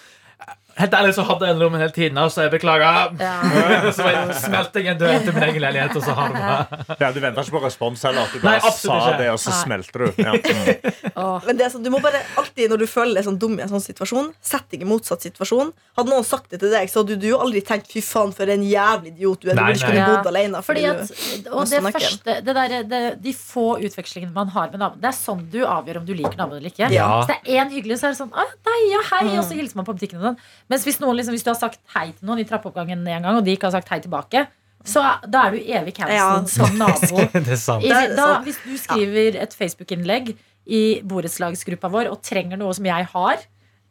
Helt 0.75 0.91
ærlig 0.97 1.13
så 1.15 1.23
hadde 1.23 1.47
jeg 1.47 1.55
lommen 1.55 1.79
hele 1.79 1.93
tiden, 1.95 2.17
så 2.29 2.41
jeg 2.45 2.51
beklager. 2.51 3.13
Ja. 3.19 3.91
så 3.95 4.03
bare 4.03 4.33
smelte 4.35 4.81
jeg 4.83 4.91
en 4.91 4.97
dør 4.99 5.13
til 5.23 5.35
min 5.37 5.45
egen 5.47 5.61
leilighet, 5.63 5.95
og 5.95 6.03
så 6.03 6.15
har 6.17 6.33
det 6.33 6.41
bra. 6.41 6.55
Ja, 7.05 7.11
du 7.15 7.19
venta 7.23 7.43
ikke 7.45 7.55
på 7.57 7.61
respons 7.63 8.03
heller. 8.03 8.25
At 8.27 8.33
du 8.35 8.41
bare 8.43 8.59
Nei, 8.59 8.71
sa 8.75 8.97
ikke. 8.99 9.13
det, 9.21 9.29
og 9.31 9.39
så 9.39 9.53
Nei. 9.53 9.59
smelter 9.61 10.03
du. 10.03 10.19
Ja. 10.19 10.33
Mm. 10.35 10.91
Åh. 11.23 11.37
Men 11.47 11.59
det 11.59 11.65
er 11.67 11.71
sånn, 11.75 11.85
du 11.85 11.91
må 11.93 12.01
bare 12.03 12.19
alltid 12.41 12.73
når 12.73 12.83
du 12.83 12.87
føler 12.91 13.19
deg 13.19 13.27
sånn 13.29 13.39
dum 13.39 13.55
i 13.59 13.63
en 13.63 13.71
sånn 13.71 13.83
situasjon, 13.85 14.29
sett 14.43 14.67
deg 14.73 14.83
i 14.83 14.89
motsatt 14.89 15.23
situasjon. 15.23 15.71
Hadde 15.99 16.11
noen 16.11 16.27
sagt 16.27 16.51
det 16.51 16.59
til 16.63 16.73
deg, 16.75 16.91
så 16.91 17.03
hadde 17.03 17.17
du 17.23 17.27
jo 17.29 17.39
aldri 17.45 17.61
tenkt 17.65 17.87
'fy 17.93 18.03
faen, 18.03 18.33
for 18.35 18.51
en 18.51 18.63
jævlig 18.67 19.13
idiot 19.15 19.41
du 19.45 19.51
er'. 19.53 19.55
Du 19.55 19.95
Ja. 19.95 20.05
bodd 20.11 20.27
alene. 20.33 20.59
Fordi 20.65 20.83
Fordi 20.83 21.45
at, 21.45 21.53
og 21.55 21.69
det 21.69 21.81
første, 21.95 22.35
det 22.43 22.55
der, 22.59 22.75
det, 22.83 23.01
De 23.23 23.31
få 23.33 23.77
utvekslingene 23.79 24.33
man 24.35 24.49
har 24.51 24.69
med 24.71 24.79
naboen, 24.83 24.99
det 25.01 25.07
er 25.07 25.15
sånn 25.15 25.45
du 25.51 25.61
avgjør 25.63 26.01
om 26.01 26.05
du 26.05 26.13
liker 26.13 26.35
naboen 26.37 26.59
eller 26.59 26.71
ikke. 26.73 26.91
Ja. 26.91 27.21
Så 27.23 27.31
det 27.31 27.37
er 27.47 27.63
én 27.63 27.71
hyggelig, 27.71 27.99
så 28.01 28.09
er 28.09 28.15
det 28.15 28.19
sånn 28.19 28.33
ah, 28.35 28.51
nei, 28.67 28.79
ja, 28.91 29.01
hei, 29.13 29.37
og 29.37 29.45
så 29.47 29.55
hilser 29.55 29.79
man 29.79 29.85
på 29.87 29.95
butikken. 29.95 30.19
Og 30.19 30.25
sånn. 30.33 30.39
Mens 30.71 30.83
hvis, 30.87 30.97
noen, 31.01 31.15
liksom, 31.19 31.35
hvis 31.37 31.43
du 31.45 31.51
har 31.51 31.57
sagt 31.59 31.79
hei 31.93 32.07
til 32.11 32.25
noen 32.29 32.39
i 32.41 32.45
trappeoppgangen 32.49 33.03
en 33.05 33.21
gang, 33.27 33.35
og 33.37 33.43
de 33.45 33.53
ikke 33.53 33.67
har 33.69 33.75
sagt 33.77 33.89
hei 33.93 33.99
tilbake, 34.01 34.45
så 34.85 35.01
da 35.29 35.47
er 35.47 35.55
du 35.55 35.59
evig 35.61 35.95
cancelled 35.97 36.17
Ja. 36.17 36.45
som 36.49 36.77
nabo. 36.81 37.23
Det 37.33 37.53
er 37.55 37.61
sant. 37.61 37.85
I, 37.85 37.93
da, 38.17 38.27
hvis 38.45 38.57
du 38.65 38.73
skriver 38.77 39.37
et 39.41 39.53
Facebook-innlegg 39.57 40.33
i 40.65 40.81
borettslagsgruppa 41.05 41.89
vår 41.93 42.09
og 42.09 42.21
trenger 42.25 42.57
noe 42.57 42.73
som 42.73 42.85
jeg 42.89 43.07
har, 43.13 43.45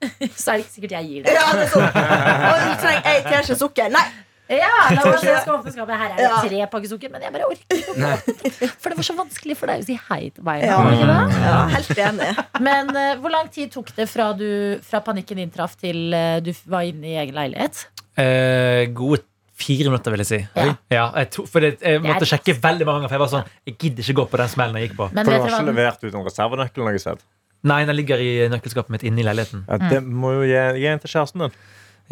så 0.37 0.52
er 0.52 0.58
det 0.58 0.64
ikke 0.66 0.74
sikkert 0.74 0.94
jeg 0.98 1.08
gir 1.10 1.26
det. 1.26 1.34
Ja, 1.34 1.46
det 1.54 1.64
er 1.64 1.72
sånn. 1.72 1.87
Og 1.88 2.62
du 2.64 2.72
trenger 2.82 3.10
ei 3.10 3.18
teskje 3.30 3.56
sukker. 3.62 3.90
Nei! 3.94 4.04
Ja, 4.52 4.70
la 4.94 5.04
oss, 5.09 5.22
se 5.24 5.35
skapet. 5.40 5.76
Her 5.76 6.11
er 6.11 6.18
det 6.20 6.30
tre 6.44 6.64
pakker 6.72 6.90
sukker, 6.90 7.12
men 7.12 7.22
jeg 7.24 7.33
bare 7.33 7.46
orker 7.48 7.78
ikke. 7.78 8.68
For 8.76 8.92
det 8.92 8.98
var 8.98 9.07
så 9.09 9.16
vanskelig 9.16 9.57
for 9.57 9.72
deg 9.72 9.85
å 9.85 9.87
si 9.87 9.96
hei 10.11 10.22
til 10.37 10.44
meg. 10.44 10.64
Ja. 10.68 10.80
ikke 10.92 11.07
det? 11.09 11.44
Ja, 11.46 11.59
helt 11.72 12.02
enig. 12.09 12.30
Men 12.66 12.90
uh, 12.92 13.12
hvor 13.22 13.33
lang 13.33 13.48
tid 13.54 13.72
tok 13.72 13.94
det 13.96 14.09
fra, 14.12 14.33
du, 14.37 14.48
fra 14.85 15.00
panikken 15.07 15.40
inntraff 15.46 15.78
til 15.80 16.12
uh, 16.12 16.40
du 16.44 16.52
var 16.68 16.85
inne 16.90 17.14
i 17.14 17.16
egen 17.22 17.38
leilighet? 17.38 17.87
Eh, 18.20 18.85
gode 18.94 19.24
fire 19.59 19.88
minutter, 19.88 20.12
vil 20.14 20.22
jeg 20.22 20.28
si. 20.28 20.40
Ja. 20.54 20.74
Ja, 20.92 21.04
jeg, 21.18 21.30
to, 21.35 21.46
for 21.50 21.64
det, 21.64 21.78
jeg 21.83 22.02
måtte 22.02 22.26
Det 22.26 22.30
sjekke 22.30 22.57
veldig 22.62 22.87
mange 22.87 23.02
ganger, 23.02 23.11
for 23.11 23.16
jeg 23.16 23.22
var 23.24 23.30
sånn 23.33 23.48
Jeg 23.64 23.78
gidder 23.80 24.04
ikke 24.04 24.18
gå 24.20 24.26
på 24.30 24.40
den 24.42 24.52
smellen 24.52 24.78
jeg 24.78 24.90
gikk 24.90 24.98
på. 24.98 25.09
Men 25.14 25.24
For 25.24 25.35
du 25.35 25.46
har 25.46 25.54
ikke 25.54 25.70
levert 25.70 26.04
ut 26.04 26.11
noen 26.12 26.28
reservenøkkel? 26.28 27.24
Nei, 27.64 27.78
den 27.88 27.96
ligger 27.96 28.20
i 28.20 28.33
nøkkelskapet 28.52 28.92
mitt 28.92 29.07
inne 29.09 29.22
i 29.22 29.24
leiligheten. 29.24 29.64
Ja, 29.64 29.78
det 29.94 30.02
må 30.04 30.35
jo 30.35 30.44
gi, 30.44 30.59
gi 30.83 30.90
en 30.90 31.00
til 31.00 31.14
kjæresten 31.14 31.46
din. 31.46 31.54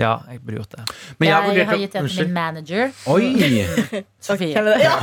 Ja, 0.01 0.15
jeg 0.31 0.41
burde 0.41 0.57
gjort 0.63 0.73
det. 0.73 0.85
Men 1.21 1.29
jeg, 1.29 1.57
jeg 1.57 1.67
har 1.69 1.77
gitt 1.83 1.93
det 1.93 2.03
til 2.09 2.27
min 2.27 2.33
manager, 2.35 2.93
Oi! 3.13 3.27
Sofie. 4.27 4.57
Ja. 4.57 4.95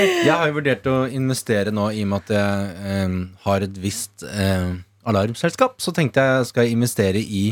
Jeg 0.00 0.34
har 0.34 0.46
jo 0.50 0.56
vurdert 0.58 0.86
å 0.90 0.96
investere 1.10 1.72
nå 1.74 1.88
i 1.96 2.02
og 2.04 2.10
med 2.12 2.24
at 2.24 2.32
jeg 2.34 2.90
eh, 2.92 3.14
har 3.46 3.64
et 3.66 3.78
visst 3.82 4.24
eh, 4.26 4.68
alarmselskap. 5.08 5.78
Så 5.82 5.94
tenkte 5.96 6.22
jeg 6.22 6.50
skal 6.50 6.66
jeg 6.68 6.76
investere 6.76 7.22
i 7.22 7.44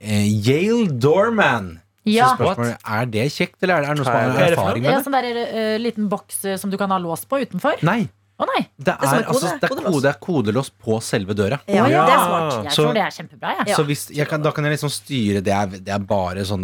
eh, 0.00 0.26
Yale 0.48 0.88
Doorman. 1.00 1.76
Ja. 2.08 2.30
Så 2.32 2.38
spørsmålet 2.40 2.86
er 2.88 3.08
det 3.12 3.26
kjekt, 3.34 3.58
eller 3.62 3.74
er 3.74 3.84
det, 3.84 3.88
er 3.88 3.94
det 3.94 3.98
noen 3.98 4.06
som 4.08 4.14
er 4.16 4.38
har 4.38 4.54
erfaring 4.54 4.84
Ja, 4.86 4.90
med 4.90 4.96
det? 4.96 5.04
sånn 5.04 5.16
der 5.18 5.26
uh, 5.52 5.74
liten 5.82 6.06
boks 6.08 6.38
eh, 6.48 6.56
som 6.60 6.72
du 6.72 6.78
kan 6.80 6.92
ha 6.94 6.98
lås 7.02 7.26
på 7.28 7.40
utenfor. 7.44 7.82
Nei. 7.86 8.06
Å 8.38 8.46
nei. 8.46 8.60
Det 8.78 8.92
er 8.94 8.98
det, 9.02 9.08
er, 9.08 9.22
kode- 9.22 9.28
altså, 9.32 9.48
det 9.48 9.64
er, 9.66 9.68
kodelås. 9.72 9.88
kode, 9.92 10.02
det 10.02 10.10
er 10.14 10.18
kodelås 10.22 10.68
på 10.70 10.98
selve 11.02 11.34
døra. 11.34 11.58
Ja, 11.66 11.86
ja. 11.90 12.04
det 12.06 12.14
er 12.14 12.24
smart. 12.24 12.64
Jeg 12.64 12.72
Så- 12.72 12.84
tror 12.84 12.94
det 12.94 13.02
er 13.02 13.10
kjempebra. 13.16 13.54
Ja. 13.66 13.74
Så 13.74 13.84
hvis, 13.88 14.04
jeg 14.14 14.28
kan, 14.30 14.42
da 14.42 14.52
kan 14.54 14.64
jeg 14.64 14.76
liksom 14.76 14.90
styre 14.94 15.40
Det 15.42 15.52
er, 15.52 15.66
det 15.66 15.88
er 15.96 15.98
bare 15.98 16.44
sånn 16.46 16.62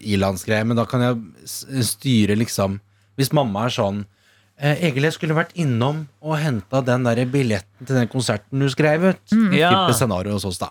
ilandsgreier, 0.00 0.64
men 0.66 0.76
da 0.80 0.86
kan 0.88 1.00
jeg 1.04 1.84
styre 1.84 2.36
liksom 2.38 2.80
Hvis 3.18 3.32
mamma 3.36 3.66
er 3.68 3.74
sånn 3.74 4.00
eh, 4.60 4.76
Egil, 4.88 5.04
jeg 5.08 5.16
skulle 5.16 5.36
vært 5.36 5.52
innom 5.60 6.02
og 6.24 6.34
henta 6.40 6.80
den 6.84 7.04
der 7.04 7.20
billetten 7.32 7.86
til 7.88 7.96
den 7.96 8.08
konserten 8.12 8.60
du 8.60 8.68
skrev 8.72 9.04
ut. 9.10 9.34
Ja. 9.56 9.70
Type 9.72 9.94
scenario 9.96 10.34
hos 10.36 10.44
oss, 10.48 10.58
da. 10.60 10.68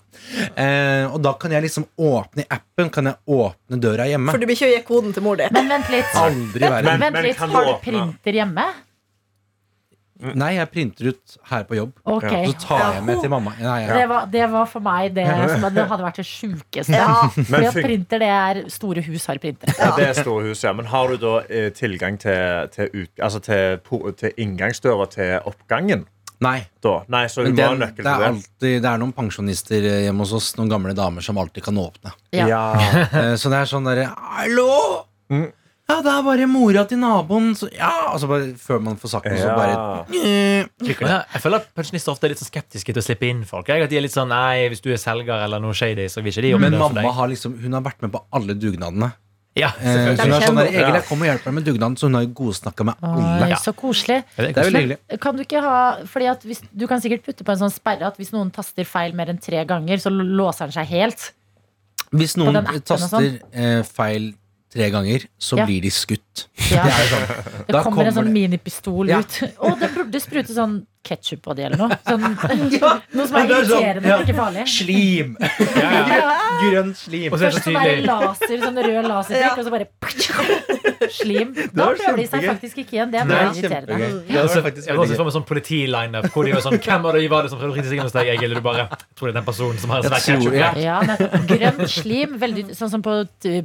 Eh, 0.55 1.05
og 1.09 1.21
da 1.25 1.33
kan 1.41 1.51
jeg 1.55 1.63
liksom 1.65 1.85
åpne 1.97 2.45
i 2.45 2.49
appen 2.53 2.89
Kan 2.93 3.09
jeg 3.09 3.17
åpne 3.29 3.79
døra 3.81 4.05
hjemme. 4.09 4.29
For 4.33 4.41
du 4.41 4.45
blir 4.49 4.57
ikke 4.57 4.69
gi 4.75 4.83
koden 4.85 5.13
til 5.13 5.25
mor 5.25 5.37
di. 5.41 5.47
Men 5.53 5.69
vent 5.73 5.89
litt. 5.93 6.13
Aldri 6.21 6.69
verden. 6.69 6.99
Men- 6.99 7.13
Vent 7.13 7.25
litt, 7.25 7.37
kan 7.37 7.49
du 7.49 7.55
Har 7.57 7.65
du 7.65 7.73
printer 7.85 8.37
hjemme? 8.41 8.67
Nei, 10.19 10.49
jeg 10.57 10.67
printer 10.73 11.09
ut 11.13 11.35
her 11.47 11.63
på 11.63 11.77
jobb. 11.77 11.93
Ok. 12.03 12.25
Så 12.27 12.55
tar 12.65 12.81
jeg 12.97 13.03
med 13.07 13.21
til 13.23 13.31
mamma. 13.31 13.53
Nei, 13.61 13.77
ja. 13.85 13.93
Det, 13.95 14.05
var, 14.11 14.25
det 14.33 14.47
var 14.51 14.67
for 14.67 14.83
meg 14.83 15.13
det 15.15 15.25
som 15.53 15.63
det 15.71 15.85
hadde 15.87 16.03
vært 16.03 16.19
det 16.19 16.25
sjukeste. 16.27 16.97
Ja. 16.97 17.29
Fordi 17.31 17.51
Men 17.53 17.67
at 17.69 17.79
printer, 17.79 18.23
det 18.25 18.31
er 18.35 18.61
store 18.73 19.03
hus 19.07 19.29
har 19.31 19.39
printer. 19.39 19.71
Ja, 19.79 19.93
det 19.95 20.09
er 20.09 20.19
store 20.19 20.49
hus, 20.49 20.63
ja. 20.67 20.73
Men 20.75 20.89
har 20.91 21.13
du 21.13 21.21
da 21.23 21.35
eh, 21.47 21.69
tilgang 21.75 22.19
til, 22.19 22.67
til, 22.75 22.91
ut, 22.93 23.11
altså 23.15 23.39
til, 23.47 23.79
til 24.19 24.43
inngangsdøra 24.43 25.07
til 25.15 25.37
oppgangen? 25.47 26.03
nei. 26.39 26.59
Nei, 27.11 27.25
nøkkel 27.79 28.05
det, 28.05 28.11
er 28.11 28.25
alltid, 28.29 28.75
det 28.83 28.89
er 28.91 28.99
noen 29.01 29.11
pensjonister 29.15 29.87
eh, 29.89 30.01
hjemme 30.05 30.23
hos 30.23 30.35
oss, 30.37 30.51
noen 30.59 30.71
gamle 30.71 30.95
damer, 30.95 31.23
som 31.25 31.39
alltid 31.39 31.65
kan 31.67 31.79
åpne. 31.79 32.13
Ja. 32.35 32.47
Eh, 32.79 33.33
Så 33.39 33.51
det 33.51 33.63
er 33.63 33.71
sånn 33.71 33.87
derre 33.87 34.09
Hallo! 34.15 34.69
Mm. 35.29 35.49
Ja, 35.89 35.95
det 36.05 36.11
er 36.13 36.25
bare 36.25 36.45
mora 36.49 36.83
til 36.85 36.99
naboen. 37.01 37.55
Så, 37.57 37.69
ja, 37.73 37.89
altså 38.13 38.27
bare 38.29 38.51
Før 38.61 38.81
man 38.85 38.97
får 39.01 39.13
sagt 39.15 39.29
noe, 39.29 39.39
så 39.41 39.55
bare 39.57 39.77
Ja. 40.13 41.23
jeg, 41.33 41.41
føler 41.41 41.63
at 41.63 41.71
pensjonister 41.75 42.13
ofte 42.13 42.27
er 42.27 42.33
litt 42.35 42.41
sånn 42.43 42.51
skeptiske 42.51 42.93
til 42.93 43.01
å 43.01 43.05
slippe 43.05 43.25
inn 43.29 43.41
folk. 43.49 43.71
Jeg, 43.71 43.87
at 43.87 43.89
de 43.89 43.97
er 43.97 44.05
litt 44.05 44.13
sånn, 44.13 44.29
nei, 44.29 44.67
Hvis 44.69 44.83
du 44.85 44.91
er 44.93 45.01
selger 45.01 45.45
eller 45.47 45.59
noe 45.63 45.73
shady, 45.73 46.05
så 46.13 46.21
vil 46.21 46.31
ikke 46.31 46.45
de 46.45 46.53
jobbe 46.53 46.69
Men 46.69 46.77
mamma 46.77 47.01
deg. 47.01 47.11
har 47.17 47.27
liksom 47.33 47.57
Hun 47.63 47.73
har 47.73 47.81
vært 47.81 48.05
med 48.05 48.13
på 48.13 48.21
alle 48.31 48.53
dugnadene. 48.53 49.13
Ja, 49.57 49.71
Eh, 49.81 50.15
så 50.15 50.23
hun 50.23 50.33
er 50.33 50.45
sånn 50.45 50.55
der, 50.55 50.67
Egil, 50.69 50.93
jeg 50.93 51.05
kom 51.07 51.23
og 51.23 51.27
hjelper 51.27 51.49
deg 51.49 51.53
med 51.57 51.65
dugnaden, 51.65 51.95
så 51.97 52.07
hun 52.07 52.13
har 52.19 52.25
godsnakka 52.37 52.85
med 52.85 52.95
alle. 53.01 53.47
Oi, 53.49 53.57
så 53.59 53.73
koselig. 53.75 54.19
Ja, 54.37 54.45
det 54.45 54.57
er 54.57 54.69
veldig 54.69 54.83
koselig. 54.83 54.97
Men 55.09 55.19
Kan 55.25 55.35
du 55.35 55.43
ikke 55.43 55.61
ha 55.65 55.79
Fordi 56.05 56.29
at 56.29 56.45
hvis, 56.45 56.61
Du 56.71 56.85
kan 56.87 57.01
sikkert 57.01 57.25
putte 57.25 57.43
på 57.43 57.51
en 57.51 57.63
sånn 57.65 57.73
sperre 57.73 58.07
at 58.07 58.15
hvis 58.21 58.31
noen 58.31 58.53
taster 58.53 58.85
feil 58.85 59.13
mer 59.17 59.33
enn 59.33 59.41
tre 59.41 59.65
ganger, 59.65 59.97
så 59.97 60.13
låser 60.13 60.69
den 60.69 60.77
seg 60.77 60.85
helt. 60.93 61.31
Hvis 62.13 62.37
noen 62.37 62.55
appen 62.61 62.77
og 62.77 62.85
taster 62.85 63.39
eh, 63.51 63.81
feil 63.83 64.33
tre 64.73 64.89
ganger, 64.93 65.25
så 65.41 65.57
Ja. 65.57 65.65
blir 65.65 65.81
de 65.81 65.89
skutt. 65.89 66.47
Ja. 66.69 66.83
Det 66.87 66.93
er 66.93 67.07
sånn. 67.09 67.65
Det 67.67 67.83
kommer 67.83 68.05
en 68.05 68.13
sånn 68.13 68.31
minipistol 68.33 69.09
ut. 69.09 69.39
Og 69.59 69.79
det 69.79 69.89
burde 69.95 70.21
sprute 70.21 70.53
sånn 70.53 70.85
ketsjup 71.05 71.41
på 71.45 71.55
de, 71.57 71.65
eller 71.69 71.79
noe. 71.79 71.97
Sånn, 72.05 72.23
noe 73.15 73.27
som 73.29 73.37
er 73.39 73.47
irriterende, 73.47 73.53
men 73.53 73.69
sånn, 73.69 73.85
irriterende, 73.85 74.09
ja. 74.11 74.17
ikke 74.25 74.37
farlig. 74.37 74.65
Slim! 74.73 75.35
Ja, 75.79 75.89
ja. 76.11 76.31
Grønn 76.59 76.89
slim. 76.97 77.31
Og 77.31 77.39
så 77.39 77.47
er 77.47 77.53
det 77.53 77.59
Først 77.59 77.63
så 77.63 77.71
sånn 77.71 77.85
der 77.87 78.01
laser, 78.03 78.55
sånn 78.63 78.79
rød 78.83 79.05
lasertrykk, 79.07 79.59
og 79.61 79.67
så 79.67 79.71
bare 79.73 79.87
slim. 81.13 81.53
Da 81.55 81.87
prøver 81.93 82.19
de 82.19 82.25
seg 82.27 82.45
faktisk 82.49 82.81
ikke 82.83 82.97
igjen. 82.97 83.13
Det 83.13 83.21
er 83.21 83.29
bare 83.29 83.45
er 83.45 83.61
irriterende. 83.61 84.09
Ja, 84.27 84.39
Ja, 84.39 84.43
det 84.43 84.55
var 84.55 84.65
faktisk 84.67 84.89
jeg 84.89 84.95
har 84.95 85.01
også 85.03 85.13
gøy. 85.13 85.19
for 85.21 85.29
meg 85.29 85.35
sånn 85.37 85.47
politilineup 85.49 86.27
hvor 86.33 86.47
de 86.47 86.55
var 86.55 86.65
sånn 86.65 86.77
Hvem 86.79 87.05
var 87.05 87.17
det 87.17 87.31
var 87.31 87.45
det 87.47 87.53
som 87.53 87.61
prøvde 87.61 87.75
å 87.75 87.79
rite 87.79 87.91
seg 87.91 88.03
hos 88.03 88.15
deg, 88.15 88.31
Egil? 88.35 88.55
Og 88.55 88.59
du 88.59 88.65
bare 88.65 88.85
jeg 88.89 89.15
tror 89.15 89.29
det 89.29 89.33
er 89.33 89.39
den 89.39 89.47
personen 89.47 89.81
som 89.81 89.93
har 89.95 90.03
en 90.03 90.17
Jeg 90.19 90.59
ja. 90.59 90.69
Ja, 90.83 90.99
men 91.07 91.47
grønn 91.49 91.83
slim, 91.91 92.37
veldig, 92.41 92.69
sånn 92.77 92.91
som 92.91 93.05
på 93.05 93.21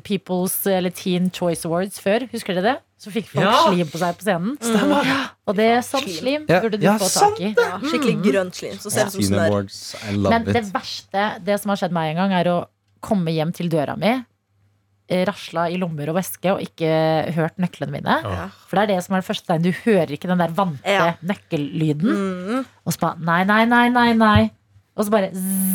People's 0.06 0.56
eller 0.70 0.94
Teen 0.94 1.30
Choice 1.34 1.66
Awards 1.68 2.00
før. 2.02 2.28
Husker 2.32 2.58
dere 2.58 2.74
det? 2.74 2.76
Så 3.04 3.12
fikk 3.12 3.26
folk 3.28 3.44
Ja. 3.44 3.52
slim 3.68 3.86
på 3.92 3.98
seg 4.00 4.16
på 4.18 4.24
scenen. 4.24 4.56
Ja, 5.04 5.28
Og 5.46 5.56
det 5.58 5.64
er 5.76 5.80
sånn 5.84 6.06
slim 6.08 6.46
burde 6.48 6.78
du 6.80 6.84
Ja, 6.86 6.94
få 6.98 7.08
tak 7.12 7.40
i. 7.44 7.50
Ja, 7.52 7.78
skikkelig 7.84 8.22
grønt 8.24 8.54
slim. 8.56 8.78
Så 8.80 8.90
ser 8.90 9.04
det 9.10 9.14
ut 9.14 9.18
som 9.20 9.34
snørr. 9.34 10.28
Men 10.30 10.44
det 10.48 10.64
verste, 10.72 11.26
det 11.44 11.58
som 11.60 11.68
har 11.74 11.76
skjedd 11.82 11.92
meg 11.92 12.14
en 12.14 12.22
gang, 12.22 12.32
er 12.40 12.48
å 12.48 12.66
komme 13.04 13.28
hjem 13.34 13.52
til 13.52 13.68
døra 13.68 13.98
mi, 14.00 14.14
eh, 15.10 15.24
rasla 15.28 15.66
i 15.70 15.76
lommer 15.76 16.08
og 16.08 16.16
veske 16.16 16.48
og 16.54 16.62
ikke 16.64 17.34
hørt 17.36 17.58
nøklene 17.60 17.92
mine. 17.92 18.14
Ja. 18.24 18.48
For 18.66 18.76
det 18.80 18.84
er 18.88 18.94
det 18.96 19.04
som 19.04 19.14
er 19.16 19.20
det 19.20 19.28
første 19.28 19.46
tegnet. 19.52 19.62
Du 19.68 19.72
hører 19.84 20.08
ikke 20.16 20.28
den 20.32 20.38
der 20.38 20.48
vante 20.56 20.88
Ja. 20.88 21.12
nøkkellyden. 21.22 22.08
Mm. 22.08 22.66
Og 22.86 22.92
så 22.94 22.98
bare 23.00 23.18
nei, 23.20 23.44
nei, 23.44 23.64
nei, 23.66 23.88
nei, 23.90 24.12
nei. 24.14 24.50
Og 24.96 25.04
så 25.04 25.10
bare 25.10 25.30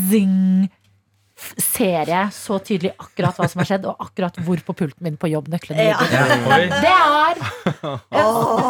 zing. 0.09 0.69
Ser 1.59 2.09
jeg 2.11 2.33
så 2.35 2.57
tydelig 2.59 2.91
akkurat 2.99 3.37
hva 3.39 3.47
som 3.49 3.61
har 3.61 3.67
skjedd, 3.69 3.85
og 3.89 4.01
akkurat 4.03 4.39
hvor 4.45 4.61
på 4.67 4.75
pulten 4.83 5.05
min 5.07 5.17
på 5.19 5.29
jobb 5.31 5.47
nøklene 5.51 5.85
ligger. 5.85 6.13
Ja. 6.19 6.67
Det 6.69 6.93
er 6.93 7.39
Jeg 7.79 8.25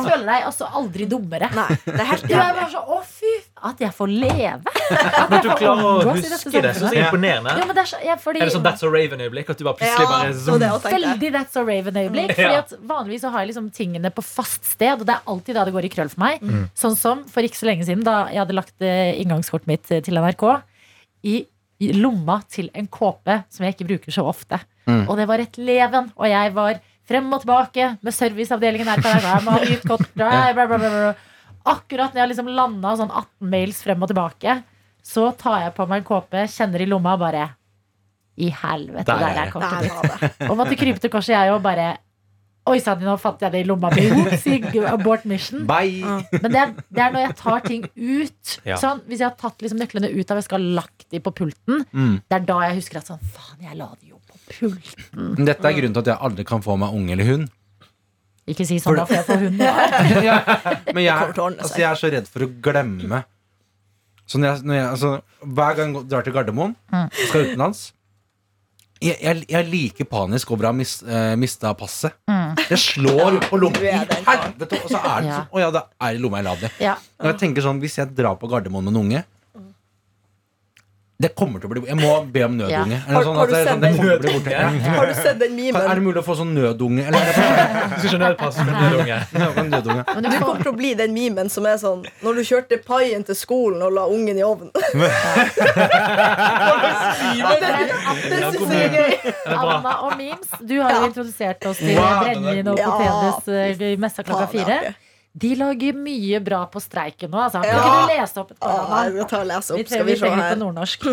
føler 0.06 0.26
deg 0.28 0.46
altså 0.50 0.68
aldri 0.80 1.08
dummere. 1.10 1.50
Nei, 1.56 1.68
det 1.86 1.96
er 1.96 2.10
helt 2.12 2.26
Du 2.28 2.34
er 2.34 2.38
jævlig. 2.38 2.60
bare 2.60 2.70
så 2.74 2.84
Å, 2.90 3.00
fy 3.06 3.32
At 3.70 3.82
jeg 3.84 3.94
får 3.98 4.12
leve. 4.14 4.74
At 4.90 5.32
Men 5.32 5.44
du 5.44 5.50
klarer 5.60 5.84
å 5.84 6.14
huske 6.14 6.62
det. 6.64 6.74
Så 6.78 6.90
er 6.92 7.00
imponerende. 7.06 7.56
Ja, 7.60 7.66
men 7.68 7.76
det 7.78 7.84
er, 7.84 7.90
så, 7.92 8.00
ja, 8.06 8.16
fordi, 8.22 8.42
Er 8.44 8.50
det 8.50 8.56
sånn 8.56 8.66
That's 8.66 8.86
a 8.86 8.92
Raven-øyeblikk? 8.94 9.52
At 9.54 9.60
du 9.60 9.66
bare 9.68 9.80
plutselig 9.82 10.06
Ja, 10.06 10.14
bare 10.14 10.34
zoom. 10.38 10.64
Veldig 10.90 11.32
That's 11.36 11.60
a 11.60 11.66
Raven-øyeblikk. 11.68 12.34
Fordi 12.40 12.60
at 12.64 12.74
Vanligvis 12.94 13.26
så 13.26 13.34
har 13.34 13.44
jeg 13.46 13.52
liksom 13.54 13.70
tingene 13.76 14.12
på 14.16 14.24
fast 14.26 14.66
sted, 14.76 14.96
og 15.00 15.06
det 15.10 15.18
er 15.18 15.30
alltid 15.34 15.58
da 15.60 15.66
det 15.68 15.76
går 15.76 15.88
i 15.90 15.94
krøll 15.94 16.12
for 16.14 16.24
meg. 16.24 16.44
Sånn 16.78 16.98
som 17.00 17.24
for 17.30 17.46
ikke 17.46 17.60
så 17.60 17.70
lenge 17.70 17.88
siden, 17.88 18.04
da 18.08 18.22
jeg 18.32 18.42
hadde 18.44 18.56
lagt 18.58 18.76
eh, 18.86 19.14
inngangskortet 19.22 19.70
mitt 19.70 19.90
eh, 19.94 20.02
til 20.06 20.20
NRK 20.20 20.46
i, 21.30 21.40
i 21.80 21.94
lomma 21.96 22.42
til 22.52 22.70
en 22.76 22.88
kåpe 22.92 23.44
som 23.50 23.64
jeg 23.66 23.76
ikke 23.78 23.88
bruker 23.94 24.12
så 24.16 24.26
ofte. 24.28 24.60
Og 25.08 25.14
det 25.20 25.28
var 25.30 25.40
et 25.44 25.58
leven, 25.62 26.10
og 26.18 26.28
jeg 26.28 26.54
var 26.56 26.80
frem 27.10 27.28
og 27.34 27.42
tilbake 27.44 27.86
med 28.02 28.14
serviceavdelingen 28.14 28.88
her. 28.90 29.02
jeg. 30.18 31.16
Akkurat 31.70 32.14
når 32.14 32.22
jeg 32.24 32.30
liksom 32.32 32.50
landa 32.56 32.96
sånn 32.98 33.12
18 33.12 33.50
mails 33.52 33.82
frem 33.86 34.02
og 34.04 34.10
tilbake, 34.10 34.58
så 35.06 35.30
tar 35.38 35.66
jeg 35.66 35.74
på 35.78 35.86
meg 35.90 36.02
en 36.02 36.08
kåpe, 36.08 36.44
kjenner 36.50 36.82
i 36.84 36.88
lomma 36.90 37.14
og 37.18 37.24
bare 37.24 37.48
I 38.40 38.50
helvete, 38.56 39.06
Der 39.06 39.16
er 39.16 39.20
der 39.20 39.30
er 39.30 39.46
det. 39.46 39.52
kortet 39.54 39.72
Der 39.72 40.30
det. 40.40 40.50
Og 40.50 40.58
måtte 40.58 40.78
krype 40.80 41.00
til 41.04 41.12
korset, 41.12 41.34
jeg 41.36 41.52
òg. 41.52 41.62
Bare 41.62 41.98
Oi 42.68 42.78
sann, 42.84 43.00
nå 43.02 43.16
fant 43.18 43.40
jeg 43.42 43.52
det 43.54 43.62
i 43.64 43.66
lomma 43.66 43.90
mi. 43.96 44.04
Abort 44.94 45.24
mission. 45.26 45.64
Bye! 45.66 46.04
Men 46.42 46.52
det 46.54 46.60
er, 46.62 46.74
det 46.92 47.02
er 47.02 47.14
når 47.16 47.24
jeg 47.24 47.36
tar 47.40 47.60
ting 47.66 47.86
ut. 47.96 48.58
Ja. 48.68 48.76
Sånn, 48.78 49.00
hvis 49.08 49.24
jeg 49.24 49.30
har 49.30 49.38
tatt 49.40 49.64
liksom 49.64 49.80
nøklene 49.82 50.12
ut 50.12 50.32
av 50.34 50.38
veska 50.42 50.60
og 50.60 50.68
lagt 50.78 51.08
de 51.10 51.22
på 51.24 51.32
pulten, 51.34 51.86
Mm. 51.94 52.20
det 52.30 52.36
er 52.42 52.46
da 52.46 52.60
jeg 52.68 52.76
husker 52.82 53.00
at 53.02 53.08
sånn 53.10 53.24
Faen, 53.34 53.58
jeg 53.64 53.78
la 53.80 53.88
de 54.02 54.12
jo 54.12 54.20
på 54.28 54.38
pulten. 54.60 55.46
Dette 55.48 55.66
er 55.66 55.74
grunnen 55.80 55.96
til 55.96 56.04
at 56.04 56.12
jeg 56.14 56.22
aldri 56.30 56.46
kan 56.46 56.62
få 56.62 56.78
meg 56.78 56.94
unge 56.94 57.16
eller 57.16 57.26
hund. 57.32 57.50
Ikke 58.50 58.66
si 58.66 58.78
sånn, 58.82 58.98
da 58.98 59.06
får 59.06 59.18
jeg 59.22 59.26
få 59.32 59.40
hund. 59.46 59.60
Ja. 60.30 60.38
men 60.94 61.04
jeg, 61.04 61.16
altså, 61.16 61.78
jeg 61.80 61.90
er 61.90 62.00
så 62.04 62.10
redd 62.14 62.28
for 62.30 62.46
å 62.46 62.52
glemme. 62.66 63.24
Så 64.30 64.38
når 64.38 64.52
jeg, 64.52 64.66
når 64.70 64.76
jeg, 64.78 64.88
altså, 64.94 65.12
hver 65.58 65.78
gang 65.80 65.96
jeg 65.98 66.10
drar 66.12 66.26
til 66.28 66.34
Gardermoen 66.38 66.76
Mm. 66.94 67.08
skal 67.30 67.48
utenlands 67.48 67.88
jeg, 69.00 69.16
jeg, 69.24 69.44
jeg 69.48 69.58
er 69.60 69.68
like 69.72 70.06
panisk 70.12 70.52
over 70.52 70.68
å 70.68 70.72
ha 70.74 70.76
mis, 70.76 70.98
uh, 71.08 71.34
mista 71.40 71.72
passet. 71.78 72.18
Det 72.70 72.80
slår 72.80 73.40
på 73.48 73.60
lomma. 73.62 73.80
Helvete! 74.28 74.80
Og 74.84 74.92
så 74.92 75.00
er 75.00 75.24
det 75.24 75.34
sånn 75.34 75.52
Å 75.56 75.62
ja, 75.64 75.70
det 75.76 75.84
er 76.06 76.16
i 76.18 76.22
lomma 76.22 76.42
jeg 76.42 76.48
la 76.50 76.56
det. 76.60 76.72
Ja. 76.84 76.96
Jeg 77.24 77.40
tenker 77.42 77.64
sånn, 77.66 77.80
Hvis 77.84 78.00
jeg 78.02 78.12
drar 78.18 78.36
på 78.40 78.50
Gardermoen 78.52 78.90
med 78.90 78.96
en 78.96 79.04
unge 79.06 79.24
Det 81.20 81.34
kommer 81.36 81.60
til 81.60 81.68
å 81.68 81.72
bli 81.74 81.82
Jeg 81.84 81.98
må 82.00 82.12
be 82.32 82.44
om 82.48 82.54
nødunge. 82.56 82.96
Ja. 82.96 83.14
Har- 83.14 83.26
sånn 83.28 83.36
har 83.36 83.48
du 83.48 83.52
det, 83.52 83.58
sett 83.60 83.74
sånn, 83.74 83.82
det. 83.82 83.88
Har 84.88 85.06
du 85.10 85.14
sett 85.14 85.40
den 85.42 85.58
Er 85.60 85.96
det 85.96 86.04
mulig 86.06 86.22
å 86.22 86.24
få 86.24 86.36
sånn 86.40 86.54
nødunge? 86.56 87.04
Eller 87.10 87.20
er 87.20 87.26
det 87.28 87.34
Du 87.92 88.08
skal 88.08 88.08
ikke 88.08 88.22
nødpass 88.24 88.56
med 88.64 88.72
nødunge. 88.80 89.18
Nødunge? 89.68 90.04
Men 90.14 90.24
du 90.24 90.30
Du 90.30 90.38
kommer 90.40 90.62
til 90.64 90.72
å 90.72 90.76
bli 90.78 90.94
den 90.96 91.12
memen 91.14 91.50
som 91.52 91.66
er 91.68 91.76
sånn 91.82 92.06
Når 92.24 92.40
du 92.40 92.42
kjørte 92.48 92.80
paien 92.86 93.24
til 93.28 93.36
skolen 93.36 93.84
og 93.84 93.92
la 93.98 94.08
ungen 94.08 94.40
i 94.40 94.46
ovnen. 94.48 94.72
det 97.50 97.68
er. 97.68 99.36
Anna 99.60 99.94
og 100.08 100.16
Memes, 100.16 100.56
du 100.64 100.80
har 100.80 100.96
jo 101.02 101.12
introdusert 101.12 101.66
oss 101.68 101.84
til 101.84 102.00
brennevin 102.00 102.68
og 102.72 102.80
Ja. 102.80 102.96
potetes 102.96 103.48
eh, 103.52 103.92
i 103.92 103.96
messa 104.00 104.24
klokka 104.24 104.48
fire. 104.56 104.80
De 105.34 105.56
lager 105.56 105.94
mye 105.94 106.40
bra 106.42 106.64
på 106.72 106.82
streiken 106.82 107.30
nå, 107.32 107.38
altså. 107.46 107.62
Kan 107.62 107.70
Ja. 107.70 107.82
Kan 107.84 108.08
du 108.08 108.14
lese 108.16 108.38
opp 108.42 108.52
et 108.52 108.60
par? 108.60 109.12
Og 109.12 109.46
lese 109.48 109.76
Vi 109.76 109.82
opp. 109.82 109.88
Skal 109.88 109.98
trenger, 109.98 110.06
vi 110.06 110.16
trenger 110.20 110.54
på 110.56 110.60
nordnorsk. 110.64 111.06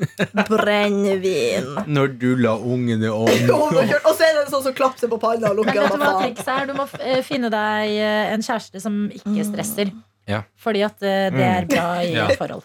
Brennevin. 0.48 1.66
Når 1.86 2.14
du 2.20 2.28
la 2.40 2.54
ungen 2.56 3.02
i 3.04 3.08
ovnen 3.10 3.50
Og 3.50 4.14
så 4.16 4.24
er 4.24 4.36
det 4.38 4.44
en 4.46 4.52
sånn 4.52 4.64
som 4.64 4.76
klapser 4.76 5.10
på 5.12 5.18
panna 5.20 5.50
og 5.52 5.60
lukker 5.60 5.82
øynene. 5.82 6.66
Du 6.70 6.74
må 6.78 6.86
eh, 7.00 7.20
finne 7.26 7.50
deg 7.52 7.96
eh, 7.98 8.30
en 8.34 8.44
kjæreste 8.44 8.80
som 8.82 9.02
ikke 9.12 9.44
stresser. 9.50 9.92
Ja. 10.30 10.42
Fordi 10.62 10.84
at 10.86 11.02
eh, 11.02 11.28
det 11.34 11.46
er 11.46 11.68
bra 11.68 11.86
i 12.04 12.14
Ja. 12.14 12.28
forhold. 12.38 12.64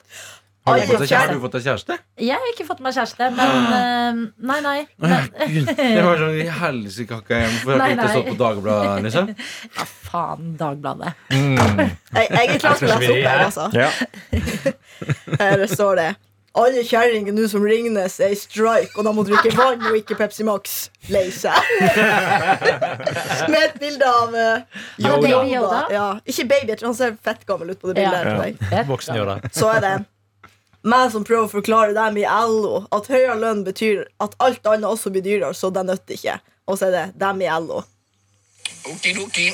Har 0.66 0.80
du 0.80 0.88
fått 0.90 1.02
deg 1.04 1.10
kjæreste? 1.10 1.10
kjæreste. 1.10 1.22
Har 1.22 1.34
du 1.34 1.42
fått 1.44 1.56
deg 1.56 1.66
kjæreste? 1.68 1.98
Jeg 2.26 2.38
har 2.42 2.52
ikke 2.52 2.66
fått 2.66 2.80
meg 2.82 2.96
kjæreste, 2.96 3.28
men 3.38 3.52
uh, 3.70 4.22
Nei, 4.50 4.60
nei. 4.66 4.78
Men, 4.98 5.28
Det 5.78 6.06
var 6.08 6.22
sånn 6.24 6.40
helsike 6.60 7.20
hakka 7.20 7.42
hjem 7.44 7.58
for 7.62 7.76
at 7.76 7.84
det 7.86 7.98
ikke 7.98 8.12
stått 8.16 8.30
på 8.32 8.38
Dagbladet. 8.40 8.96
Liksom. 9.06 9.30
ja, 9.78 9.88
faen, 10.10 10.54
Dagbladet. 10.58 11.14
Jeg, 12.16 12.30
jeg 12.32 12.48
er 12.56 12.62
klar 12.64 12.80
til 12.80 12.88
å 12.88 12.96
lese 12.96 13.12
opp 13.12 13.26
her, 13.28 13.42
altså. 13.44 13.66
Ja. 13.76 13.90
Her 15.42 15.66
står 15.70 16.00
det. 16.00 16.08
Alle 16.56 16.86
kjerringer 16.88 17.36
nå 17.36 17.50
som 17.52 17.66
Ringnes 17.68 18.16
er 18.24 18.32
i 18.32 18.38
strike, 18.40 18.94
og 18.96 19.04
da 19.04 19.12
må 19.12 19.26
drikke 19.28 19.52
vann 19.58 19.84
og 19.90 19.98
ikke 20.00 20.16
Pepsi 20.16 20.46
Max. 20.48 20.78
Lei 21.12 21.28
seg. 21.36 21.58
Med 23.52 23.60
et 23.60 23.76
bilde 23.82 24.08
av 24.08 24.32
uh, 24.32 24.82
Baby 24.96 25.34
Yoda? 25.52 25.84
Ja. 25.92 26.08
Ikke 26.24 26.48
baby, 26.56 26.72
jeg 26.72 26.80
tror 26.82 26.94
han 26.94 27.00
ser 27.04 27.18
fett 27.28 27.44
gammel 27.46 27.76
ut 27.76 27.82
på 27.84 27.92
det 27.92 28.00
bildet. 28.00 28.64
her, 28.72 28.88
Voksen 28.88 29.20
Yoda. 29.20 29.42
Så 29.54 29.70
er 29.76 29.84
det 29.84 29.96
meg 30.86 31.10
som 31.14 31.26
prøver 31.26 31.48
å 31.48 31.52
forklare 31.52 31.96
dem 31.98 32.22
i 32.22 32.26
LO 32.26 32.86
at 32.96 33.10
høyere 33.10 33.40
lønn 33.42 33.66
betyr 33.66 34.06
at 34.24 34.38
alt 34.44 34.70
annet 34.70 34.90
også 34.90 35.12
blir 35.14 35.26
dyrere, 35.26 35.54
så 35.58 35.74
det 35.74 35.86
nytter 35.88 36.18
ikke. 36.20 36.40
Og 36.70 36.80
så 36.80 36.90
er 36.90 36.96
det 36.96 37.06
dem 37.22 37.44
i 37.46 37.50
LO. 37.52 37.84
Okidoki. 38.86 39.48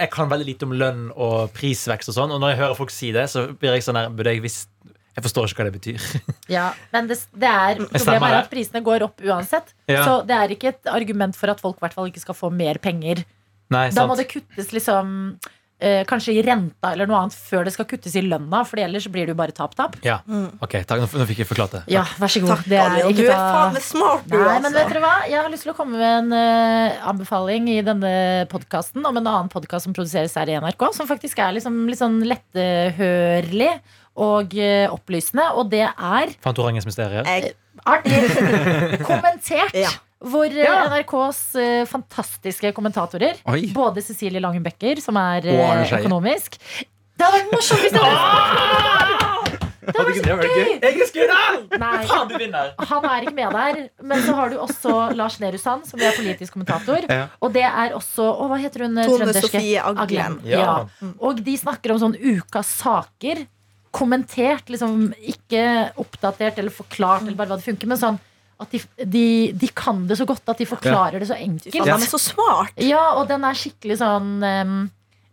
Jeg 0.00 0.10
kan 0.12 0.30
veldig 0.30 0.46
lite 0.46 0.68
om 0.68 0.76
lønn 0.76 1.08
og 1.16 1.52
prisvekst 1.56 2.12
og 2.12 2.16
sånn, 2.16 2.34
og 2.36 2.40
når 2.42 2.52
jeg 2.52 2.60
hører 2.60 2.76
folk 2.78 2.92
si 2.94 3.08
det, 3.16 3.26
så 3.32 3.46
blir 3.52 3.76
jeg 3.76 3.86
sånn 3.86 3.98
her 4.00 4.12
Burde 4.12 4.36
jeg 4.36 4.44
visst 4.44 4.68
Jeg 5.16 5.26
forstår 5.26 5.50
ikke 5.50 5.62
hva 5.62 5.68
det 5.70 5.76
betyr. 5.78 6.08
Ja, 6.56 6.70
men 6.94 7.06
det, 7.10 7.18
det 7.38 7.50
er, 7.50 7.82
problemet 7.84 8.30
er 8.30 8.40
at 8.40 8.50
prisene 8.50 8.82
går 8.86 9.06
opp 9.06 9.22
uansett. 9.22 9.74
Ja. 9.90 10.04
Så 10.06 10.18
det 10.26 10.36
er 10.36 10.54
ikke 10.54 10.72
et 10.74 10.90
argument 10.90 11.38
for 11.38 11.52
at 11.52 11.62
folk 11.62 11.78
i 11.78 11.84
hvert 11.86 11.96
fall 11.96 12.10
ikke 12.10 12.22
skal 12.22 12.38
få 12.38 12.50
mer 12.54 12.80
penger. 12.82 13.24
Nei, 13.70 13.88
Da 13.94 14.06
må 14.10 14.16
det 14.18 14.26
kuttes 14.30 14.72
liksom 14.74 15.12
eh, 15.80 16.02
kanskje 16.08 16.34
i 16.34 16.42
renta 16.42 16.90
eller 16.92 17.06
noe 17.06 17.20
annet 17.22 17.36
før 17.36 17.66
det 17.66 17.72
skal 17.74 17.86
kuttes 17.90 18.16
i 18.18 18.22
lønna, 18.24 18.62
for 18.66 18.82
ellers 18.82 19.06
blir 19.12 19.28
det 19.28 19.34
jo 19.34 19.38
bare 19.38 19.54
tap-tap. 19.54 19.94
Ja. 20.06 20.18
Ok, 20.58 20.80
takk, 20.88 21.04
nå, 21.04 21.06
nå 21.20 21.26
fikk 21.28 21.44
jeg 21.44 21.50
forklart 21.50 21.76
det. 21.78 21.82
Ja, 21.94 22.02
vær 22.20 22.32
så 22.32 22.42
god. 22.42 22.52
Takk, 22.56 22.66
Det 22.72 22.80
er 22.82 22.98
ikke 23.04 23.20
Du 23.20 23.22
er 23.28 23.38
faen 23.38 23.76
meg 23.76 23.86
smart, 23.86 24.26
du, 24.26 24.36
Nei, 24.36 24.58
men 24.58 24.74
vet 24.74 24.82
altså. 24.82 24.96
dere 24.96 25.04
hva? 25.06 25.14
Jeg 25.30 25.38
har 25.38 25.54
lyst 25.54 25.66
til 25.68 25.74
å 25.74 25.78
komme 25.78 26.00
med 26.00 26.18
en 26.24 26.34
uh, 26.34 27.06
anbefaling 27.12 27.70
i 27.76 27.78
denne 27.86 28.12
podkasten 28.50 29.06
om 29.06 29.22
en 29.22 29.30
annen 29.30 29.52
podkast 29.52 29.88
som 29.88 29.96
produseres 29.96 30.34
her 30.38 30.50
i 30.50 30.58
NRK, 30.58 30.90
som 30.98 31.10
faktisk 31.10 31.40
er 31.42 31.56
liksom, 31.58 31.82
litt 31.90 32.02
sånn 32.02 32.20
letthørlig 32.26 33.72
og 34.20 34.54
eh, 34.58 34.86
opplysende, 34.92 35.48
og 35.56 35.70
det 35.72 35.86
er 35.88 36.34
Fantorangens 36.44 36.86
mysterier. 36.88 37.26
Artig 37.88 38.20
kommentert. 39.08 39.74
Ja. 39.76 39.92
Hvor 40.20 40.44
eh, 40.44 40.60
Ja. 40.60 40.84
NRKs 40.92 41.40
uh, 41.56 41.86
fantastiske 41.88 42.74
kommentatorer, 42.76 43.40
Oi. 43.48 43.70
både 43.72 44.02
Cecilie 44.04 44.42
Langen 44.42 44.62
Becker, 44.66 45.00
som 45.00 45.16
er 45.16 45.46
Scheie. 45.48 46.02
økonomisk 46.02 46.60
Det 46.60 47.24
hadde 47.24 47.38
vært 47.38 47.54
morsomt 47.54 47.80
hvis 47.84 47.94
det 47.96 48.02
Det 49.80 49.96
hadde 49.96 50.06
vært 50.10 50.18
så 50.20 50.36
gøy! 50.44 50.68
Jeg 50.80 50.94
han 52.90 53.06
er 53.08 53.24
ikke 53.24 53.34
med 53.36 53.54
der. 53.56 53.80
Men 54.02 54.22
så 54.24 54.34
har 54.36 54.52
du 54.52 54.58
også 54.60 54.94
Lars 55.16 55.38
Nehru 55.42 55.58
Sand, 55.60 55.86
som 55.88 56.00
er 56.02 56.16
politisk 56.16 56.54
kommentator. 56.56 57.06
Ja. 57.08 57.26
Og 57.40 57.54
det 57.54 57.64
er 57.66 57.96
også 57.96 58.26
Å, 58.28 58.48
hva 58.50 58.58
heter 58.60 58.86
hun 58.86 59.00
Tone? 59.00 59.32
Sofie 59.36 59.80
Aglen. 59.82 60.40
Ja. 60.48 60.60
Ja. 60.60 61.08
Og 61.18 61.40
de 61.44 61.56
snakker 61.60 61.94
om 61.94 62.02
sånn 62.02 62.16
ukas 62.18 62.70
saker. 62.82 63.44
Kommentert, 63.90 64.68
liksom 64.70 65.08
ikke 65.18 65.62
oppdatert 65.98 66.58
eller 66.62 66.70
forklart, 66.74 67.24
eller 67.26 67.38
bare 67.38 67.50
hva 67.54 67.58
det 67.58 67.66
funker, 67.66 67.90
men 67.90 67.98
sånn 67.98 68.20
at 68.60 68.70
de, 68.74 68.80
de, 69.08 69.26
de 69.56 69.68
kan 69.74 70.02
det 70.06 70.18
så 70.20 70.26
godt 70.28 70.50
at 70.52 70.58
de 70.60 70.66
forklarer 70.68 71.22
det 71.22 71.30
så 71.30 71.36
enkelt. 71.38 71.72
Ja. 71.74 71.82
enkelt. 71.86 72.06
er 72.06 72.12
så 72.12 72.20
smart. 72.20 72.74
Ja, 72.84 73.04
og 73.16 73.28
den 73.30 73.46
er 73.48 73.56
skikkelig 73.56 73.96
sånn 74.02 74.34
um, 74.44 74.74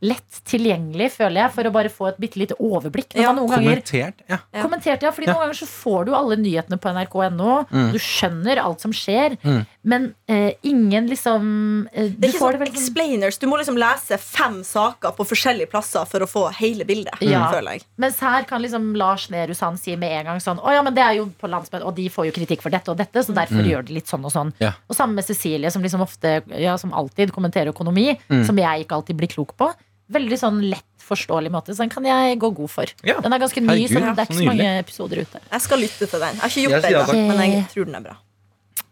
lett 0.05 0.39
tilgjengelig, 0.45 1.09
føler 1.15 1.41
jeg, 1.41 1.53
for 1.55 1.67
å 1.67 1.71
bare 1.73 1.89
få 1.91 2.07
et 2.11 2.19
bitte 2.21 2.37
lite 2.39 2.55
overblikk. 2.61 3.15
Ja, 3.17 3.31
ganger 3.33 3.55
Kommentert. 3.57 4.21
Ja. 4.29 4.37
Ja. 4.53 4.61
kommentert, 4.61 5.03
ja, 5.03 5.11
fordi 5.11 5.27
Ja. 5.27 5.33
Noen 5.33 5.47
ganger 5.47 5.57
så 5.57 5.67
får 5.67 6.05
du 6.05 6.11
alle 6.15 6.37
nyhetene 6.37 6.77
på 6.79 6.93
nrk.no. 6.93 7.55
Mm. 7.71 7.91
Du 7.95 7.99
skjønner 7.99 8.61
alt 8.63 8.85
som 8.85 8.93
skjer, 8.93 9.37
Mm. 9.43 9.65
Men 9.87 10.09
eh, 10.27 10.51
ingen 10.67 11.05
liksom 11.07 11.45
eh, 11.93 12.09
Det 12.11 12.27
er 12.27 12.33
ikke 12.33 12.39
sånn 12.41 12.57
vel 12.59 12.67
sånn 12.67 12.75
explainers. 12.75 13.37
Du 13.39 13.45
må 13.47 13.55
liksom 13.61 13.77
lese 13.79 14.17
fem 14.19 14.57
saker 14.67 15.13
på 15.15 15.25
forskjellige 15.29 15.69
plasser 15.71 16.03
for 16.11 16.25
å 16.25 16.27
få 16.27 16.43
hele 16.59 16.83
bildet. 16.89 17.15
Ja. 17.23 17.45
Føler 17.53 17.77
jeg. 17.77 17.85
Mens 18.03 18.19
her 18.19 18.43
kan 18.49 18.61
liksom 18.65 18.89
Lars 18.99 19.29
Nehru 19.31 19.55
Sand 19.55 19.79
si 19.79 19.95
med 19.95 20.11
en 20.19 20.25
gang 20.33 20.41
sånn 20.43 20.59
Å 20.59 20.73
ja, 20.75 20.81
men 20.83 20.93
det 20.97 21.05
er 21.05 21.13
jo 21.21 21.29
på 21.39 21.47
landsmøtet, 21.47 21.85
og 21.87 21.95
de 21.95 22.09
får 22.11 22.27
jo 22.27 22.35
kritikk 22.35 22.61
for 22.65 22.73
dette 22.73 22.91
og 22.91 22.97
dette, 22.99 23.23
så 23.23 23.33
derfor 23.37 23.63
Mm. 23.63 23.69
gjør 23.71 23.85
de 23.87 23.93
litt 23.95 24.07
sånn 24.11 24.25
og 24.27 24.31
sånn. 24.35 24.51
Ja. 24.59 24.73
Og 24.89 24.95
sammen 24.99 25.15
med 25.15 25.25
Cecilie, 25.25 25.71
som 25.71 25.81
liksom 25.81 26.01
ofte, 26.03 26.41
ja, 26.59 26.75
som 26.77 26.91
alltid 26.93 27.31
kommenterer 27.31 27.71
økonomi, 27.71 28.17
Mm. 28.29 28.43
som 28.45 28.57
jeg 28.57 28.83
ikke 28.85 28.95
alltid 28.99 29.15
blir 29.17 29.27
klok 29.31 29.55
på. 29.57 29.71
Veldig 30.11 30.37
sånn 30.39 30.59
lett 30.69 30.83
forståelig 31.07 31.49
måte, 31.51 31.71
så 31.71 31.79
den 31.85 31.89
kan 31.89 32.03
jeg 32.03 32.37
gå 32.39 32.49
god 32.55 32.69
for. 32.69 32.85
Ja. 33.03 33.21
Den 33.23 33.31
er 33.33 33.39
ganske 33.39 33.61
ny, 33.63 33.87
Herregud, 33.87 33.89
så 33.89 34.15
det 34.15 34.19
er 34.19 34.25
ikke 34.27 34.39
så 34.43 34.45
mange 34.51 34.69
episoder 34.83 35.21
ute. 35.23 35.39
Jeg 35.51 35.61
skal 35.61 35.79
lytte 35.79 36.07
til 36.11 36.19
den. 36.19 36.35
Jeg 36.35 36.41
har 36.41 36.49
ikke 36.49 36.63
gjort 36.67 36.81
det 36.81 36.91
ennå, 36.91 37.37
men 37.37 37.51
jeg 37.51 37.67
tror 37.73 37.85
den 37.85 37.95
er 37.95 38.01
bra. 38.01 38.15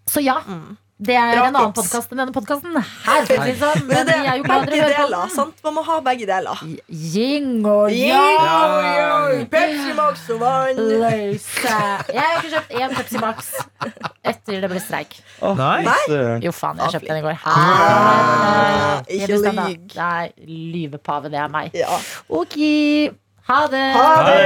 Så 0.07 0.21
ja, 0.23 0.39
Mm. 0.45 0.77
Det 0.95 1.11
er 1.11 1.33
Bra 1.35 1.47
en 1.49 1.55
annen 1.59 1.73
podkast 1.75 2.13
enn 2.13 2.21
denne 2.21 2.31
podkasten 2.31 2.71
sånn. 2.71 3.81
Men 3.89 4.07
det 4.07 4.13
er 4.15 4.37
jo 4.39 4.45
begge 4.47 4.77
deler. 4.79 5.31
Sant? 5.33 5.57
Man 5.65 5.75
må 5.75 5.81
ha 5.83 5.97
begge 6.05 6.23
deler. 6.29 6.61
Ying 6.87 7.65
og 7.67 7.91
Yang 7.91 9.43
Pepsi 9.51 9.91
Max 9.97 10.23
og 10.31 10.39
vann. 10.39 10.79
Løse. 10.79 11.75
Jeg 12.15 12.21
har 12.21 12.39
ikke 12.39 12.53
kjøpt 12.53 12.71
én 12.79 12.95
Pepsi 12.95 13.19
Max 13.19 13.51
etter 14.23 14.63
det 14.63 14.71
ble 14.71 14.79
streik. 14.85 15.19
Oh, 15.43 15.51
nice. 15.59 16.21
Jo, 16.47 16.55
faen, 16.55 16.79
jeg 16.79 16.95
kjøpte 16.95 17.11
den 17.11 17.19
i 17.19 17.27
går. 17.27 17.43
Ah, 17.43 19.03
ikke 19.03 19.43
lyv. 19.43 19.77
Nei, 19.99 20.31
lyvepave, 20.47 21.27
det 21.35 21.43
er 21.43 21.51
meg. 21.51 21.75
Ja. 21.75 21.99
Ok, 22.31 22.55
ha 23.51 23.61
det. 23.67 23.85
Ha 23.99 24.09
det! 24.31 24.41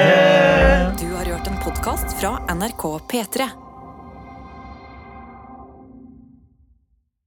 Du 0.98 1.08
har 1.14 1.30
hørt 1.30 1.54
en 1.54 1.62
podkast 1.62 2.18
fra 2.18 2.40
NRK 2.58 2.90
P3. 3.06 3.52